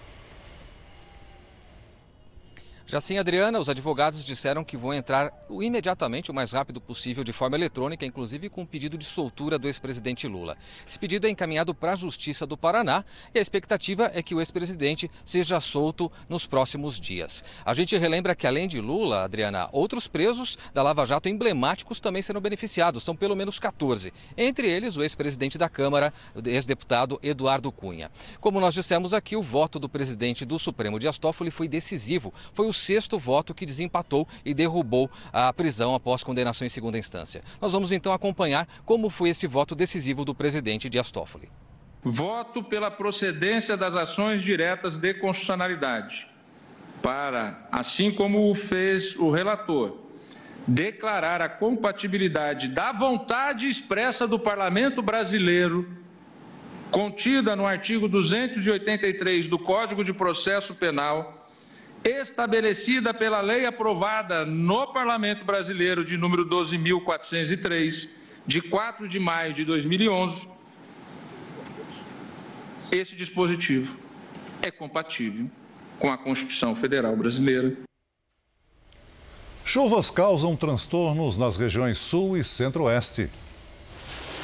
Já 2.88 3.02
sim, 3.02 3.18
Adriana, 3.18 3.60
os 3.60 3.68
advogados 3.68 4.24
disseram 4.24 4.64
que 4.64 4.78
vão 4.78 4.94
entrar 4.94 5.34
imediatamente, 5.50 6.30
o 6.30 6.34
mais 6.34 6.52
rápido 6.52 6.80
possível, 6.80 7.24
de 7.24 7.34
forma 7.34 7.58
eletrônica, 7.58 8.06
inclusive 8.06 8.48
com 8.48 8.62
um 8.62 8.66
pedido 8.66 8.96
de 8.96 9.06
soltura 9.06 9.58
do 9.58 9.68
ex-presidente 9.68 10.28
Lula. 10.28 10.56
Esse 10.86 11.00
pedido 11.00 11.26
é 11.26 11.30
encaminhado 11.32 11.74
para 11.74 11.94
a 11.94 11.96
Justiça 11.96 12.46
do 12.46 12.56
Paraná 12.56 13.04
e 13.34 13.40
a 13.40 13.42
expectativa 13.42 14.12
é 14.14 14.22
que 14.22 14.36
o 14.36 14.40
ex-presidente 14.40 15.10
seja 15.24 15.60
solto 15.60 16.12
nos 16.30 16.46
próximos 16.46 17.00
dias. 17.00 17.44
A 17.66 17.74
gente 17.74 17.98
relembra 17.98 18.36
que, 18.36 18.46
além 18.46 18.68
de 18.68 18.80
Lula, 18.80 19.24
Adriana, 19.24 19.68
outros 19.72 20.08
presos 20.08 20.56
da 20.72 20.84
Lava 20.84 21.08
Jato 21.08 21.28
emblemáticos 21.28 22.00
também 22.00 22.22
serão 22.22 22.40
beneficiados, 22.40 23.04
são 23.04 23.16
pelo 23.16 23.36
menos 23.36 23.58
14. 23.58 24.14
Entre 24.38 24.70
eles, 24.70 24.96
o 24.96 25.02
ex-presidente 25.02 25.58
da 25.58 25.68
Câmara, 25.68 26.14
ex-deputado 26.46 27.20
Eduardo 27.24 27.72
Cunha. 27.72 28.12
Como 28.40 28.60
nós 28.60 28.76
dissemos 28.76 29.12
aqui, 29.12 29.36
o 29.36 29.42
voto 29.42 29.80
do 29.80 29.90
presidente 29.90 30.46
do 30.46 30.60
Supremo 30.60 31.00
Dias 31.00 31.18
Toffoli 31.18 31.50
foi 31.50 31.68
decisivo. 31.68 32.32
Foi 32.54 32.68
o 32.68 32.75
sexto 32.76 33.18
voto 33.18 33.54
que 33.54 33.66
desempatou 33.66 34.28
e 34.44 34.54
derrubou 34.54 35.10
a 35.32 35.52
prisão 35.52 35.96
após 35.96 36.24
condenação 36.24 36.66
em 36.66 36.70
segunda 36.70 36.98
instância. 36.98 37.44
Nós 37.62 37.74
vamos 37.74 37.92
então 37.92 38.14
acompanhar 38.14 38.68
como 38.86 39.10
foi 39.10 39.30
esse 39.30 39.48
voto 39.48 39.76
decisivo 39.76 40.24
do 40.24 40.36
presidente 40.36 40.90
Dias 40.90 41.12
Toffoli. 41.12 41.50
Voto 42.04 42.64
pela 42.64 42.92
procedência 42.92 43.76
das 43.76 43.96
ações 43.96 44.44
diretas 44.44 44.98
de 44.98 45.14
constitucionalidade, 45.16 46.28
para, 47.02 47.68
assim 47.72 48.12
como 48.12 48.50
o 48.50 48.54
fez 48.54 49.16
o 49.16 49.32
relator, 49.32 49.98
declarar 50.68 51.42
a 51.42 51.50
compatibilidade 51.50 52.68
da 52.68 52.92
vontade 52.92 53.68
expressa 53.70 54.28
do 54.28 54.40
Parlamento 54.40 55.02
brasileiro, 55.02 55.90
contida 56.92 57.56
no 57.56 57.66
artigo 57.66 58.08
283 58.08 59.48
do 59.48 59.60
Código 59.60 60.04
de 60.04 60.14
Processo 60.14 60.76
Penal 60.76 61.45
estabelecida 62.06 63.14
pela 63.14 63.42
lei 63.42 63.66
aprovada 63.66 64.46
no 64.46 64.94
Parlamento 64.94 65.44
Brasileiro 65.44 66.06
de 66.06 66.18
número 66.18 66.48
12.403, 66.48 68.08
de 68.46 68.62
4 68.62 69.08
de 69.08 69.20
maio 69.20 69.54
de 69.54 69.66
2011, 69.66 70.48
esse 72.92 73.16
dispositivo 73.16 73.98
é 74.62 74.70
compatível 74.70 75.50
com 76.00 76.12
a 76.12 76.18
Constituição 76.18 76.76
Federal 76.76 77.16
Brasileira. 77.16 77.76
Chuvas 79.64 80.12
causam 80.12 80.56
transtornos 80.56 81.38
nas 81.38 81.58
regiões 81.58 81.98
Sul 81.98 82.38
e 82.38 82.44
Centro-Oeste. 82.44 83.32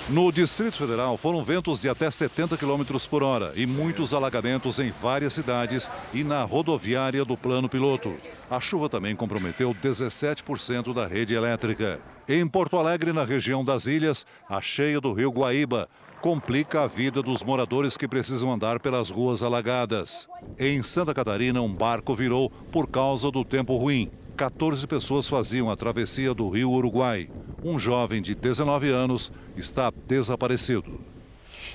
No 0.10 0.32
Distrito 0.32 0.78
Federal, 0.78 1.16
foram 1.16 1.44
ventos 1.44 1.80
de 1.80 1.88
até 1.88 2.10
70 2.10 2.58
km 2.58 2.84
por 3.10 3.24
hora 3.24 3.54
e 3.56 3.66
muitos 3.66 4.14
alagamentos 4.14 4.80
em 4.80 4.92
várias 4.92 5.34
cidades 5.34 5.90
e 6.14 6.24
na 6.24 6.44
rodoviária 6.44 7.24
do 7.24 7.38
Plano 7.38 7.70
Piloto. 7.70 8.14
A 8.50 8.60
chuva 8.60 8.90
também 8.90 9.16
comprometeu 9.16 9.74
17% 9.74 10.94
da 10.94 11.08
rede 11.08 11.34
elétrica. 11.34 12.00
Em 12.28 12.46
Porto 12.48 12.78
Alegre, 12.78 13.14
na 13.14 13.24
região 13.24 13.64
das 13.64 13.86
ilhas, 13.86 14.26
a 14.50 14.60
cheia 14.62 15.00
do 15.00 15.14
rio 15.14 15.32
Guaíba 15.32 15.88
complica 16.20 16.84
a 16.84 16.88
vida 16.88 17.22
dos 17.22 17.44
moradores 17.44 17.96
que 17.96 18.08
precisam 18.08 18.52
andar 18.52 18.80
pelas 18.80 19.10
ruas 19.10 19.42
alagadas. 19.42 20.28
Em 20.58 20.84
Santa 20.84 21.14
Catarina, 21.14 21.62
um 21.62 21.74
barco 21.74 22.14
virou 22.16 22.50
por 22.72 22.88
causa 22.88 23.32
do 23.32 23.46
tempo 23.46 23.78
ruim. 23.78 24.12
14 24.42 24.88
pessoas 24.88 25.28
faziam 25.28 25.70
a 25.70 25.76
travessia 25.76 26.34
do 26.34 26.50
rio 26.50 26.72
Uruguai. 26.72 27.30
Um 27.64 27.78
jovem 27.78 28.24
de 28.24 28.34
19 28.34 28.90
anos 28.90 29.32
está 29.56 29.94
desaparecido. 30.08 31.00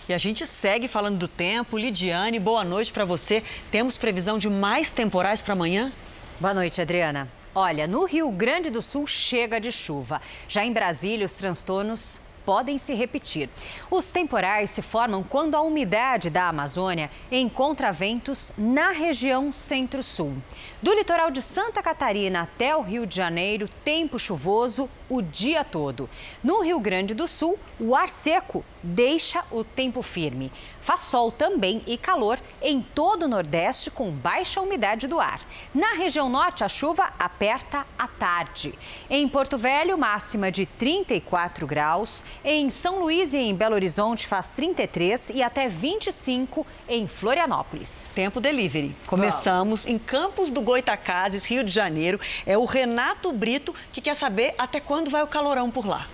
E 0.09 0.13
a 0.13 0.19
gente 0.19 0.45
segue 0.45 0.89
falando 0.89 1.17
do 1.17 1.29
tempo. 1.29 1.79
Lidiane, 1.79 2.41
boa 2.41 2.65
noite 2.65 2.93
para 2.93 3.05
você. 3.05 3.41
Temos 3.71 3.97
previsão 3.97 4.37
de 4.37 4.51
mais 4.51 4.91
temporais 4.91 5.41
para 5.41 5.53
amanhã? 5.53 5.93
Boa 6.41 6.53
noite, 6.53 6.81
Adriana. 6.81 7.29
Olha, 7.55 7.87
no 7.87 8.05
Rio 8.05 8.33
Grande 8.33 8.69
do 8.69 8.83
Sul 8.83 9.07
chega 9.07 9.61
de 9.61 9.71
chuva. 9.71 10.21
Já 10.49 10.65
em 10.65 10.73
Brasília, 10.73 11.25
os 11.25 11.37
transtornos 11.37 12.21
podem 12.47 12.79
se 12.79 12.95
repetir. 12.95 13.51
Os 13.91 14.09
temporais 14.09 14.71
se 14.71 14.81
formam 14.81 15.25
quando 15.25 15.57
a 15.57 15.61
umidade 15.61 16.31
da 16.31 16.49
Amazônia 16.49 17.11
encontra 17.31 17.93
ventos 17.93 18.53
na 18.57 18.93
região 18.93 19.53
centro-sul. 19.53 20.33
Do 20.81 20.95
litoral 20.95 21.33
de 21.33 21.43
Santa 21.43 21.83
Catarina 21.83 22.43
até 22.43 22.77
o 22.77 22.83
Rio 22.83 23.05
de 23.05 23.17
Janeiro, 23.17 23.69
tempo 23.85 24.17
chuvoso 24.17 24.89
o 25.11 25.21
dia 25.21 25.65
todo. 25.65 26.09
No 26.43 26.63
Rio 26.63 26.79
Grande 26.79 27.13
do 27.13 27.27
Sul, 27.27 27.59
o 27.81 27.97
ar 27.97 28.09
seco 28.09 28.65
deixa 28.87 29.45
o 29.51 29.65
tempo 29.65 30.03
firme. 30.03 30.53
Faz 30.81 31.01
sol 31.01 31.33
também 31.33 31.83
e 31.87 31.99
calor 31.99 32.39
em 32.63 32.81
todo 32.81 33.25
o 33.25 33.29
Nordeste 33.29 33.91
com 33.91 34.11
baixa 34.11 34.61
umidade 34.61 35.09
do 35.09 35.19
ar. 35.19 35.41
Na 35.75 35.95
região 35.95 36.29
norte, 36.29 36.63
a 36.63 36.69
chuva 36.69 37.13
aperta 37.19 37.85
à 37.99 38.07
tarde. 38.07 38.73
Em 39.11 39.29
Porto 39.29 39.59
Velho, 39.59 39.99
máxima 39.99 40.51
de 40.51 40.65
34 40.65 41.67
graus. 41.67 42.23
Em 42.45 42.71
São 42.71 43.01
Luís 43.01 43.33
e 43.33 43.39
em 43.39 43.55
Belo 43.55 43.75
Horizonte 43.75 44.27
faz 44.27 44.53
33 44.53 45.31
e 45.31 45.43
até 45.43 45.69
25 45.69 46.65
em 46.89 47.09
Florianópolis. 47.09 48.13
Tempo 48.15 48.41
delivery. 48.41 48.95
Começamos 49.07 49.85
Vamos. 49.85 49.87
em 49.87 49.99
Campos 49.99 50.51
do 50.51 50.61
Goitacazes, 50.61 51.45
Rio 51.45 51.65
de 51.65 51.73
Janeiro. 51.73 52.21
É 52.47 52.57
o 52.57 52.65
Renato 52.65 53.33
Brito 53.33 53.75
que 53.93 54.01
quer 54.01 54.15
saber 54.15 54.55
até 54.57 54.79
quando 54.79 55.11
vai 55.11 55.23
o 55.23 55.27
calorão 55.27 55.69
por 55.69 55.85
lá. 55.85 56.07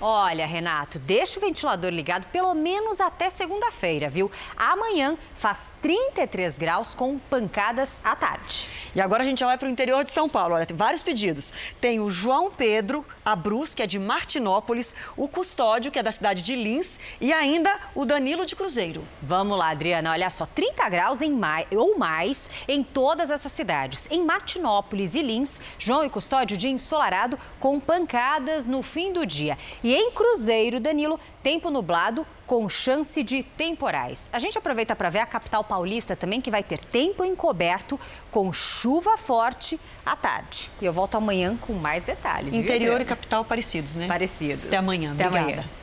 Olha, 0.00 0.46
Renato, 0.46 0.96
deixa 0.96 1.40
o 1.40 1.42
ventilador 1.42 1.90
ligado 1.90 2.26
pelo 2.26 2.54
menos 2.54 3.00
até 3.00 3.28
segunda-feira, 3.30 4.08
viu? 4.08 4.30
Amanhã 4.56 5.18
faz 5.36 5.72
33 5.82 6.56
graus 6.56 6.94
com 6.94 7.18
pancadas 7.18 8.00
à 8.04 8.14
tarde. 8.14 8.68
E 8.94 9.00
agora 9.00 9.22
a 9.24 9.26
gente 9.26 9.40
já 9.40 9.46
vai 9.46 9.58
para 9.58 9.66
o 9.66 9.70
interior 9.70 10.04
de 10.04 10.12
São 10.12 10.28
Paulo. 10.28 10.54
Olha, 10.54 10.66
tem 10.66 10.76
vários 10.76 11.02
pedidos. 11.02 11.52
Tem 11.80 11.98
o 11.98 12.10
João 12.10 12.48
Pedro 12.48 13.04
Abruz, 13.24 13.74
que 13.74 13.82
é 13.82 13.86
de 13.86 13.98
Martinópolis, 13.98 14.94
o 15.16 15.28
Custódio, 15.28 15.90
que 15.90 15.98
é 15.98 16.02
da 16.02 16.12
cidade 16.12 16.42
de 16.42 16.54
Lins, 16.54 16.98
e 17.20 17.32
ainda 17.32 17.72
o 17.94 18.04
Danilo 18.04 18.46
de 18.46 18.54
Cruzeiro. 18.54 19.06
Vamos 19.20 19.58
lá, 19.58 19.70
Adriana. 19.70 20.12
Olha 20.12 20.30
só, 20.30 20.46
30 20.46 20.88
graus 20.88 21.20
em 21.20 21.32
mais, 21.32 21.66
ou 21.72 21.98
mais 21.98 22.48
em 22.68 22.84
todas 22.84 23.30
essas 23.30 23.50
cidades. 23.50 24.06
Em 24.10 24.24
Martinópolis 24.24 25.14
e 25.14 25.22
Lins, 25.22 25.60
João 25.78 26.04
e 26.04 26.10
Custódio 26.10 26.56
de 26.56 26.68
ensolarado 26.68 27.38
com 27.58 27.80
pancadas 27.80 28.68
no 28.68 28.82
fim 28.82 29.12
do 29.12 29.26
dia. 29.26 29.58
E 29.87 29.87
em 29.94 30.10
Cruzeiro, 30.10 30.80
Danilo, 30.80 31.18
tempo 31.42 31.70
nublado 31.70 32.26
com 32.46 32.68
chance 32.68 33.22
de 33.22 33.42
temporais. 33.42 34.28
A 34.32 34.38
gente 34.38 34.56
aproveita 34.56 34.96
para 34.96 35.10
ver 35.10 35.20
a 35.20 35.26
capital 35.26 35.62
paulista 35.62 36.16
também, 36.16 36.40
que 36.40 36.50
vai 36.50 36.62
ter 36.62 36.80
tempo 36.80 37.24
encoberto 37.24 37.98
com 38.30 38.52
chuva 38.52 39.16
forte 39.16 39.78
à 40.04 40.16
tarde. 40.16 40.70
E 40.80 40.84
eu 40.84 40.92
volto 40.92 41.16
amanhã 41.16 41.56
com 41.60 41.72
mais 41.72 42.04
detalhes. 42.04 42.54
Interior 42.54 42.96
viu? 42.96 43.02
e 43.02 43.04
capital 43.04 43.44
parecidos, 43.44 43.94
né? 43.96 44.06
Parecidos. 44.06 44.66
Até 44.66 44.76
amanhã. 44.76 45.12
Até 45.12 45.26
Obrigada. 45.26 45.52
amanhã. 45.52 45.78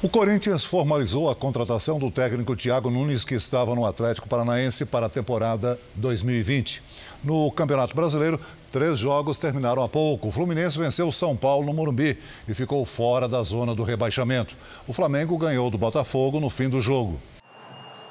O 0.00 0.08
Corinthians 0.08 0.64
formalizou 0.64 1.28
a 1.28 1.34
contratação 1.34 1.98
do 1.98 2.08
técnico 2.08 2.54
Thiago 2.54 2.88
Nunes, 2.88 3.24
que 3.24 3.34
estava 3.34 3.74
no 3.74 3.84
Atlético 3.84 4.28
Paranaense 4.28 4.86
para 4.86 5.06
a 5.06 5.08
temporada 5.08 5.76
2020. 5.96 6.80
No 7.22 7.50
Campeonato 7.50 7.96
Brasileiro, 7.96 8.40
três 8.70 8.98
jogos 8.98 9.38
terminaram 9.38 9.82
há 9.82 9.88
pouco. 9.88 10.28
O 10.28 10.30
Fluminense 10.30 10.78
venceu 10.78 11.08
o 11.08 11.12
São 11.12 11.36
Paulo 11.36 11.66
no 11.66 11.74
Morumbi 11.74 12.16
e 12.46 12.54
ficou 12.54 12.84
fora 12.84 13.28
da 13.28 13.42
zona 13.42 13.74
do 13.74 13.82
rebaixamento. 13.82 14.56
O 14.86 14.92
Flamengo 14.92 15.36
ganhou 15.36 15.70
do 15.70 15.78
Botafogo 15.78 16.38
no 16.38 16.48
fim 16.48 16.68
do 16.68 16.80
jogo. 16.80 17.20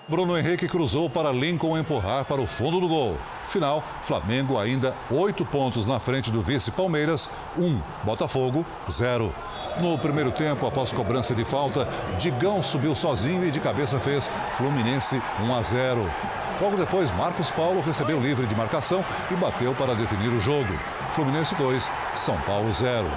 Bruno 0.10 0.38
Henrique 0.38 0.70
cruzou 0.70 1.10
para 1.10 1.34
Lincoln 1.34 1.78
empurrar 1.78 2.24
para 2.24 2.42
o 2.42 2.48
fundo 2.48 2.80
do 2.80 2.88
gol. 2.88 3.18
Final, 3.48 3.84
Flamengo 4.04 4.58
ainda 4.58 4.96
oito 5.12 5.46
pontos 5.46 5.86
na 5.86 6.00
frente 6.00 6.32
do 6.32 6.42
vice 6.42 6.72
Palmeiras, 6.72 7.30
um. 7.58 7.78
Botafogo, 8.06 8.66
zero. 8.90 9.34
No 9.80 9.96
primeiro 9.96 10.32
tempo, 10.32 10.66
após 10.66 10.92
cobrança 10.92 11.36
de 11.36 11.46
falta, 11.46 11.88
Digão 12.18 12.64
subiu 12.64 12.96
sozinho 12.96 13.46
e 13.46 13.52
de 13.52 13.60
cabeça 13.60 14.00
fez 14.00 14.30
Fluminense 14.54 15.22
1 15.40 15.54
a 15.54 15.62
0. 15.62 16.12
Logo 16.60 16.76
depois, 16.76 17.12
Marcos 17.12 17.52
Paulo 17.52 17.82
recebeu 17.82 18.20
livre 18.20 18.48
de 18.48 18.56
marcação 18.56 19.06
e 19.30 19.36
bateu 19.36 19.76
para 19.76 19.94
definir 19.94 20.30
o 20.30 20.40
jogo. 20.40 20.74
Fluminense 21.12 21.54
2, 21.54 21.92
São 22.16 22.40
Paulo 22.42 22.72
0. 22.72 23.08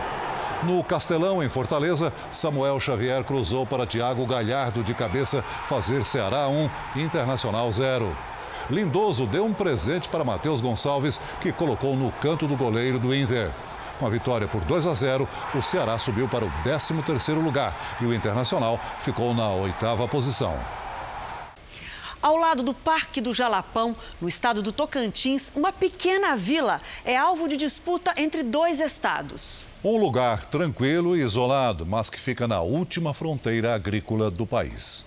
No 0.62 0.84
Castelão, 0.84 1.42
em 1.42 1.48
Fortaleza, 1.48 2.12
Samuel 2.30 2.78
Xavier 2.78 3.24
cruzou 3.24 3.64
para 3.64 3.86
Thiago 3.86 4.26
Galhardo 4.26 4.84
de 4.84 4.92
cabeça 4.92 5.42
fazer 5.64 6.04
Ceará 6.04 6.46
1, 6.48 7.00
Internacional 7.00 7.72
0. 7.72 8.14
Lindoso 8.68 9.26
deu 9.26 9.46
um 9.46 9.54
presente 9.54 10.10
para 10.10 10.24
Matheus 10.24 10.60
Gonçalves, 10.60 11.18
que 11.40 11.50
colocou 11.50 11.96
no 11.96 12.12
canto 12.12 12.46
do 12.46 12.54
goleiro 12.54 12.98
do 12.98 13.14
Inter. 13.14 13.50
Com 14.00 14.06
a 14.06 14.10
vitória 14.10 14.48
por 14.48 14.64
2 14.64 14.86
a 14.86 14.94
0, 14.94 15.28
o 15.54 15.60
Ceará 15.60 15.98
subiu 15.98 16.26
para 16.26 16.46
o 16.46 16.50
13º 16.64 17.34
lugar 17.34 17.98
e 18.00 18.06
o 18.06 18.14
Internacional 18.14 18.80
ficou 18.98 19.34
na 19.34 19.50
oitava 19.50 20.08
posição. 20.08 20.58
Ao 22.22 22.34
lado 22.36 22.62
do 22.62 22.72
Parque 22.72 23.20
do 23.20 23.34
Jalapão, 23.34 23.94
no 24.18 24.26
estado 24.26 24.62
do 24.62 24.72
Tocantins, 24.72 25.52
uma 25.54 25.70
pequena 25.70 26.34
vila 26.34 26.80
é 27.04 27.14
alvo 27.14 27.46
de 27.46 27.58
disputa 27.58 28.14
entre 28.16 28.42
dois 28.42 28.80
estados. 28.80 29.66
Um 29.84 29.98
lugar 29.98 30.46
tranquilo 30.46 31.14
e 31.14 31.20
isolado, 31.20 31.84
mas 31.84 32.08
que 32.08 32.18
fica 32.18 32.48
na 32.48 32.62
última 32.62 33.12
fronteira 33.12 33.74
agrícola 33.74 34.30
do 34.30 34.46
país. 34.46 35.04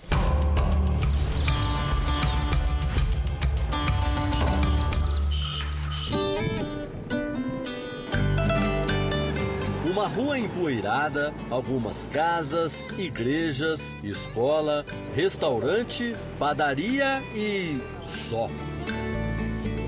Uma 10.04 10.12
rua 10.12 10.38
empoeirada, 10.38 11.32
algumas 11.50 12.04
casas, 12.04 12.86
igrejas, 12.98 13.96
escola, 14.04 14.84
restaurante, 15.16 16.14
padaria 16.38 17.22
e 17.34 17.80
só. 18.02 18.50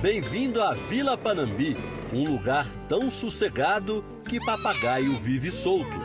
Bem-vindo 0.01 0.63
à 0.63 0.73
Vila 0.73 1.19
Panambi, 1.19 1.77
um 2.15 2.33
lugar 2.33 2.67
tão 2.89 3.11
sossegado 3.11 4.03
que 4.27 4.41
papagaio 4.41 5.19
vive 5.19 5.51
solto. 5.51 6.01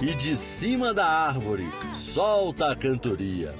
E 0.00 0.14
de 0.14 0.34
cima 0.34 0.94
da 0.94 1.06
árvore, 1.06 1.68
solta 1.92 2.72
a 2.72 2.74
cantoria. 2.74 3.54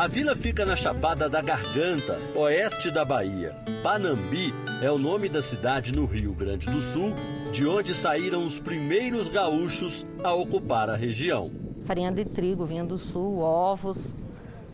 A 0.00 0.06
vila 0.06 0.34
fica 0.34 0.64
na 0.64 0.76
Chapada 0.76 1.28
da 1.28 1.42
Garganta, 1.42 2.18
oeste 2.34 2.90
da 2.90 3.04
Bahia. 3.04 3.54
Panambi 3.82 4.54
é 4.82 4.90
o 4.90 4.96
nome 4.96 5.28
da 5.28 5.42
cidade 5.42 5.92
no 5.92 6.06
Rio 6.06 6.32
Grande 6.32 6.70
do 6.70 6.80
Sul, 6.80 7.12
de 7.52 7.66
onde 7.66 7.94
saíram 7.94 8.44
os 8.44 8.58
primeiros 8.58 9.28
gaúchos 9.28 10.06
a 10.24 10.32
ocupar 10.32 10.88
a 10.88 10.96
região. 10.96 11.50
Farinha 11.86 12.10
de 12.10 12.24
trigo 12.24 12.64
vinha 12.64 12.82
do 12.82 12.96
sul, 12.96 13.40
ovos, 13.40 13.98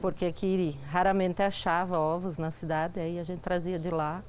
porque 0.00 0.26
aqui 0.26 0.76
raramente 0.88 1.42
achava 1.42 1.98
ovos 1.98 2.38
na 2.38 2.52
cidade, 2.52 3.00
aí 3.00 3.18
a 3.18 3.24
gente 3.24 3.40
trazia 3.40 3.80
de 3.80 3.90
lá. 3.90 4.22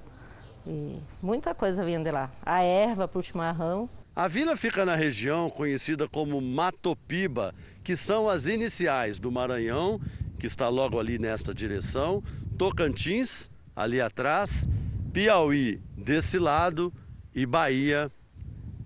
E 0.65 0.97
muita 1.21 1.53
coisa 1.53 1.85
vinha 1.85 1.99
de 1.99 2.09
lá. 2.09 2.31
A 2.43 2.63
erva 2.63 3.07
para 3.07 3.19
o 3.19 3.23
chimarrão. 3.23 3.87
A 4.17 4.27
vila 4.27 4.57
fica 4.57 4.83
na 4.83 4.95
região 4.95 5.47
conhecida 5.47 6.07
como 6.07 6.41
Matopiba, 6.41 7.53
que 7.85 7.95
são 7.95 8.27
as 8.27 8.47
iniciais 8.47 9.19
do 9.19 9.31
Maranhão, 9.31 10.01
que 10.39 10.47
está 10.47 10.67
logo 10.69 10.99
ali 10.99 11.19
nesta 11.19 11.53
direção, 11.53 12.23
Tocantins, 12.57 13.47
ali 13.75 14.01
atrás, 14.01 14.67
Piauí 15.13 15.79
desse 15.95 16.39
lado 16.39 16.91
e 17.35 17.45
Bahia 17.45 18.09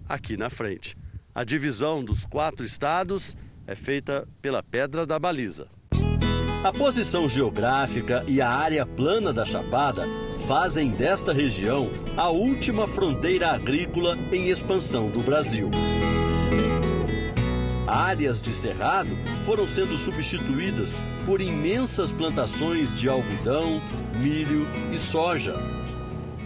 aqui 0.10 0.36
na 0.36 0.50
frente. 0.50 0.98
A 1.34 1.46
divisão 1.46 2.04
dos 2.04 2.26
quatro 2.26 2.66
estados 2.66 3.38
é 3.68 3.74
feita 3.74 4.28
pela 4.42 4.62
Pedra 4.62 5.06
da 5.06 5.18
Baliza. 5.18 5.66
A 6.62 6.74
posição 6.74 7.30
geográfica 7.30 8.26
e 8.28 8.42
a 8.42 8.50
área 8.50 8.86
plana 8.86 9.32
da 9.32 9.46
Chapada 9.46 10.06
fazem 10.52 10.92
desta 10.92 11.32
região 11.32 11.90
a 12.18 12.28
última 12.28 12.86
fronteira 12.86 13.52
agrícola 13.52 14.18
em 14.34 14.50
expansão 14.50 15.10
do 15.10 15.22
Brasil. 15.22 15.72
Áreas 17.88 18.42
de 18.42 18.52
cerrado 18.52 19.12
foram 19.46 19.66
sendo 19.66 19.96
substituídas 19.96 21.02
por 21.26 21.40
imensas 21.40 22.12
plantações 22.12 22.94
de 22.94 23.08
algodão, 23.08 23.82
milho 24.22 24.68
e 24.94 24.98
soja. 24.98 25.54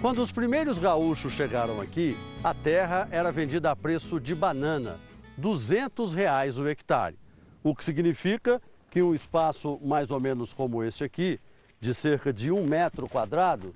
Quando 0.02 0.22
os 0.22 0.32
primeiros 0.32 0.78
gaúchos 0.78 1.34
chegaram 1.34 1.82
aqui, 1.82 2.16
a 2.44 2.54
terra 2.54 3.08
era 3.10 3.32
vendida 3.32 3.72
a 3.72 3.76
preço 3.76 4.20
de 4.20 4.36
banana, 4.36 5.00
200 5.36 6.14
reais 6.14 6.60
o 6.60 6.68
hectare. 6.68 7.18
O 7.64 7.76
que 7.76 7.84
significa 7.84 8.62
que 8.92 9.02
um 9.02 9.16
espaço 9.16 9.80
mais 9.84 10.12
ou 10.12 10.20
menos 10.20 10.54
como 10.54 10.84
este 10.84 11.04
aqui, 11.04 11.40
de 11.82 11.92
cerca 11.92 12.32
de 12.32 12.52
um 12.52 12.64
metro 12.68 13.10
quadrado, 13.10 13.74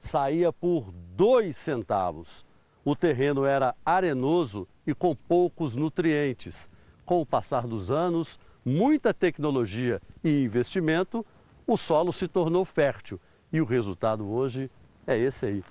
saía 0.00 0.52
por 0.52 0.90
dois 1.14 1.56
centavos. 1.56 2.44
O 2.84 2.96
terreno 2.96 3.44
era 3.44 3.74
arenoso 3.84 4.66
e 4.86 4.94
com 4.94 5.14
poucos 5.14 5.76
nutrientes. 5.76 6.68
Com 7.04 7.20
o 7.20 7.26
passar 7.26 7.66
dos 7.66 7.90
anos, 7.90 8.38
muita 8.64 9.12
tecnologia 9.12 10.00
e 10.24 10.42
investimento, 10.42 11.24
o 11.66 11.76
solo 11.76 12.12
se 12.12 12.26
tornou 12.26 12.64
fértil. 12.64 13.20
E 13.52 13.60
o 13.60 13.64
resultado 13.64 14.28
hoje 14.28 14.70
é 15.06 15.18
esse 15.18 15.46
aí: 15.46 15.64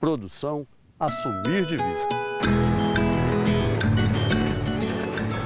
produção 0.00 0.66
a 0.98 1.08
sumir 1.10 1.66
de 1.66 1.76
vista. 1.76 2.24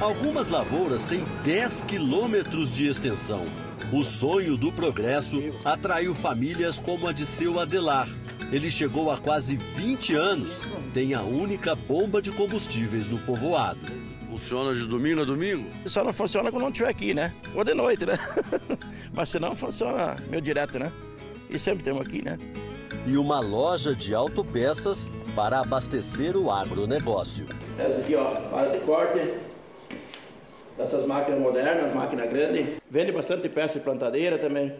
Algumas 0.01 0.49
lavouras 0.49 1.03
têm 1.03 1.23
10 1.43 1.83
quilômetros 1.83 2.71
de 2.71 2.87
extensão. 2.87 3.43
O 3.91 4.03
sonho 4.03 4.55
do 4.55 4.71
progresso 4.71 5.39
atraiu 5.65 6.15
famílias 6.15 6.79
como 6.79 7.07
a 7.07 7.11
de 7.11 7.25
seu 7.25 7.59
Adelar. 7.59 8.07
Ele 8.51 8.71
chegou 8.71 9.11
há 9.11 9.17
quase 9.17 9.55
20 9.55 10.15
anos, 10.15 10.63
tem 10.91 11.13
a 11.13 11.21
única 11.21 11.75
bomba 11.75 12.19
de 12.19 12.31
combustíveis 12.31 13.07
no 13.07 13.19
povoado. 13.19 13.79
Funciona 14.27 14.73
de 14.73 14.87
domingo 14.87 15.21
a 15.21 15.23
domingo? 15.23 15.69
Só 15.85 16.03
não 16.03 16.11
funciona 16.11 16.49
quando 16.49 16.63
não 16.63 16.69
estiver 16.69 16.89
aqui, 16.89 17.13
né? 17.13 17.31
Ou 17.53 17.63
de 17.63 17.75
noite, 17.75 18.07
né? 18.07 18.17
Mas 19.13 19.29
senão 19.29 19.55
funciona 19.55 20.17
meio 20.29 20.41
direto, 20.41 20.79
né? 20.79 20.91
E 21.47 21.59
sempre 21.59 21.83
temos 21.83 22.05
aqui, 22.05 22.23
né? 22.23 22.39
E 23.05 23.17
uma 23.17 23.39
loja 23.39 23.93
de 23.93 24.15
autopeças 24.15 25.11
para 25.35 25.59
abastecer 25.59 26.35
o 26.35 26.51
agronegócio. 26.51 27.45
Essa 27.77 27.99
aqui, 27.99 28.15
ó, 28.15 28.35
para 28.49 28.69
de 28.71 28.79
corte. 28.79 29.31
Essas 30.77 31.05
máquinas 31.05 31.39
modernas, 31.39 31.93
máquina 31.93 32.25
grande. 32.25 32.77
Vende 32.89 33.11
bastante 33.11 33.47
peça 33.47 33.77
de 33.77 33.85
plantadeira 33.85 34.39
também. 34.39 34.73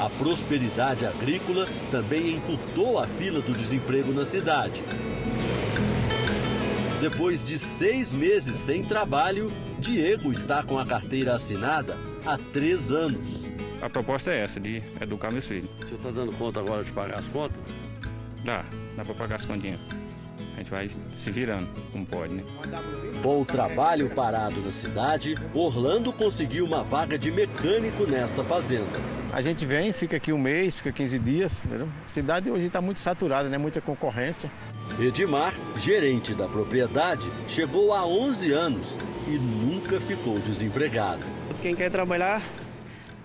A 0.00 0.08
prosperidade 0.08 1.04
agrícola 1.04 1.68
também 1.90 2.36
encurtou 2.36 2.98
a 2.98 3.06
fila 3.06 3.42
do 3.42 3.52
desemprego 3.52 4.14
na 4.14 4.24
cidade. 4.24 4.82
Depois 7.02 7.44
de 7.44 7.58
seis 7.58 8.10
meses 8.10 8.56
sem 8.56 8.82
trabalho, 8.82 9.52
Diego 9.78 10.32
está 10.32 10.62
com 10.62 10.78
a 10.78 10.86
carteira 10.86 11.34
assinada 11.34 11.98
há 12.24 12.38
três 12.38 12.90
anos. 12.90 13.46
A 13.82 13.90
proposta 13.90 14.30
é 14.30 14.38
essa, 14.38 14.58
de 14.58 14.82
educar 15.02 15.30
meus 15.30 15.46
filhos. 15.46 15.68
Você 15.80 15.94
está 15.94 16.10
dando 16.10 16.32
conta 16.32 16.60
agora 16.60 16.82
de 16.82 16.92
pagar 16.92 17.18
as 17.18 17.28
contas? 17.28 17.58
Dá, 18.42 18.64
dá 18.96 19.04
para 19.04 19.14
pagar 19.14 19.36
as 19.36 19.44
continhas. 19.44 19.80
Gente 20.62 20.70
vai 20.70 20.90
se 21.18 21.30
virando, 21.30 21.66
como 21.90 22.06
pode, 22.06 22.34
né? 22.34 22.42
Com 23.22 23.40
o 23.40 23.44
trabalho 23.44 24.10
parado 24.10 24.60
na 24.60 24.70
cidade, 24.70 25.34
Orlando 25.54 26.12
conseguiu 26.12 26.64
uma 26.64 26.82
vaga 26.82 27.18
de 27.18 27.30
mecânico 27.30 28.06
nesta 28.06 28.44
fazenda. 28.44 29.00
A 29.32 29.40
gente 29.40 29.64
vem, 29.64 29.92
fica 29.92 30.16
aqui 30.16 30.32
um 30.32 30.38
mês, 30.38 30.76
fica 30.76 30.92
15 30.92 31.18
dias. 31.18 31.62
Entendeu? 31.64 31.88
A 32.04 32.08
cidade 32.08 32.50
hoje 32.50 32.66
está 32.66 32.80
muito 32.80 32.98
saturada, 32.98 33.48
né? 33.48 33.56
muita 33.58 33.80
concorrência. 33.80 34.50
Edmar, 34.98 35.54
gerente 35.76 36.34
da 36.34 36.46
propriedade, 36.46 37.30
chegou 37.46 37.94
há 37.94 38.04
11 38.04 38.52
anos 38.52 38.98
e 39.28 39.38
nunca 39.38 40.00
ficou 40.00 40.38
desempregado. 40.40 41.22
Quem 41.62 41.74
quer 41.74 41.90
trabalhar, 41.90 42.42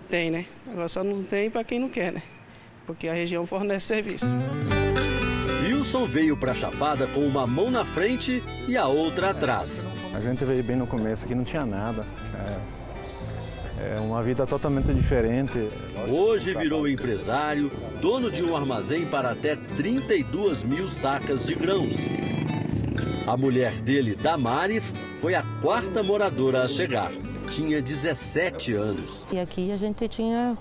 tem, 0.10 0.30
né? 0.30 0.46
Agora 0.72 0.88
só 0.88 1.04
não 1.04 1.24
tem 1.24 1.50
para 1.50 1.64
quem 1.64 1.80
não 1.80 1.90
quer, 1.90 2.14
né? 2.14 2.22
Porque 2.86 3.08
a 3.08 3.14
região 3.14 3.46
fornece 3.46 3.88
serviço. 3.88 4.28
Wilson 5.66 6.05
veio 6.05 6.38
para 6.38 6.53
Chapada 6.53 7.07
com 7.07 7.22
uma 7.22 7.47
mão 7.47 7.72
na 7.72 7.84
frente 7.84 8.43
e 8.68 8.78
a 8.78 8.88
outra 8.88 9.32
atrás. 9.32 9.88
A 10.13 10.20
gente 10.20 10.45
veio 10.45 10.63
bem 10.63 10.76
no 10.76 10.86
começo, 10.86 11.26
aqui 11.26 11.34
não 11.34 11.43
tinha 11.43 11.66
nada. 11.66 12.05
É, 13.80 13.95
é 13.95 13.99
uma 13.99 14.22
vida 14.22 14.45
totalmente 14.45 14.93
diferente. 14.93 15.68
Hoje 16.07 16.53
virou 16.53 16.88
empresário, 16.88 17.72
dono 17.99 18.30
de 18.30 18.43
um 18.43 18.55
armazém 18.55 19.07
para 19.07 19.32
até 19.32 19.55
32 19.55 20.63
mil 20.63 20.88
sacas 20.88 21.43
de 21.43 21.55
grãos. 21.55 21.95
A 23.26 23.36
mulher 23.36 23.74
dele, 23.82 24.16
Damares, 24.16 24.93
foi 25.20 25.34
a 25.34 25.43
quarta 25.63 26.03
moradora 26.03 26.63
a 26.63 26.68
chegar. 26.68 27.11
Tinha 27.49 27.82
17 27.82 28.74
anos. 28.76 29.26
E 29.32 29.39
aqui 29.39 29.72
a 29.72 29.78
gente 29.78 30.07
tinha 30.07 30.55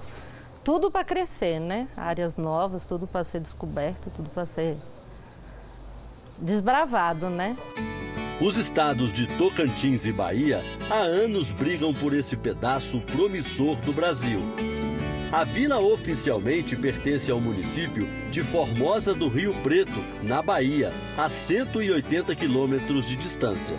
tudo 0.64 0.90
para 0.90 1.05
crescer, 1.05 1.61
né? 1.61 1.86
Áreas 1.94 2.38
novas, 2.38 2.86
tudo 2.86 3.07
para 3.07 3.22
ser 3.22 3.40
descoberto, 3.40 4.11
tudo 4.16 4.30
para 4.30 4.46
ser 4.46 4.78
desbravado, 6.39 7.30
né? 7.30 7.57
Os 8.41 8.57
estados 8.57 9.12
de 9.12 9.26
Tocantins 9.39 10.07
e 10.07 10.12
Bahia 10.12 10.61
há 10.91 10.99
anos 10.99 11.53
brigam 11.53 11.95
por 11.95 12.12
esse 12.12 12.37
pedaço 12.37 13.01
promissor 13.01 13.76
do 13.80 13.93
Brasil. 13.93 14.41
A 15.30 15.45
vila 15.45 15.80
oficialmente 15.80 16.76
pertence 16.76 17.30
ao 17.30 17.41
município 17.41 18.07
de 18.30 18.43
Formosa 18.43 19.14
do 19.14 19.28
Rio 19.28 19.55
Preto, 19.62 20.01
na 20.22 20.43
Bahia, 20.43 20.93
a 21.16 21.28
180 21.28 22.35
quilômetros 22.35 23.09
de 23.09 23.16
distância. 23.16 23.76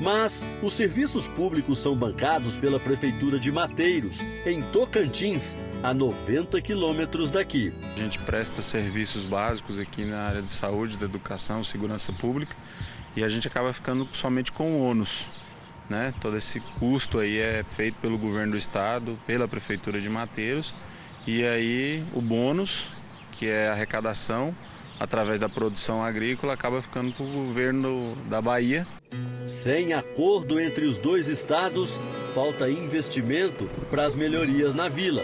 Mas 0.00 0.46
os 0.62 0.74
serviços 0.74 1.26
públicos 1.26 1.78
são 1.78 1.96
bancados 1.96 2.58
pela 2.58 2.78
Prefeitura 2.78 3.38
de 3.38 3.50
Mateiros, 3.50 4.20
em 4.44 4.60
Tocantins, 4.70 5.56
a 5.82 5.94
90 5.94 6.60
quilômetros 6.60 7.30
daqui. 7.30 7.72
A 7.94 8.00
gente 8.00 8.18
presta 8.18 8.60
serviços 8.60 9.24
básicos 9.24 9.78
aqui 9.78 10.04
na 10.04 10.18
área 10.18 10.42
de 10.42 10.50
saúde, 10.50 10.98
da 10.98 11.06
educação, 11.06 11.64
segurança 11.64 12.12
pública 12.12 12.54
e 13.16 13.24
a 13.24 13.28
gente 13.28 13.48
acaba 13.48 13.72
ficando 13.72 14.06
somente 14.12 14.52
com 14.52 14.72
o 14.72 14.82
ônus. 14.82 15.30
Né? 15.88 16.12
Todo 16.20 16.36
esse 16.36 16.60
custo 16.78 17.18
aí 17.18 17.38
é 17.38 17.64
feito 17.74 17.94
pelo 18.00 18.18
governo 18.18 18.52
do 18.52 18.58
estado, 18.58 19.18
pela 19.26 19.48
prefeitura 19.48 20.00
de 20.00 20.10
Mateiros 20.10 20.74
e 21.26 21.44
aí 21.44 22.04
o 22.12 22.20
bônus, 22.20 22.88
que 23.32 23.46
é 23.46 23.68
a 23.68 23.72
arrecadação 23.72 24.54
através 24.98 25.38
da 25.38 25.48
produção 25.48 26.02
agrícola, 26.02 26.52
acaba 26.52 26.80
ficando 26.80 27.12
para 27.12 27.24
o 27.24 27.28
governo 27.28 28.16
da 28.28 28.40
Bahia. 28.40 28.86
Sem 29.46 29.92
acordo 29.92 30.58
entre 30.58 30.86
os 30.86 30.98
dois 30.98 31.28
estados, 31.28 32.00
falta 32.34 32.68
investimento 32.68 33.70
para 33.90 34.04
as 34.04 34.14
melhorias 34.14 34.74
na 34.74 34.88
vila. 34.88 35.22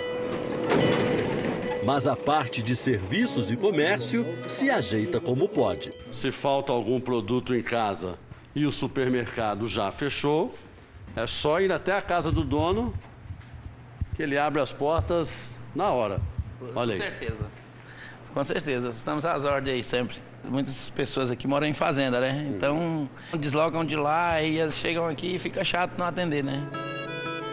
Mas 1.85 2.07
a 2.07 2.14
parte 2.14 2.62
de 2.62 2.77
serviços 2.77 3.51
e 3.51 3.57
comércio 3.57 4.25
se 4.47 4.70
ajeita 4.70 5.20
como 5.20 5.49
pode. 5.49 5.93
Se 6.12 6.31
falta 6.31 6.73
algum 6.73 7.01
produto 7.01 7.55
em 7.55 7.62
casa 7.62 8.16
e 8.55 8.64
o 8.64 8.70
supermercado 8.70 9.66
já 9.66 9.91
fechou, 9.91 10.55
é 11.16 11.27
só 11.27 11.61
ir 11.61 11.73
até 11.73 11.93
a 11.93 12.01
casa 12.01 12.31
do 12.31 12.45
dono 12.45 12.95
que 14.14 14.23
ele 14.23 14.39
abre 14.39 14.61
as 14.61 14.73
portas 14.73 15.57
na 15.75 15.91
hora. 15.91 16.20
Olha 16.75 16.95
aí. 16.95 17.01
Com 17.01 17.05
certeza. 17.05 17.61
Com 18.33 18.45
certeza. 18.45 18.91
Estamos 18.91 19.24
às 19.24 19.45
ordens 19.45 19.74
aí 19.74 19.83
sempre. 19.83 20.16
Muitas 20.49 20.91
pessoas 20.91 21.30
aqui 21.30 21.47
moram 21.47 21.66
em 21.66 21.74
fazenda, 21.74 22.18
né? 22.20 22.47
Então 22.49 23.09
deslocam 23.39 23.85
de 23.85 23.95
lá 23.97 24.43
e 24.43 24.70
chegam 24.72 25.07
aqui 25.07 25.37
e 25.37 25.39
fica 25.39 25.62
chato 25.62 25.97
não 25.99 26.07
atender, 26.07 26.43
né? 26.43 26.66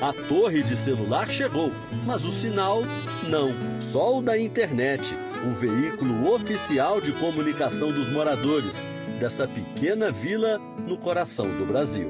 A 0.02 0.14
torre 0.14 0.64
de 0.64 0.78
celular 0.78 1.30
chegou, 1.30 1.72
mas 2.06 2.24
o 2.24 2.32
sinal 2.32 2.82
não. 3.28 3.52
Só 3.82 4.18
o 4.18 4.22
da 4.22 4.40
internet, 4.40 5.14
o 5.46 5.52
veículo 5.52 6.34
oficial 6.34 7.02
de 7.02 7.12
comunicação 7.12 7.92
dos 7.92 8.10
moradores 8.10 8.88
dessa 9.20 9.46
pequena 9.46 10.10
vila 10.10 10.58
no 10.88 10.98
coração 10.98 11.48
do 11.58 11.66
Brasil. 11.66 12.10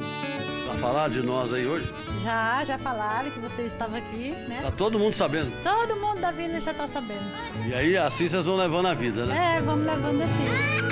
Vai 0.67 0.77
falar 0.77 1.09
de 1.09 1.23
nós 1.23 1.51
aí 1.51 1.65
hoje? 1.65 1.91
Já, 2.21 2.63
já 2.65 2.77
falaram 2.77 3.29
que 3.31 3.39
você 3.39 3.63
estava 3.63 3.97
aqui, 3.97 4.31
né? 4.47 4.59
Tá 4.61 4.71
todo 4.71 4.99
mundo 4.99 5.13
sabendo. 5.13 5.51
Todo 5.63 5.95
mundo 5.95 6.19
da 6.19 6.31
vila 6.31 6.59
já 6.59 6.73
tá 6.73 6.87
sabendo. 6.87 7.23
E 7.67 7.73
aí 7.73 7.97
assim 7.97 8.27
vocês 8.27 8.45
vão 8.45 8.57
levando 8.57 8.87
a 8.87 8.93
vida, 8.93 9.25
né? 9.25 9.57
É, 9.57 9.61
vamos 9.61 9.85
levando 9.85 10.21
assim. 10.21 10.89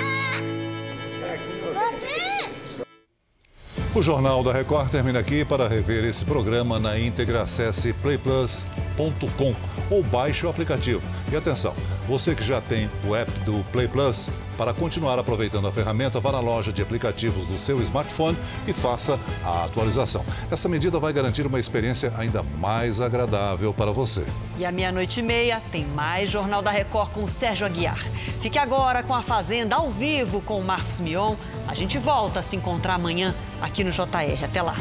O 3.94 4.02
Jornal 4.02 4.44
da 4.44 4.52
Record 4.52 4.90
termina 4.90 5.18
aqui. 5.18 5.44
Para 5.44 5.66
rever 5.66 6.04
esse 6.04 6.24
programa 6.24 6.78
na 6.78 6.98
íntegra, 6.98 7.42
acesse 7.42 7.92
playplus.com 7.94 9.54
ou 9.90 10.02
baixe 10.04 10.46
o 10.46 10.48
aplicativo. 10.48 11.02
E 11.32 11.36
atenção, 11.36 11.74
você 12.08 12.34
que 12.34 12.42
já 12.42 12.58
tem 12.58 12.88
o 13.06 13.14
app 13.14 13.30
do 13.40 13.62
Play 13.64 13.86
Plus, 13.86 14.30
para 14.56 14.72
continuar 14.72 15.18
aproveitando 15.18 15.68
a 15.68 15.72
ferramenta, 15.72 16.18
vá 16.18 16.32
na 16.32 16.40
loja 16.40 16.72
de 16.72 16.80
aplicativos 16.80 17.44
do 17.44 17.58
seu 17.58 17.82
smartphone 17.82 18.36
e 18.66 18.72
faça 18.72 19.20
a 19.44 19.64
atualização. 19.64 20.24
Essa 20.50 20.70
medida 20.70 20.98
vai 20.98 21.12
garantir 21.12 21.46
uma 21.46 21.60
experiência 21.60 22.10
ainda 22.16 22.42
mais 22.42 22.98
agradável 22.98 23.74
para 23.74 23.92
você. 23.92 24.24
E 24.56 24.64
à 24.64 24.72
meia-noite 24.72 25.20
e 25.20 25.22
meia 25.22 25.62
tem 25.70 25.84
mais 25.84 26.30
Jornal 26.30 26.62
da 26.62 26.70
Record 26.70 27.10
com 27.10 27.24
o 27.24 27.28
Sérgio 27.28 27.66
Aguiar. 27.66 27.98
Fique 28.40 28.58
agora 28.58 29.02
com 29.02 29.14
a 29.14 29.22
Fazenda 29.22 29.76
ao 29.76 29.90
vivo 29.90 30.40
com 30.40 30.58
o 30.58 30.64
Marcos 30.64 31.00
Mion. 31.00 31.34
A 31.68 31.74
gente 31.74 31.98
volta 31.98 32.40
a 32.40 32.42
se 32.42 32.56
encontrar 32.56 32.94
amanhã 32.94 33.34
aqui 33.60 33.84
no 33.84 33.90
JR. 33.90 34.42
Até 34.42 34.62
lá. 34.62 34.76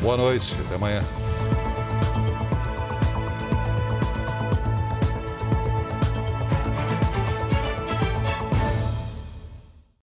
Boa 0.00 0.16
noite, 0.16 0.52
até 0.66 0.74
amanhã. 0.74 1.21